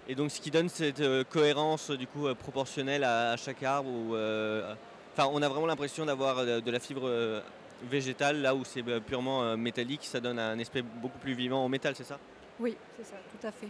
Et 0.08 0.16
donc 0.16 0.32
ce 0.32 0.40
qui 0.40 0.52
donne 0.52 0.70
cette 0.70 1.02
euh, 1.02 1.24
cohérence 1.24 1.92
du 1.92 2.08
coup 2.08 2.28
euh, 2.28 2.34
proportionnelle 2.34 3.04
à, 3.04 3.32
à 3.32 3.38
chaque 3.38 3.62
arbre. 3.64 3.90
où, 3.90 4.16
euh, 4.16 4.74
Enfin, 5.14 5.30
on 5.34 5.42
a 5.42 5.50
vraiment 5.50 5.66
l'impression 5.66 6.06
d'avoir 6.06 6.46
de 6.46 6.72
la 6.72 6.80
fibre 6.80 7.42
végétale 7.90 8.40
là 8.40 8.54
où 8.54 8.64
c'est 8.64 8.88
euh, 8.88 9.00
purement 9.00 9.58
métallique. 9.58 10.04
Ça 10.04 10.20
donne 10.20 10.38
un 10.38 10.60
aspect 10.60 10.84
beaucoup 10.84 11.18
plus 11.18 11.34
vivant 11.34 11.66
au 11.66 11.68
métal, 11.68 11.96
c'est 11.96 12.04
ça? 12.04 12.20
Oui, 12.60 12.78
c'est 12.96 13.06
ça, 13.06 13.16
tout 13.32 13.48
à 13.48 13.52
fait. 13.52 13.70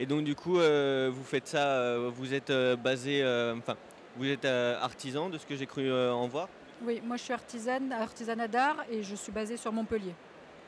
Et 0.00 0.06
donc 0.06 0.24
du 0.24 0.34
coup, 0.34 0.54
vous 0.54 1.24
faites 1.24 1.46
ça. 1.46 1.96
vous 2.08 2.34
êtes 2.34 2.50
basé, 2.82 3.22
enfin, 3.56 3.76
vous 4.16 4.26
êtes 4.26 4.44
artisan 4.44 5.28
de 5.28 5.38
ce 5.38 5.46
que 5.46 5.54
j'ai 5.54 5.66
cru 5.66 5.92
en 5.92 6.26
voir? 6.26 6.48
Oui, 6.82 7.00
moi 7.04 7.16
je 7.16 7.22
suis 7.22 7.32
artisane, 7.32 7.92
artisanat 7.92 8.48
d'art 8.48 8.84
et 8.90 9.04
je 9.04 9.14
suis 9.14 9.30
basée 9.30 9.56
sur 9.56 9.72
Montpellier. 9.72 10.12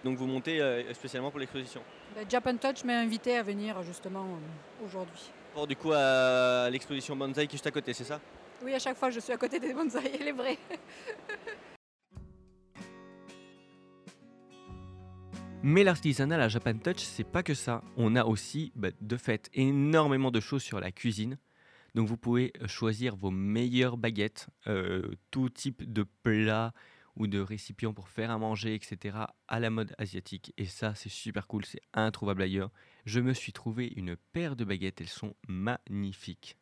Donc 0.05 0.17
vous 0.17 0.27
montez 0.27 0.61
euh, 0.61 0.95
spécialement 0.95 1.31
pour 1.31 1.41
l'exposition? 1.41 1.83
Ben, 2.15 2.25
Japan 2.29 2.57
Touch 2.57 2.85
m'a 2.85 2.99
invité 2.99 3.37
à 3.37 3.43
venir 3.43 3.83
justement 3.83 4.25
euh, 4.25 4.85
aujourd'hui. 4.87 5.31
Pour 5.53 5.67
du 5.67 5.77
coup 5.77 5.93
à 5.93 6.69
l'exposition 6.71 7.17
Banzai 7.17 7.47
qui 7.47 7.53
est 7.55 7.59
juste 7.59 7.67
à 7.67 7.71
côté, 7.71 7.93
c'est 7.93 8.05
ça? 8.05 8.21
Oui, 8.63 8.75
à 8.75 8.79
chaque 8.79 8.97
fois 8.97 9.11
je 9.11 9.21
suis 9.21 9.33
à 9.33 9.37
côté 9.37 9.59
des 9.59 9.73
bonsaïs, 9.73 10.11
elle 10.21 10.29
est 10.29 10.33
vraie. 10.33 10.59
Mais 15.63 15.83
l'artisanat, 15.83 16.37
la 16.37 16.49
Japan 16.49 16.75
Touch, 16.75 16.99
c'est 16.99 17.25
pas 17.25 17.43
que 17.43 17.55
ça. 17.55 17.83
On 17.97 18.15
a 18.15 18.25
aussi, 18.25 18.71
bah, 18.77 18.91
de 19.01 19.17
fait, 19.17 19.51
énormément 19.53 20.31
de 20.31 20.39
choses 20.39 20.63
sur 20.63 20.79
la 20.79 20.93
cuisine. 20.93 21.39
Donc 21.97 22.07
vous 22.07 22.17
pouvez 22.17 22.53
euh, 22.63 22.69
choisir 22.69 23.17
vos 23.17 23.33
meilleures 23.33 23.97
baguettes, 23.97 24.47
euh, 24.69 25.03
tout 25.33 25.49
type 25.49 25.91
de 25.93 26.05
plats 26.23 26.73
ou 27.17 27.27
de 27.27 27.41
récipients 27.41 27.95
pour 27.95 28.09
faire 28.09 28.31
à 28.31 28.39
manger, 28.39 28.75
etc. 28.75 29.19
à 29.49 29.61
la 29.61 29.71
mode 29.71 29.95
asiatique. 29.99 30.53
Et 30.57 30.67
ça, 30.67 30.95
c'est 30.95 31.09
super 31.09 31.47
cool, 31.47 31.65
c'est 31.65 31.83
introuvable 31.93 32.43
ailleurs. 32.43 32.71
Je 33.05 33.21
me 33.21 33.33
suis 33.33 33.53
trouvé 33.53 33.93
une 33.97 34.17
paire 34.33 34.57
de 34.57 34.65
baguettes, 34.65 35.01
elles 35.01 35.09
sont 35.09 35.35
magnifiques. 35.49 36.57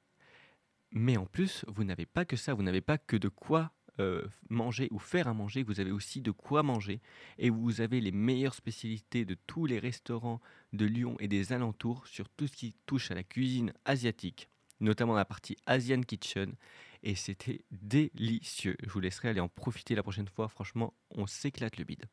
Mais 0.92 1.16
en 1.16 1.26
plus, 1.26 1.64
vous 1.68 1.84
n'avez 1.84 2.06
pas 2.06 2.24
que 2.24 2.36
ça, 2.36 2.54
vous 2.54 2.62
n'avez 2.62 2.80
pas 2.80 2.98
que 2.98 3.16
de 3.16 3.28
quoi 3.28 3.72
euh, 4.00 4.26
manger 4.48 4.88
ou 4.90 4.98
faire 4.98 5.28
à 5.28 5.34
manger, 5.34 5.62
vous 5.62 5.78
avez 5.78 5.92
aussi 5.92 6.20
de 6.20 6.32
quoi 6.32 6.64
manger 6.64 7.00
et 7.38 7.48
vous 7.48 7.80
avez 7.80 8.00
les 8.00 8.10
meilleures 8.10 8.54
spécialités 8.54 9.24
de 9.24 9.36
tous 9.46 9.66
les 9.66 9.78
restaurants 9.78 10.40
de 10.72 10.84
Lyon 10.84 11.16
et 11.20 11.28
des 11.28 11.52
alentours 11.52 12.04
sur 12.08 12.28
tout 12.28 12.48
ce 12.48 12.56
qui 12.56 12.74
touche 12.86 13.12
à 13.12 13.14
la 13.14 13.22
cuisine 13.22 13.72
asiatique, 13.84 14.48
notamment 14.84 15.14
la 15.14 15.24
partie 15.24 15.56
Asian 15.66 16.00
Kitchen. 16.02 16.54
Et 17.02 17.14
c'était 17.14 17.64
délicieux. 17.70 18.76
Je 18.82 18.90
vous 18.90 19.00
laisserai 19.00 19.28
aller 19.28 19.40
en 19.40 19.48
profiter 19.48 19.94
la 19.94 20.02
prochaine 20.02 20.28
fois. 20.28 20.48
Franchement, 20.48 20.94
on 21.10 21.26
s'éclate 21.26 21.76
le 21.76 21.84
bide. 21.84 22.06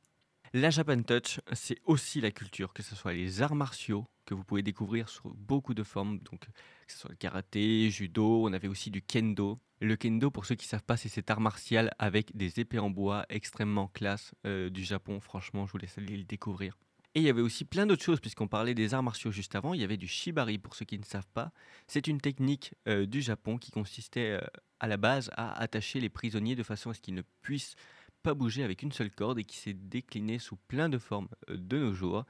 La 0.53 0.69
Japan 0.69 1.01
Touch, 1.01 1.39
c'est 1.53 1.77
aussi 1.85 2.19
la 2.19 2.31
culture, 2.31 2.73
que 2.73 2.83
ce 2.83 2.93
soit 2.93 3.13
les 3.13 3.41
arts 3.41 3.55
martiaux 3.55 4.05
que 4.25 4.33
vous 4.33 4.43
pouvez 4.43 4.61
découvrir 4.61 5.07
sur 5.07 5.33
beaucoup 5.33 5.73
de 5.73 5.81
formes, 5.81 6.19
donc 6.19 6.41
que 6.41 6.91
ce 6.91 6.97
soit 6.97 7.09
le 7.09 7.15
karaté, 7.15 7.89
judo, 7.89 8.45
on 8.45 8.51
avait 8.51 8.67
aussi 8.67 8.91
du 8.91 9.01
kendo. 9.01 9.59
Le 9.79 9.95
kendo, 9.95 10.29
pour 10.29 10.45
ceux 10.45 10.55
qui 10.55 10.65
ne 10.65 10.71
savent 10.71 10.83
pas, 10.83 10.97
c'est 10.97 11.07
cet 11.07 11.31
art 11.31 11.39
martial 11.39 11.91
avec 11.99 12.35
des 12.35 12.59
épées 12.59 12.79
en 12.79 12.89
bois 12.89 13.25
extrêmement 13.29 13.87
classe 13.87 14.35
euh, 14.45 14.69
du 14.69 14.83
Japon. 14.83 15.21
Franchement, 15.21 15.65
je 15.67 15.71
vous 15.71 15.77
laisse 15.77 15.97
aller 15.97 16.17
le 16.17 16.25
découvrir. 16.25 16.77
Et 17.13 17.19
il 17.19 17.23
y 17.23 17.29
avait 17.29 17.41
aussi 17.41 17.65
plein 17.65 17.85
d'autres 17.85 18.03
choses, 18.03 18.21
puisqu'on 18.21 18.47
parlait 18.47 18.73
des 18.73 18.93
arts 18.93 19.03
martiaux 19.03 19.31
juste 19.31 19.55
avant. 19.55 19.73
Il 19.73 19.81
y 19.81 19.83
avait 19.83 19.97
du 19.97 20.07
shibari, 20.07 20.57
pour 20.57 20.75
ceux 20.75 20.85
qui 20.85 20.97
ne 20.97 21.03
savent 21.03 21.27
pas. 21.33 21.51
C'est 21.87 22.07
une 22.07 22.21
technique 22.21 22.73
euh, 22.87 23.05
du 23.05 23.21
Japon 23.21 23.57
qui 23.57 23.71
consistait 23.71 24.39
euh, 24.39 24.47
à 24.79 24.87
la 24.87 24.95
base 24.95 25.29
à 25.35 25.59
attacher 25.59 25.99
les 25.99 26.07
prisonniers 26.07 26.55
de 26.55 26.63
façon 26.63 26.89
à 26.89 26.93
ce 26.93 27.01
qu'ils 27.01 27.15
ne 27.15 27.23
puissent 27.41 27.75
pas 28.23 28.33
bouger 28.33 28.63
avec 28.63 28.81
une 28.81 28.93
seule 28.93 29.11
corde 29.11 29.39
et 29.39 29.43
qui 29.43 29.57
s'est 29.57 29.73
déclinée 29.73 30.39
sous 30.39 30.55
plein 30.55 30.87
de 30.87 30.97
formes 30.97 31.27
euh, 31.49 31.57
de 31.57 31.79
nos 31.79 31.93
jours. 31.93 32.25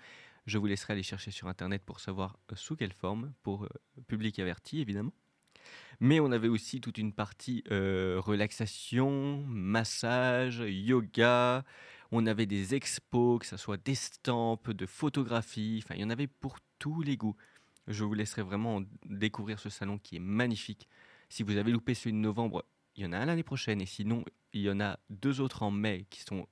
Je 0.48 0.58
vous 0.58 0.66
laisserai 0.66 0.94
aller 0.94 1.04
chercher 1.04 1.30
sur 1.30 1.48
internet 1.48 1.84
pour 1.86 2.00
savoir 2.00 2.40
sous 2.56 2.76
quelle 2.76 2.94
forme, 2.94 3.34
pour 3.44 3.68
public 4.08 4.40
averti 4.40 4.82
évidemment. 4.82 5.14
Mais 6.00 6.20
on 6.20 6.32
avait 6.32 6.48
aussi 6.48 6.82
toute 6.82 6.98
une 6.98 7.14
partie 7.14 7.64
relaxation, 7.70 9.44
massage, 9.46 10.64
yoga. 10.66 11.64
On 12.12 12.26
avait 12.26 12.46
des 12.46 12.76
expos, 12.76 13.40
que 13.40 13.46
ce 13.46 13.58
soit 13.58 13.78
d'estampes, 13.78 14.72
de 14.72 14.86
photographies. 14.86 15.82
Enfin, 15.84 15.96
il 15.96 16.02
y 16.02 16.04
en 16.04 16.10
avait 16.10 16.28
pour 16.28 16.58
tous 16.78 17.02
les 17.02 17.16
goûts. 17.18 17.38
Je 17.88 18.04
vous 18.04 18.14
laisserai 18.14 18.44
vraiment 18.44 18.82
découvrir 19.06 19.60
ce 19.60 19.70
salon 19.70 19.98
qui 19.98 20.18
est 20.18 20.20
magnifique. 20.20 20.88
Si 21.30 21.44
vous 21.44 21.56
avez 21.58 21.72
loupé 21.72 21.94
celui 21.94 22.14
de 22.14 22.18
novembre, 22.18 22.66
il 22.96 23.04
y 23.04 23.06
en 23.06 23.14
a 23.14 23.18
un 23.18 23.26
l'année 23.26 23.44
prochaine. 23.44 23.82
Et 23.82 23.86
sinon, 23.86 24.26
il 24.54 24.62
y 24.62 24.70
en 24.70 24.80
a 24.82 25.00
deux 25.10 25.40
autres 25.40 25.64
en 25.64 25.72
mai 25.72 26.06
qui 26.10 26.22
sont 26.22 26.48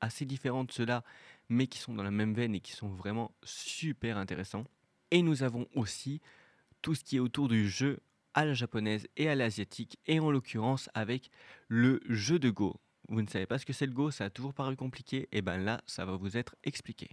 assez 0.00 0.24
différents 0.24 0.64
de 0.64 0.72
ceux-là, 0.72 1.04
mais 1.48 1.68
qui 1.68 1.78
sont 1.78 1.94
dans 1.94 2.02
la 2.02 2.10
même 2.10 2.34
veine 2.34 2.54
et 2.54 2.60
qui 2.60 2.72
sont 2.72 2.88
vraiment 2.88 3.32
super 3.44 4.18
intéressants. 4.18 4.64
Et 5.10 5.22
nous 5.22 5.42
avons 5.42 5.68
aussi 5.74 6.20
tout 6.82 6.94
ce 6.94 7.04
qui 7.04 7.16
est 7.16 7.20
autour 7.20 7.48
du 7.48 7.68
jeu 7.68 8.00
à 8.34 8.44
la 8.44 8.54
japonaise 8.54 9.08
et 9.16 9.28
à 9.28 9.34
l'asiatique, 9.34 9.98
et 10.06 10.20
en 10.20 10.30
l'occurrence 10.30 10.90
avec 10.92 11.30
le 11.68 12.02
jeu 12.08 12.38
de 12.38 12.50
Go. 12.50 12.78
Vous 13.08 13.22
ne 13.22 13.28
savez 13.28 13.46
pas 13.46 13.58
ce 13.58 13.64
que 13.66 13.72
c'est 13.72 13.86
le 13.86 13.92
Go, 13.92 14.10
ça 14.10 14.24
a 14.24 14.30
toujours 14.30 14.52
paru 14.52 14.74
compliqué, 14.76 15.28
et 15.30 15.40
ben 15.42 15.58
là, 15.58 15.80
ça 15.86 16.04
va 16.04 16.16
vous 16.16 16.36
être 16.36 16.56
expliqué. 16.64 17.08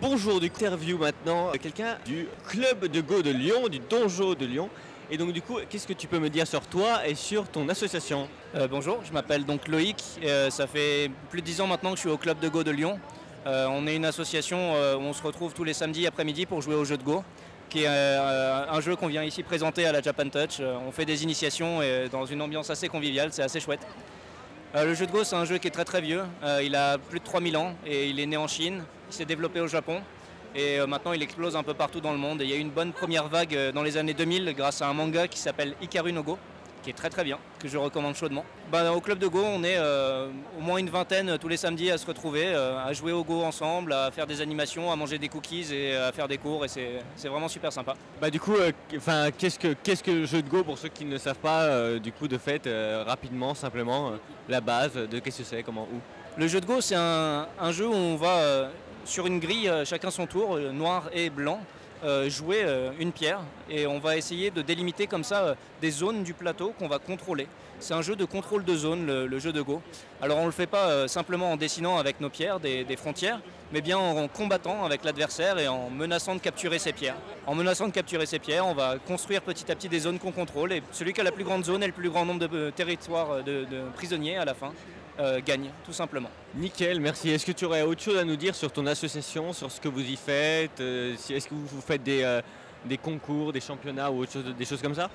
Bonjour, 0.00 0.38
du 0.40 0.46
interview 0.46 0.98
maintenant 0.98 1.48
euh, 1.48 1.52
quelqu'un 1.60 1.98
du 2.04 2.26
club 2.46 2.86
de 2.86 3.00
Go 3.00 3.22
de 3.22 3.30
Lyon, 3.30 3.68
du 3.68 3.78
Donjo 3.80 4.34
de 4.34 4.46
Lyon. 4.46 4.68
Et 5.10 5.16
donc 5.16 5.32
du 5.32 5.40
coup, 5.40 5.58
qu'est-ce 5.68 5.86
que 5.86 5.92
tu 5.92 6.06
peux 6.06 6.18
me 6.18 6.28
dire 6.28 6.46
sur 6.46 6.66
toi 6.66 7.06
et 7.08 7.14
sur 7.14 7.48
ton 7.48 7.68
association 7.68 8.28
Euh, 8.54 8.68
bonjour, 8.68 9.02
je 9.04 9.12
m'appelle 9.12 9.44
donc 9.44 9.68
Loïc. 9.68 10.02
euh, 10.22 10.50
ça 10.50 10.66
fait 10.66 11.10
plus 11.30 11.40
de 11.40 11.46
10 11.46 11.60
ans 11.62 11.66
maintenant 11.66 11.90
que 11.90 11.96
je 11.96 12.00
suis 12.00 12.10
au 12.10 12.16
club 12.18 12.38
de 12.40 12.48
Go 12.48 12.62
de 12.62 12.70
Lyon. 12.70 12.98
Euh, 13.46 13.66
on 13.70 13.86
est 13.86 13.94
une 13.96 14.04
association 14.04 14.74
euh, 14.74 14.96
où 14.96 15.00
on 15.00 15.12
se 15.12 15.22
retrouve 15.22 15.54
tous 15.54 15.62
les 15.64 15.72
samedis 15.74 16.06
après-midi 16.06 16.46
pour 16.46 16.60
jouer 16.62 16.74
au 16.74 16.84
jeu 16.84 16.96
de 16.98 17.02
Go, 17.04 17.22
qui 17.68 17.82
est 17.82 17.88
euh, 17.88 18.64
un 18.70 18.80
jeu 18.80 18.96
qu'on 18.96 19.06
vient 19.06 19.22
ici 19.22 19.42
présenter 19.42 19.86
à 19.86 19.92
la 19.92 20.00
Japan 20.00 20.28
Touch. 20.28 20.58
Euh, 20.60 20.76
on 20.86 20.92
fait 20.92 21.04
des 21.04 21.22
initiations 21.22 21.82
et 21.82 22.08
dans 22.10 22.26
une 22.26 22.40
ambiance 22.42 22.70
assez 22.70 22.88
conviviale, 22.88 23.30
c'est 23.32 23.42
assez 23.42 23.60
chouette. 23.60 23.86
Euh, 24.74 24.84
le 24.84 24.94
jeu 24.94 25.06
de 25.06 25.12
Go, 25.12 25.24
c'est 25.24 25.36
un 25.36 25.44
jeu 25.44 25.58
qui 25.58 25.68
est 25.68 25.70
très 25.72 25.84
très 25.84 26.00
vieux. 26.00 26.22
Il 26.62 26.74
a 26.74 26.98
plus 26.98 27.18
de 27.18 27.24
3000 27.24 27.56
ans 27.56 27.74
et 27.86 28.08
il 28.08 28.20
est 28.20 28.26
né 28.26 28.36
en 28.36 28.46
Chine. 28.46 28.84
Il 29.08 29.14
s'est 29.14 29.24
développé 29.24 29.60
au 29.60 29.66
Japon. 29.66 30.00
Et 30.54 30.78
maintenant, 30.86 31.12
il 31.12 31.22
explose 31.22 31.54
un 31.54 31.62
peu 31.62 31.74
partout 31.74 32.00
dans 32.00 32.12
le 32.12 32.18
monde. 32.18 32.40
Il 32.40 32.48
y 32.48 32.52
a 32.52 32.56
eu 32.56 32.60
une 32.60 32.70
bonne 32.70 32.92
première 32.92 33.28
vague 33.28 33.72
dans 33.74 33.82
les 33.82 33.98
années 33.98 34.14
2000 34.14 34.54
grâce 34.56 34.80
à 34.80 34.88
un 34.88 34.94
manga 34.94 35.28
qui 35.28 35.38
s'appelle 35.38 35.74
Ikaru 35.82 36.12
no 36.12 36.22
Go, 36.22 36.38
qui 36.86 36.90
est 36.90 36.94
très 36.94 37.10
très 37.10 37.24
bien, 37.24 37.38
que 37.58 37.66
je 37.66 37.76
recommande 37.76 38.14
chaudement. 38.14 38.44
Bah, 38.70 38.92
au 38.92 39.00
club 39.00 39.18
de 39.18 39.26
Go, 39.26 39.42
on 39.44 39.64
est 39.64 39.76
euh, 39.76 40.28
au 40.56 40.60
moins 40.60 40.76
une 40.76 40.88
vingtaine 40.88 41.30
euh, 41.30 41.36
tous 41.36 41.48
les 41.48 41.56
samedis 41.56 41.90
à 41.90 41.98
se 41.98 42.06
retrouver, 42.06 42.44
euh, 42.46 42.78
à 42.78 42.92
jouer 42.92 43.10
au 43.10 43.24
Go 43.24 43.42
ensemble, 43.42 43.92
à 43.92 44.12
faire 44.12 44.24
des 44.24 44.40
animations, 44.40 44.92
à 44.92 44.94
manger 44.94 45.18
des 45.18 45.28
cookies 45.28 45.74
et 45.74 45.96
à 45.96 46.12
faire 46.12 46.28
des 46.28 46.38
cours. 46.38 46.64
Et 46.64 46.68
c'est 46.68 47.28
vraiment 47.28 47.48
super 47.48 47.72
sympa. 47.72 47.94
Bah 48.20 48.30
du 48.30 48.38
coup, 48.38 48.54
euh, 48.54 48.70
qu'est-ce 49.36 49.58
que 49.58 49.74
qu'est-ce 49.82 50.04
que 50.04 50.12
le 50.12 50.26
jeu 50.26 50.42
de 50.42 50.48
Go 50.48 50.62
pour 50.62 50.78
ceux 50.78 50.88
qui 50.88 51.04
ne 51.04 51.18
savent 51.18 51.42
pas 51.42 51.98
du 51.98 52.12
coup 52.12 52.28
de 52.28 52.38
fait 52.38 52.62
rapidement 53.04 53.52
simplement 53.56 54.12
la 54.48 54.60
base 54.60 54.94
de 54.94 55.18
qu'est-ce 55.18 55.38
que 55.38 55.44
c'est, 55.44 55.64
comment, 55.64 55.88
où? 55.92 55.98
Le 56.38 56.46
jeu 56.46 56.60
de 56.60 56.66
Go, 56.66 56.80
c'est 56.80 56.94
un, 56.94 57.48
un 57.58 57.72
jeu 57.72 57.88
où 57.88 57.94
on 57.94 58.14
va 58.14 58.68
sur 59.04 59.26
une 59.26 59.40
grille, 59.40 59.72
chacun 59.84 60.12
son 60.12 60.26
tour, 60.26 60.56
noir 60.72 61.10
et 61.12 61.30
blanc, 61.30 61.58
jouer 62.28 62.62
euh, 62.64 62.90
une 62.98 63.12
pierre 63.12 63.40
et 63.70 63.86
on 63.86 63.98
va 63.98 64.16
essayer 64.16 64.50
de 64.50 64.62
délimiter 64.62 65.06
comme 65.06 65.24
ça 65.24 65.44
euh, 65.44 65.54
des 65.80 65.90
zones 65.90 66.22
du 66.22 66.34
plateau 66.34 66.72
qu'on 66.78 66.88
va 66.88 66.98
contrôler. 66.98 67.48
C'est 67.78 67.94
un 67.94 68.02
jeu 68.02 68.16
de 68.16 68.24
contrôle 68.24 68.64
de 68.64 68.74
zone, 68.74 69.06
le, 69.06 69.38
jeu 69.38 69.52
de 69.52 69.60
Go. 69.60 69.82
Alors 70.22 70.38
on 70.38 70.42
ne 70.42 70.46
le 70.46 70.52
fait 70.52 70.66
pas 70.66 70.88
euh, 70.88 71.08
simplement 71.08 71.52
en 71.52 71.56
dessinant 71.56 71.98
avec 71.98 72.20
nos 72.20 72.30
pierres 72.30 72.58
des, 72.58 72.96
frontières, 72.96 73.40
mais 73.72 73.82
bien 73.82 73.98
en, 73.98 74.28
combattant 74.28 74.84
avec 74.84 75.04
l'adversaire 75.04 75.58
et 75.58 75.68
en 75.68 75.90
menaçant 75.90 76.34
de 76.34 76.40
capturer 76.40 76.78
ses 76.78 76.92
pierres. 76.92 77.16
En 77.46 77.54
menaçant 77.54 77.86
de 77.86 77.92
capturer 77.92 78.24
ses 78.24 78.38
pierres, 78.38 78.66
on 78.66 78.74
va 78.74 78.96
construire 78.98 79.42
petit 79.42 79.70
à 79.70 79.74
petit 79.74 79.88
des 79.88 80.00
zones 80.00 80.18
qu'on 80.18 80.32
contrôle 80.32 80.72
et 80.72 80.82
celui 80.92 81.12
qui 81.12 81.20
a 81.20 81.24
la 81.24 81.32
plus 81.32 81.44
grande 81.44 81.64
zone 81.64 81.82
et 81.82 81.86
le 81.86 81.92
plus 81.92 82.08
grand 82.08 82.24
nombre 82.24 82.48
de 82.48 82.56
euh, 82.56 82.70
territoires 82.70 83.30
euh, 83.32 83.42
de 83.42 83.66
prisonniers 83.94 84.38
à 84.38 84.44
la 84.44 84.54
fin 84.54 84.72
euh, 85.20 85.40
gagne, 85.44 85.70
tout 85.84 85.92
simplement. 85.92 86.30
Nickel, 86.54 87.00
merci. 87.00 87.30
Est-ce 87.30 87.46
que 87.46 87.52
tu 87.52 87.64
aurais 87.64 87.82
autre 87.82 88.02
chose 88.02 88.18
à 88.18 88.24
nous 88.24 88.36
dire 88.36 88.54
sur 88.54 88.70
ton 88.72 88.86
association, 88.86 89.52
sur 89.52 89.70
ce 89.70 89.80
que 89.80 89.88
vous 89.88 90.00
y 90.02 90.16
faites 90.16 90.80
euh, 90.80 91.14
Est-ce 91.30 91.48
que 91.48 91.54
vous, 91.54 91.80
faites 91.80 92.02
des, 92.02 92.22
euh, 92.22 92.40
des 92.84 92.98
concours, 92.98 93.52
des 93.52 93.60
championnats 93.60 94.10
ou 94.10 94.20
autre 94.22 94.32
chose- 94.32 94.54
des 94.58 94.64
choses 94.64 94.82
comme 94.82 94.94
ça? 94.94 95.08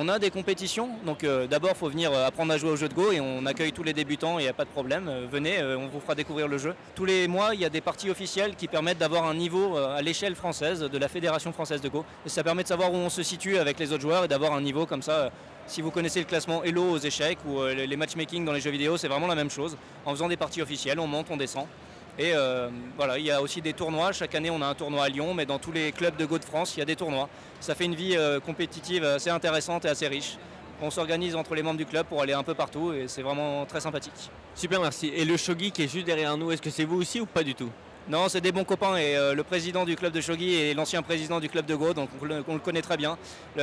On 0.00 0.08
a 0.08 0.20
des 0.20 0.30
compétitions, 0.30 0.90
donc 1.04 1.24
euh, 1.24 1.48
d'abord 1.48 1.70
il 1.74 1.76
faut 1.76 1.88
venir 1.88 2.12
euh, 2.12 2.24
apprendre 2.24 2.52
à 2.52 2.56
jouer 2.56 2.70
au 2.70 2.76
jeu 2.76 2.88
de 2.88 2.94
Go 2.94 3.10
et 3.10 3.18
on 3.20 3.44
accueille 3.46 3.72
tous 3.72 3.82
les 3.82 3.92
débutants, 3.92 4.38
il 4.38 4.42
n'y 4.42 4.48
a 4.48 4.52
pas 4.52 4.64
de 4.64 4.70
problème. 4.70 5.08
Euh, 5.08 5.26
venez, 5.28 5.60
on 5.60 5.88
vous 5.88 5.98
fera 5.98 6.14
découvrir 6.14 6.46
le 6.46 6.56
jeu. 6.56 6.72
Tous 6.94 7.04
les 7.04 7.26
mois, 7.26 7.52
il 7.52 7.60
y 7.60 7.64
a 7.64 7.68
des 7.68 7.80
parties 7.80 8.08
officielles 8.08 8.54
qui 8.54 8.68
permettent 8.68 8.98
d'avoir 8.98 9.24
un 9.26 9.34
niveau 9.34 9.76
à 9.76 10.00
l'échelle 10.00 10.36
française 10.36 10.80
de 10.82 10.98
la 10.98 11.08
Fédération 11.08 11.52
française 11.52 11.80
de 11.80 11.88
Go. 11.88 12.04
Et 12.24 12.28
ça 12.28 12.44
permet 12.44 12.62
de 12.62 12.68
savoir 12.68 12.92
où 12.92 12.96
on 12.96 13.10
se 13.10 13.24
situe 13.24 13.58
avec 13.58 13.76
les 13.80 13.92
autres 13.92 14.02
joueurs 14.02 14.24
et 14.24 14.28
d'avoir 14.28 14.52
un 14.52 14.60
niveau 14.60 14.86
comme 14.86 15.02
ça. 15.02 15.32
Si 15.68 15.82
vous 15.82 15.90
connaissez 15.90 16.20
le 16.20 16.24
classement 16.24 16.64
Elo 16.64 16.82
aux 16.92 16.98
échecs 16.98 17.38
ou 17.46 17.60
euh, 17.60 17.74
les 17.74 17.86
les 17.86 17.96
matchmaking 17.96 18.42
dans 18.42 18.52
les 18.52 18.60
jeux 18.60 18.70
vidéo, 18.70 18.96
c'est 18.96 19.06
vraiment 19.06 19.26
la 19.26 19.34
même 19.34 19.50
chose. 19.50 19.76
En 20.06 20.12
faisant 20.12 20.26
des 20.26 20.38
parties 20.38 20.62
officielles, 20.62 20.98
on 20.98 21.06
monte, 21.06 21.26
on 21.30 21.36
descend. 21.36 21.66
Et 22.18 22.32
euh, 22.34 22.70
voilà, 22.96 23.18
il 23.18 23.26
y 23.26 23.30
a 23.30 23.42
aussi 23.42 23.60
des 23.60 23.74
tournois. 23.74 24.12
Chaque 24.12 24.34
année, 24.34 24.48
on 24.48 24.62
a 24.62 24.66
un 24.66 24.74
tournoi 24.74 25.04
à 25.04 25.08
Lyon, 25.10 25.34
mais 25.34 25.44
dans 25.44 25.58
tous 25.58 25.70
les 25.70 25.92
clubs 25.92 26.16
de 26.16 26.24
Go 26.24 26.38
de 26.38 26.44
France, 26.44 26.74
il 26.74 26.78
y 26.78 26.82
a 26.82 26.86
des 26.86 26.96
tournois. 26.96 27.28
Ça 27.60 27.74
fait 27.74 27.84
une 27.84 27.94
vie 27.94 28.16
euh, 28.16 28.40
compétitive 28.40 29.04
assez 29.04 29.28
intéressante 29.28 29.84
et 29.84 29.88
assez 29.88 30.08
riche. 30.08 30.38
On 30.80 30.90
s'organise 30.90 31.36
entre 31.36 31.54
les 31.54 31.62
membres 31.62 31.76
du 31.78 31.86
club 31.86 32.06
pour 32.06 32.22
aller 32.22 32.32
un 32.32 32.42
peu 32.42 32.54
partout 32.54 32.94
et 32.94 33.06
c'est 33.06 33.22
vraiment 33.22 33.66
très 33.66 33.80
sympathique. 33.80 34.30
Super, 34.54 34.80
merci. 34.80 35.08
Et 35.08 35.26
le 35.26 35.36
shogi 35.36 35.70
qui 35.70 35.82
est 35.82 35.88
juste 35.88 36.06
derrière 36.06 36.34
nous, 36.38 36.50
est-ce 36.50 36.62
que 36.62 36.70
c'est 36.70 36.84
vous 36.84 36.96
aussi 36.96 37.20
ou 37.20 37.26
pas 37.26 37.42
du 37.42 37.54
tout? 37.54 37.70
Non, 38.08 38.30
c'est 38.30 38.40
des 38.40 38.52
bons 38.52 38.64
copains 38.64 38.96
et 38.96 39.16
euh, 39.18 39.34
le 39.34 39.42
président 39.44 39.84
du 39.84 39.94
club 39.94 40.14
de 40.14 40.22
shogi 40.22 40.54
est 40.54 40.72
l'ancien 40.72 41.02
président 41.02 41.40
du 41.40 41.50
club 41.50 41.66
de 41.66 41.74
Go, 41.74 41.92
donc 41.92 42.08
on 42.22 42.24
le, 42.24 42.42
on 42.48 42.54
le 42.54 42.58
connaît 42.58 42.80
très 42.80 42.96
bien. 42.96 43.18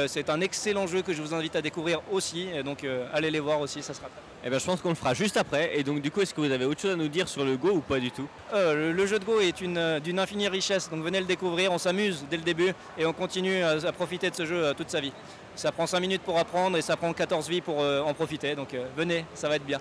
C'est 0.06 0.30
un 0.30 0.40
excellent 0.40 0.86
jeu 0.86 1.02
que 1.02 1.14
je 1.14 1.22
vous 1.24 1.34
invite 1.34 1.56
à 1.56 1.64
découvrir 1.64 2.00
aussi, 2.12 2.48
et 2.54 2.62
donc 2.62 2.84
euh, 2.84 3.08
allez 3.12 3.32
les 3.32 3.40
voir 3.40 3.60
aussi, 3.60 3.82
ça 3.82 3.96
sera 3.96 4.08
Eh 4.44 4.50
bien, 4.52 4.60
je 4.60 4.66
pense 4.66 4.82
qu'on 4.82 4.90
le 4.90 4.96
fera 4.96 5.16
juste 5.16 5.36
après. 5.38 5.72
Et 5.76 5.84
donc, 5.84 6.00
du 6.00 6.12
coup, 6.12 6.22
est-ce 6.22 6.32
que 6.36 6.42
vous 6.42 6.52
avez 6.52 6.66
autre 6.66 6.80
chose 6.80 6.94
à 6.94 6.96
nous 6.96 7.08
dire 7.08 7.28
sur 7.28 7.44
le 7.44 7.58
Go 7.58 7.72
ou 7.72 7.80
pas 7.80 8.00
du 8.00 8.12
tout? 8.12 8.28
Euh, 8.54 8.76
le, 8.76 8.92
le 8.92 9.06
jeu 9.08 9.18
de 9.18 9.26
Go 9.26 9.40
est 9.40 9.62
une, 9.62 10.00
d'une 10.00 10.20
infinie 10.20 10.48
richesse, 10.48 10.92
donc 10.92 11.04
venez 11.04 11.20
le 11.20 11.26
découvrir, 11.26 11.72
on 11.72 11.80
s'amuse 11.80 12.24
dès 12.30 12.38
le 12.38 12.44
début 12.44 12.72
et 13.00 13.06
on 13.08 13.14
continue 13.14 13.64
à, 13.64 13.72
à 13.72 13.92
profiter 13.94 14.30
de 14.30 14.36
ce 14.36 14.46
jeu 14.46 14.74
toute 14.78 14.92
sa 14.92 15.00
vie. 15.00 15.14
Ça 15.56 15.72
prend 15.72 15.88
5 15.88 16.00
minutes 16.02 16.22
pour 16.22 16.38
apprendre 16.38 16.78
et 16.78 16.84
ça 16.84 16.96
prend 16.96 17.12
14 17.12 17.50
vies 17.50 17.62
pour 17.62 17.80
en 17.80 18.14
profiter, 18.14 18.54
donc 18.56 18.76
venez, 18.96 19.26
ça 19.34 19.48
va 19.50 19.56
être 19.56 19.66
bien. 19.66 19.80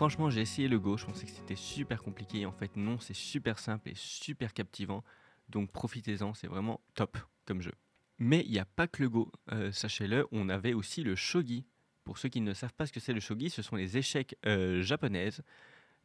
Franchement, 0.00 0.30
j'ai 0.30 0.40
essayé 0.40 0.66
le 0.66 0.78
Go, 0.78 0.96
je 0.96 1.04
pensais 1.04 1.26
que 1.26 1.30
c'était 1.30 1.54
super 1.54 2.02
compliqué. 2.02 2.46
En 2.46 2.52
fait, 2.52 2.74
non, 2.74 2.98
c'est 3.00 3.12
super 3.12 3.58
simple 3.58 3.90
et 3.90 3.94
super 3.94 4.54
captivant. 4.54 5.04
Donc 5.50 5.70
profitez-en, 5.72 6.32
c'est 6.32 6.46
vraiment 6.46 6.80
top 6.94 7.18
comme 7.44 7.60
jeu. 7.60 7.74
Mais 8.18 8.42
il 8.46 8.50
n'y 8.50 8.58
a 8.58 8.64
pas 8.64 8.86
que 8.88 9.02
le 9.02 9.10
Go, 9.10 9.30
euh, 9.52 9.70
sachez-le, 9.72 10.26
on 10.32 10.48
avait 10.48 10.72
aussi 10.72 11.02
le 11.02 11.16
Shogi. 11.16 11.66
Pour 12.04 12.16
ceux 12.16 12.30
qui 12.30 12.40
ne 12.40 12.54
savent 12.54 12.72
pas 12.72 12.86
ce 12.86 12.92
que 12.92 12.98
c'est 12.98 13.12
le 13.12 13.20
Shogi, 13.20 13.50
ce 13.50 13.60
sont 13.60 13.76
les 13.76 13.98
échecs 13.98 14.38
euh, 14.46 14.80
japonaises. 14.80 15.42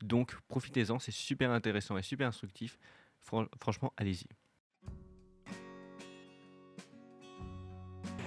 Donc 0.02 0.36
profitez-en, 0.50 1.00
c'est 1.00 1.14
super 1.14 1.52
intéressant 1.52 1.98
et 1.98 2.02
super 2.02 2.28
instructif. 2.28 2.78
Fran- 3.22 3.48
franchement, 3.62 3.93
allez-y. 3.96 4.28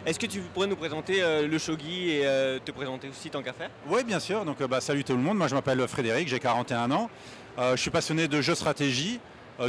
Est-ce 0.08 0.18
que 0.18 0.24
tu 0.24 0.40
pourrais 0.40 0.66
nous 0.66 0.74
présenter 0.74 1.22
euh, 1.22 1.46
le 1.46 1.58
shogi 1.58 2.08
et 2.08 2.22
euh, 2.24 2.58
te 2.64 2.70
présenter 2.70 3.10
aussi 3.10 3.28
tant 3.28 3.42
qu'à 3.42 3.52
faire? 3.52 3.68
Oui, 3.90 4.02
bien 4.04 4.18
sûr. 4.18 4.42
Donc, 4.46 4.58
euh, 4.58 4.66
bah, 4.66 4.80
salut 4.80 5.04
tout 5.04 5.12
le 5.12 5.18
monde. 5.18 5.36
Moi, 5.36 5.48
je 5.48 5.54
m'appelle 5.54 5.86
Frédéric, 5.86 6.28
j'ai 6.28 6.40
41 6.40 6.90
ans. 6.92 7.10
Je 7.58 7.76
suis 7.76 7.90
passionné 7.90 8.26
de 8.26 8.40
jeux 8.40 8.54
stratégie, 8.54 9.20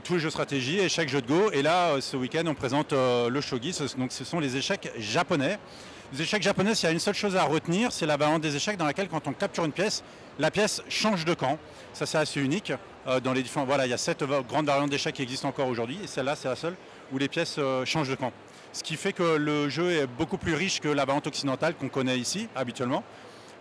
tous 0.05 0.13
les 0.13 0.19
jeux 0.19 0.29
stratégie 0.29 0.79
et 0.79 0.87
chaque 0.87 1.09
jeu 1.09 1.21
de 1.21 1.27
Go. 1.27 1.51
Et 1.51 1.61
là, 1.61 1.99
ce 1.99 2.15
week-end, 2.15 2.43
on 2.45 2.53
présente 2.53 2.93
le 2.93 3.41
shogi. 3.41 3.77
Donc, 3.97 4.13
ce 4.13 4.23
sont 4.23 4.39
les 4.39 4.55
échecs 4.55 4.93
japonais. 4.97 5.59
Les 6.13 6.21
échecs 6.21 6.43
japonais, 6.43 6.71
il 6.71 6.83
y 6.83 6.87
a 6.87 6.91
une 6.91 6.99
seule 6.99 7.15
chose 7.15 7.35
à 7.35 7.43
retenir, 7.43 7.91
c'est 7.91 8.05
la 8.05 8.15
variante 8.15 8.41
des 8.41 8.55
échecs 8.55 8.77
dans 8.77 8.85
laquelle, 8.85 9.09
quand 9.09 9.27
on 9.27 9.33
capture 9.33 9.65
une 9.65 9.71
pièce, 9.71 10.03
la 10.37 10.51
pièce 10.51 10.83
change 10.87 11.25
de 11.25 11.33
camp. 11.33 11.57
Ça, 11.93 12.05
c'est 12.05 12.19
assez 12.19 12.39
unique. 12.39 12.71
Dans 13.23 13.33
les 13.33 13.41
différents, 13.41 13.65
voilà, 13.65 13.87
il 13.87 13.89
y 13.89 13.93
a 13.93 13.97
sept 13.97 14.23
grandes 14.47 14.67
variantes 14.67 14.91
d'échecs 14.91 15.15
qui 15.15 15.23
existent 15.23 15.49
encore 15.49 15.67
aujourd'hui, 15.67 15.99
et 16.03 16.07
celle-là, 16.07 16.35
c'est 16.35 16.47
la 16.47 16.55
seule 16.55 16.75
où 17.11 17.17
les 17.17 17.27
pièces 17.27 17.59
changent 17.85 18.09
de 18.09 18.15
camp. 18.15 18.31
Ce 18.71 18.83
qui 18.83 18.95
fait 18.95 19.13
que 19.13 19.35
le 19.35 19.69
jeu 19.69 19.91
est 19.91 20.07
beaucoup 20.07 20.37
plus 20.37 20.53
riche 20.53 20.79
que 20.79 20.87
la 20.87 21.05
variante 21.05 21.27
occidentale 21.27 21.75
qu'on 21.75 21.89
connaît 21.89 22.17
ici 22.17 22.47
habituellement. 22.55 23.03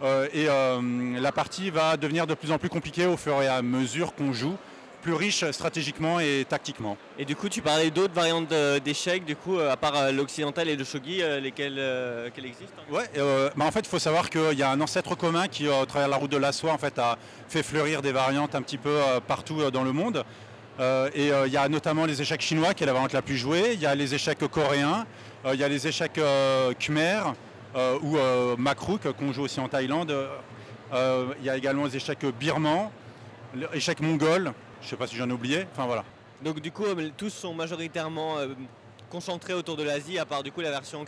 Euh, 0.02 0.28
et 0.32 0.48
euh, 0.48 1.18
la 1.18 1.32
partie 1.32 1.70
va 1.70 1.96
devenir 1.96 2.26
de 2.26 2.34
plus 2.34 2.52
en 2.52 2.58
plus 2.58 2.68
compliquée 2.68 3.06
au 3.06 3.16
fur 3.16 3.42
et 3.42 3.48
à 3.48 3.62
mesure 3.62 4.14
qu'on 4.14 4.32
joue, 4.32 4.56
plus 5.02 5.14
riche 5.14 5.48
stratégiquement 5.50 6.20
et 6.20 6.44
tactiquement. 6.48 6.96
Et 7.18 7.24
du 7.24 7.36
coup, 7.36 7.48
tu 7.48 7.62
parlais 7.62 7.90
d'autres 7.90 8.14
variantes 8.14 8.52
euh, 8.52 8.80
d'échecs, 8.80 9.24
du 9.24 9.36
coup, 9.36 9.58
à 9.58 9.76
part 9.76 10.12
l'occidental 10.12 10.68
et 10.68 10.76
le 10.76 10.84
shogi, 10.84 11.22
lesquelles, 11.40 11.78
euh, 11.78 12.28
existent 12.36 12.82
Ouais, 12.90 13.08
euh, 13.16 13.50
bah 13.56 13.64
en 13.64 13.70
fait, 13.70 13.80
il 13.80 13.88
faut 13.88 13.98
savoir 13.98 14.30
qu'il 14.30 14.58
y 14.58 14.62
a 14.62 14.70
un 14.70 14.80
ancêtre 14.80 15.14
commun 15.14 15.48
qui, 15.48 15.68
au 15.68 15.86
travers 15.86 16.08
de 16.08 16.12
la 16.12 16.16
route 16.16 16.30
de 16.30 16.36
la 16.36 16.52
soie, 16.52 16.72
en 16.72 16.78
fait, 16.78 16.98
a 16.98 17.16
fait 17.48 17.62
fleurir 17.62 18.02
des 18.02 18.12
variantes 18.12 18.54
un 18.54 18.62
petit 18.62 18.78
peu 18.78 18.98
partout 19.26 19.70
dans 19.70 19.84
le 19.84 19.92
monde. 19.92 20.24
Euh, 20.80 21.10
et 21.14 21.32
euh, 21.32 21.46
il 21.46 21.52
y 21.52 21.56
a 21.56 21.68
notamment 21.68 22.04
les 22.06 22.22
échecs 22.22 22.40
chinois, 22.40 22.72
qui 22.72 22.84
est 22.84 22.86
la 22.86 22.92
variante 22.92 23.12
la 23.12 23.22
plus 23.22 23.36
jouée. 23.36 23.72
Il 23.74 23.80
y 23.80 23.86
a 23.86 23.94
les 23.94 24.14
échecs 24.14 24.46
coréens. 24.48 25.06
euh, 25.44 25.54
il 25.54 25.60
y 25.60 25.64
a 25.64 25.68
les 25.68 25.86
échecs 25.86 26.18
euh, 26.18 26.72
khmer 26.74 27.20
euh, 27.74 27.98
ou 28.02 28.16
euh, 28.16 28.56
makrouk, 28.56 29.10
qu'on 29.12 29.32
joue 29.32 29.42
aussi 29.42 29.60
en 29.60 29.68
Thaïlande. 29.68 30.14
Euh, 30.92 31.26
il 31.40 31.44
y 31.44 31.50
a 31.50 31.56
également 31.56 31.84
les 31.84 31.96
échecs 31.96 32.24
birmans, 32.38 32.92
l'échec 33.72 34.00
mongol. 34.00 34.52
Je 34.80 34.86
ne 34.86 34.90
sais 34.90 34.96
pas 34.96 35.06
si 35.06 35.16
j'en 35.16 35.28
ai 35.28 35.32
oublié. 35.32 35.66
Enfin 35.72 35.86
voilà. 35.86 36.04
Donc, 36.42 36.60
du 36.60 36.70
coup, 36.70 36.84
euh, 36.84 37.10
tous 37.16 37.30
sont 37.30 37.52
majoritairement 37.54 38.36
concentrés 39.08 39.54
autour 39.54 39.76
de 39.76 39.82
l'Asie, 39.82 40.18
à 40.18 40.24
part 40.24 40.42
du 40.42 40.52
coup 40.52 40.60
la 40.60 40.70
version 40.70 41.04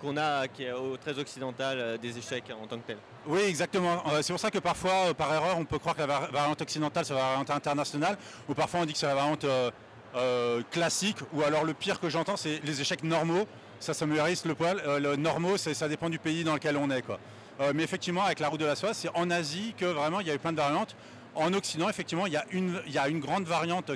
qu'on 0.00 0.16
a, 0.16 0.48
qui 0.48 0.64
est 0.64 0.72
très 1.00 1.18
occidentale 1.18 1.78
euh, 1.78 1.98
des 1.98 2.18
échecs 2.18 2.44
en 2.50 2.66
tant 2.66 2.78
que 2.78 2.86
tel. 2.86 2.98
Oui, 3.26 3.40
exactement. 3.42 4.02
Euh, 4.08 4.22
c'est 4.22 4.32
pour 4.32 4.40
ça 4.40 4.50
que 4.50 4.58
parfois, 4.58 5.08
euh, 5.08 5.14
par 5.14 5.32
erreur, 5.32 5.56
on 5.58 5.64
peut 5.64 5.78
croire 5.78 5.94
que 5.94 6.00
la 6.00 6.06
var- 6.06 6.32
variante 6.32 6.60
occidentale, 6.62 7.04
c'est 7.04 7.14
la 7.14 7.20
variante 7.20 7.50
internationale, 7.50 8.16
ou 8.48 8.54
parfois 8.54 8.80
on 8.80 8.84
dit 8.84 8.92
que 8.92 8.98
c'est 8.98 9.06
la 9.06 9.14
variante 9.14 9.46
classique, 10.70 11.16
ou 11.32 11.42
alors 11.42 11.64
le 11.64 11.72
pire 11.72 11.98
que 11.98 12.10
j'entends, 12.10 12.36
c'est 12.36 12.60
les 12.64 12.80
échecs 12.80 13.02
normaux. 13.02 13.46
Ça, 13.80 13.94
ça 13.94 14.04
me 14.04 14.16
hérisse 14.16 14.44
le 14.44 14.54
poil. 14.54 14.82
Le 15.00 15.16
normaux, 15.16 15.56
ça 15.56 15.88
dépend 15.88 16.10
du 16.10 16.18
pays 16.18 16.44
dans 16.44 16.52
lequel 16.52 16.76
on 16.76 16.90
est. 16.90 17.00
Quoi. 17.00 17.18
Mais 17.74 17.82
effectivement, 17.82 18.22
avec 18.22 18.38
la 18.38 18.48
route 18.48 18.60
de 18.60 18.66
la 18.66 18.76
soie, 18.76 18.92
c'est 18.92 19.08
en 19.14 19.30
Asie 19.30 19.74
que 19.76 19.86
vraiment 19.86 20.20
il 20.20 20.26
y 20.26 20.30
a 20.30 20.34
eu 20.34 20.38
plein 20.38 20.52
de 20.52 20.58
variantes. 20.58 20.94
En 21.34 21.54
Occident, 21.54 21.88
effectivement, 21.88 22.26
il 22.26 22.34
y 22.34 22.36
a 22.36 22.44
une, 22.50 23.20
grande 23.20 23.44
variante 23.44 23.90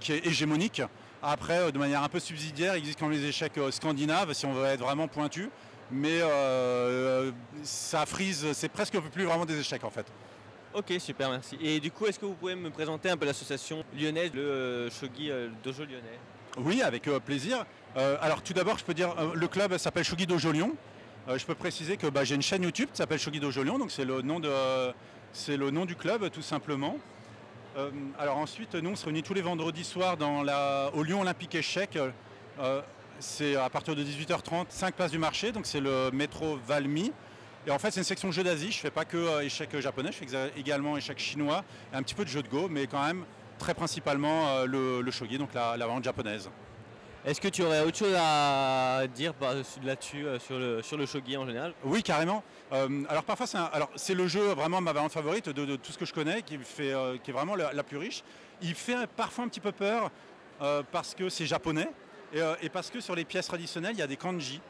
qui 0.00 0.12
est 0.12 0.26
hégémonique. 0.26 0.80
Après, 1.22 1.58
euh, 1.58 1.70
de 1.70 1.78
manière 1.78 2.02
un 2.02 2.08
peu 2.08 2.20
subsidiaire, 2.20 2.76
il 2.76 2.80
existe 2.80 2.98
quand 2.98 3.08
même 3.08 3.18
les 3.18 3.26
échecs 3.26 3.56
euh, 3.58 3.70
scandinaves, 3.70 4.32
si 4.32 4.46
on 4.46 4.52
veut 4.52 4.66
être 4.66 4.80
vraiment 4.80 5.08
pointu. 5.08 5.50
Mais 5.90 6.18
euh, 6.20 7.30
ça 7.62 8.06
frise, 8.06 8.52
c'est 8.52 8.68
presque 8.68 8.98
plus 9.12 9.24
vraiment 9.24 9.44
des 9.44 9.58
échecs 9.58 9.84
en 9.84 9.90
fait. 9.90 10.06
Ok, 10.74 10.92
super, 10.98 11.30
merci. 11.30 11.56
Et 11.60 11.80
du 11.80 11.90
coup, 11.90 12.06
est-ce 12.06 12.18
que 12.18 12.26
vous 12.26 12.34
pouvez 12.34 12.56
me 12.56 12.70
présenter 12.70 13.08
un 13.08 13.16
peu 13.16 13.24
l'association 13.24 13.84
lyonnaise, 13.96 14.32
le 14.34 14.88
shogi 14.90 15.30
dojo 15.64 15.84
lyonnais? 15.84 16.18
Oui, 16.58 16.82
avec 16.82 17.04
plaisir. 17.24 17.64
Alors 17.94 18.42
tout 18.42 18.52
d'abord, 18.52 18.76
je 18.76 18.84
peux 18.84 18.92
dire, 18.94 19.14
le 19.32 19.48
club 19.48 19.76
s'appelle 19.78 20.04
Shogi 20.04 20.26
Dojo 20.26 20.52
Lyon. 20.52 20.74
Je 21.28 21.44
peux 21.46 21.54
préciser 21.54 21.96
que 21.96 22.08
bah, 22.08 22.24
j'ai 22.24 22.34
une 22.34 22.42
chaîne 22.42 22.64
YouTube 22.64 22.88
qui 22.90 22.98
s'appelle 22.98 23.18
Shogi 23.18 23.40
Dojo 23.40 23.62
Lyon, 23.62 23.78
donc 23.78 23.90
c'est 23.90 24.04
le 24.04 24.20
nom 24.22 24.40
de, 24.40 24.50
c'est 25.32 25.56
le 25.56 25.70
nom 25.70 25.86
du 25.86 25.94
club 25.94 26.28
tout 26.30 26.42
simplement. 26.42 26.98
Euh, 27.76 27.90
alors 28.18 28.38
ensuite, 28.38 28.74
nous 28.74 28.90
on 28.90 28.96
se 28.96 29.04
réunit 29.04 29.22
tous 29.22 29.34
les 29.34 29.42
vendredis 29.42 29.84
soirs 29.84 30.16
dans 30.16 30.42
la, 30.42 30.90
au 30.94 31.02
Lyon 31.02 31.20
Olympique 31.20 31.54
Échec. 31.54 31.98
Euh, 32.58 32.80
c'est 33.18 33.56
à 33.56 33.68
partir 33.68 33.94
de 33.94 34.02
18h30, 34.02 34.66
5 34.68 34.94
places 34.94 35.10
du 35.10 35.18
marché, 35.18 35.52
donc 35.52 35.66
c'est 35.66 35.80
le 35.80 36.10
métro 36.10 36.58
Valmy. 36.66 37.12
Et 37.66 37.70
en 37.70 37.78
fait, 37.78 37.90
c'est 37.90 38.00
une 38.00 38.04
section 38.04 38.30
jeux 38.30 38.44
d'Asie. 38.44 38.72
Je 38.72 38.78
fais 38.78 38.90
pas 38.90 39.04
que 39.04 39.16
euh, 39.16 39.44
échecs 39.44 39.78
japonais, 39.78 40.10
je 40.12 40.24
fais 40.24 40.52
également 40.56 40.96
échecs 40.96 41.18
chinois, 41.18 41.64
et 41.92 41.96
un 41.96 42.02
petit 42.02 42.14
peu 42.14 42.24
de 42.24 42.30
jeux 42.30 42.42
de 42.42 42.48
Go, 42.48 42.68
mais 42.70 42.86
quand 42.86 43.04
même 43.04 43.24
très 43.58 43.74
principalement 43.74 44.64
le, 44.64 45.00
le 45.00 45.10
shogi, 45.10 45.38
donc 45.38 45.52
la, 45.54 45.76
la 45.76 45.86
variante 45.86 46.04
japonaise. 46.04 46.50
Est-ce 47.24 47.40
que 47.40 47.48
tu 47.48 47.62
aurais 47.62 47.80
autre 47.80 47.96
chose 47.98 48.14
à 48.16 49.02
dire 49.14 49.34
par- 49.34 49.54
là-dessus, 49.82 50.26
sur, 50.38 50.58
le, 50.58 50.82
sur 50.82 50.96
le 50.96 51.06
shogi 51.06 51.36
en 51.36 51.46
général? 51.46 51.72
Oui, 51.82 52.02
carrément. 52.02 52.44
Euh, 52.72 53.04
alors 53.08 53.24
parfois, 53.24 53.46
c'est 53.94 54.14
le 54.14 54.26
jeu 54.26 54.52
vraiment 54.54 54.80
ma 54.80 54.92
variante 54.92 55.12
favorite 55.12 55.48
de, 55.48 55.76
tout 55.76 55.92
ce 55.92 55.98
que 55.98 56.04
je 56.04 56.12
connais, 56.12 56.42
qui, 56.42 56.58
euh, 56.80 57.16
est 57.26 57.32
vraiment 57.32 57.54
la, 57.54 57.82
plus 57.82 57.96
riche. 57.96 58.22
Il 58.62 58.74
fait 58.74 59.06
parfois 59.16 59.44
un 59.44 59.48
petit 59.48 59.60
peu 59.60 59.72
peur 59.72 60.10
euh, 60.62 60.82
parce 60.90 61.14
que 61.14 61.28
c'est 61.28 61.46
japonais 61.46 61.88
et, 62.62 62.68
parce 62.68 62.90
que 62.90 63.00
sur 63.00 63.14
les 63.14 63.24
pièces 63.24 63.46
traditionnelles, 63.46 63.94
il 63.94 63.98
y 63.98 64.02
a 64.02 64.06
des 64.06 64.16
kanji. 64.16 64.60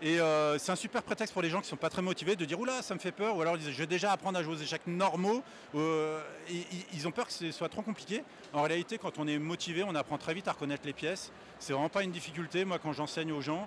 Et 0.00 0.18
c'est 0.58 0.70
un 0.70 0.76
super 0.76 1.02
prétexte 1.02 1.32
pour 1.32 1.42
les 1.42 1.50
gens 1.50 1.58
qui 1.58 1.64
ne 1.64 1.70
sont 1.70 1.76
pas 1.76 1.90
très 1.90 2.02
motivés 2.02 2.36
de 2.36 2.44
dire 2.44 2.60
oula 2.60 2.82
ça 2.82 2.94
me 2.94 3.00
fait 3.00 3.10
peur 3.10 3.36
ou 3.36 3.42
alors 3.42 3.56
ils 3.56 3.72
je 3.72 3.78
vais 3.78 3.86
déjà 3.88 4.12
apprendre 4.12 4.38
à 4.38 4.42
jouer 4.44 4.54
aux 4.54 4.58
échecs 4.58 4.86
normaux. 4.86 5.42
Ils 5.74 7.08
ont 7.08 7.10
peur 7.10 7.26
que 7.26 7.32
ce 7.32 7.50
soit 7.50 7.68
trop 7.68 7.82
compliqué. 7.82 8.22
En 8.52 8.62
réalité 8.62 8.98
quand 8.98 9.18
on 9.18 9.26
est 9.26 9.38
motivé 9.38 9.82
on 9.82 9.96
apprend 9.96 10.18
très 10.18 10.34
vite 10.34 10.46
à 10.46 10.52
reconnaître 10.52 10.86
les 10.86 10.92
pièces. 10.92 11.32
C'est 11.58 11.72
vraiment 11.72 11.88
pas 11.88 12.04
une 12.04 12.12
difficulté. 12.12 12.64
Moi 12.64 12.78
quand 12.78 12.92
j'enseigne 12.92 13.32
aux 13.32 13.40
gens 13.40 13.66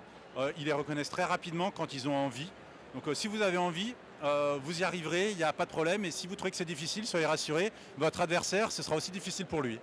ils 0.56 0.64
les 0.64 0.72
reconnaissent 0.72 1.10
très 1.10 1.24
rapidement 1.24 1.70
quand 1.70 1.92
ils 1.92 2.08
ont 2.08 2.16
envie. 2.16 2.50
Donc 2.94 3.06
euh, 3.08 3.14
si 3.14 3.28
vous 3.28 3.42
avez 3.42 3.58
envie 3.58 3.94
euh, 4.24 4.58
vous 4.62 4.80
y 4.80 4.84
arriverez, 4.84 5.32
il 5.32 5.36
n'y 5.36 5.42
a 5.42 5.52
pas 5.52 5.64
de 5.64 5.70
problème. 5.70 6.04
Et 6.04 6.10
si 6.10 6.26
vous 6.26 6.36
trouvez 6.36 6.50
que 6.50 6.56
c'est 6.56 6.64
difficile, 6.64 7.06
soyez 7.06 7.26
rassurés, 7.26 7.72
votre 7.98 8.20
adversaire, 8.20 8.70
ce 8.70 8.82
sera 8.82 8.96
aussi 8.96 9.10
difficile 9.10 9.46
pour 9.46 9.62
lui. 9.62 9.78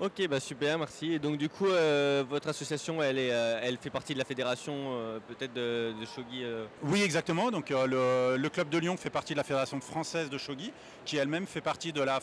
Ok, 0.00 0.26
bah 0.28 0.40
super, 0.40 0.76
merci. 0.78 1.12
Et 1.12 1.18
donc 1.20 1.38
du 1.38 1.48
coup, 1.48 1.66
euh, 1.68 2.24
votre 2.28 2.48
association, 2.48 3.00
elle, 3.02 3.18
est, 3.18 3.32
euh, 3.32 3.60
elle 3.62 3.78
fait 3.78 3.90
partie 3.90 4.12
de 4.12 4.18
la 4.18 4.24
fédération 4.24 4.74
euh, 4.74 5.18
peut-être 5.28 5.52
de, 5.52 5.92
de 6.00 6.04
shogi 6.04 6.44
Oui, 6.82 7.02
exactement. 7.02 7.50
Donc 7.50 7.70
le, 7.70 8.36
le 8.36 8.48
club 8.48 8.68
de 8.68 8.78
Lyon 8.78 8.96
fait 8.96 9.10
partie 9.10 9.34
de 9.34 9.38
la 9.38 9.44
fédération 9.44 9.80
française 9.80 10.30
de 10.30 10.38
shogi, 10.38 10.72
qui 11.04 11.16
elle-même 11.16 11.46
fait 11.46 11.60
partie 11.60 11.92
de 11.92 12.02
la 12.02 12.20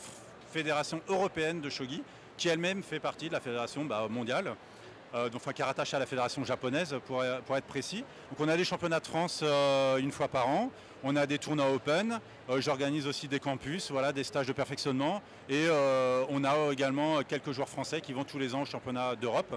fédération 0.51 1.01
européenne 1.07 1.61
de 1.61 1.69
shogi, 1.69 2.03
qui 2.37 2.49
elle-même 2.49 2.83
fait 2.83 2.99
partie 2.99 3.29
de 3.29 3.33
la 3.33 3.39
fédération 3.39 3.85
bah, 3.85 4.07
mondiale. 4.09 4.55
Euh, 5.13 5.29
donc, 5.29 5.41
enfin, 5.41 5.51
qui 5.51 5.61
est 5.61 5.65
rattachée 5.65 5.95
à 5.95 5.99
la 5.99 6.05
fédération 6.05 6.43
japonaise 6.43 6.95
pour, 7.05 7.23
pour 7.45 7.57
être 7.57 7.65
précis. 7.65 8.03
Donc 8.29 8.39
on 8.39 8.47
a 8.47 8.55
des 8.55 8.63
championnats 8.63 8.99
de 8.99 9.07
France 9.07 9.41
euh, 9.43 9.97
une 9.97 10.11
fois 10.11 10.27
par 10.27 10.47
an, 10.47 10.71
on 11.03 11.15
a 11.15 11.25
des 11.25 11.37
tournois 11.37 11.71
open, 11.71 12.19
euh, 12.49 12.61
j'organise 12.61 13.07
aussi 13.07 13.27
des 13.27 13.39
campus, 13.39 13.91
voilà, 13.91 14.13
des 14.13 14.23
stages 14.23 14.47
de 14.47 14.53
perfectionnement 14.53 15.21
et 15.49 15.67
on 16.29 16.43
a 16.43 16.71
également 16.71 17.21
quelques 17.23 17.51
joueurs 17.51 17.69
français 17.69 18.01
qui 18.01 18.13
vont 18.13 18.23
tous 18.23 18.39
les 18.39 18.55
ans 18.55 18.61
au 18.61 18.65
championnat 18.65 19.15
d'Europe 19.15 19.53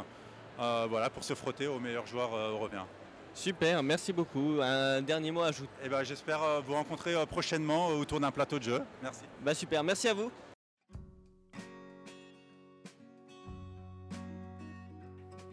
voilà, 0.59 1.11
pour 1.11 1.23
se 1.23 1.35
frotter 1.35 1.67
aux 1.67 1.79
meilleurs 1.79 2.07
joueurs 2.07 2.35
européens. 2.35 2.87
Super, 3.35 3.83
merci 3.83 4.13
beaucoup. 4.13 4.61
Un 4.63 5.03
dernier 5.03 5.33
mot 5.33 5.43
à 5.43 5.49
ajouter 5.49 5.69
eh 5.85 5.89
ben, 5.89 6.05
J'espère 6.05 6.63
vous 6.63 6.75
rencontrer 6.75 7.15
prochainement 7.27 7.89
autour 7.89 8.21
d'un 8.21 8.31
plateau 8.31 8.59
de 8.59 8.65
jeu. 8.65 8.83
Merci. 9.03 9.23
Bah, 9.43 9.55
super, 9.55 9.83
merci 9.83 10.09
à 10.09 10.15
vous. 10.15 10.31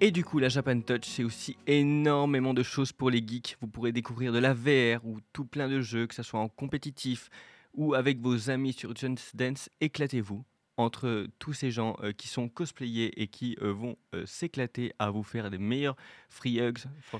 Et 0.04 0.10
du 0.10 0.26
coup, 0.26 0.40
la 0.40 0.50
Japan 0.50 0.82
Touch, 0.82 1.04
c'est 1.04 1.24
aussi 1.24 1.58
énormément 1.68 2.56
de 2.56 2.64
choses 2.64 2.92
pour 2.92 3.12
les 3.12 3.20
geeks. 3.20 3.56
Vous 3.62 3.68
pourrez 3.68 3.92
découvrir 3.92 4.34
de 4.34 4.40
la 4.40 4.52
VR 4.52 5.06
ou 5.06 5.20
tout 5.32 5.46
plein 5.46 5.70
de 5.70 5.80
jeux, 5.80 6.08
que 6.08 6.16
ce 6.16 6.24
soit 6.24 6.40
en 6.40 6.50
compétitif 6.50 7.30
ou 7.76 7.94
avec 7.94 8.20
vos 8.20 8.50
amis 8.50 8.74
sur 8.74 8.96
Just 8.96 9.36
Dance. 9.36 9.70
Éclatez-vous 9.80 10.44
entre 10.78 11.28
tous 11.38 11.54
ces 11.54 11.70
gens 11.70 11.98
euh, 12.02 12.14
qui 12.14 12.28
sont 12.28 12.50
cosplayés 12.50 13.22
et 13.22 13.28
qui 13.28 13.56
euh, 13.62 13.72
vont 13.72 13.96
euh, 14.16 14.26
s'éclater 14.26 14.92
à 14.98 15.12
vous 15.12 15.22
faire 15.22 15.52
des 15.52 15.60
meilleurs 15.60 15.96
free 16.30 16.60
hugs. 16.60 16.80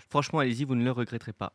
Franchement, 0.10 0.40
allez-y, 0.40 0.64
vous 0.64 0.74
ne 0.74 0.84
le 0.84 0.92
regretterez 0.92 1.34
pas. 1.34 1.54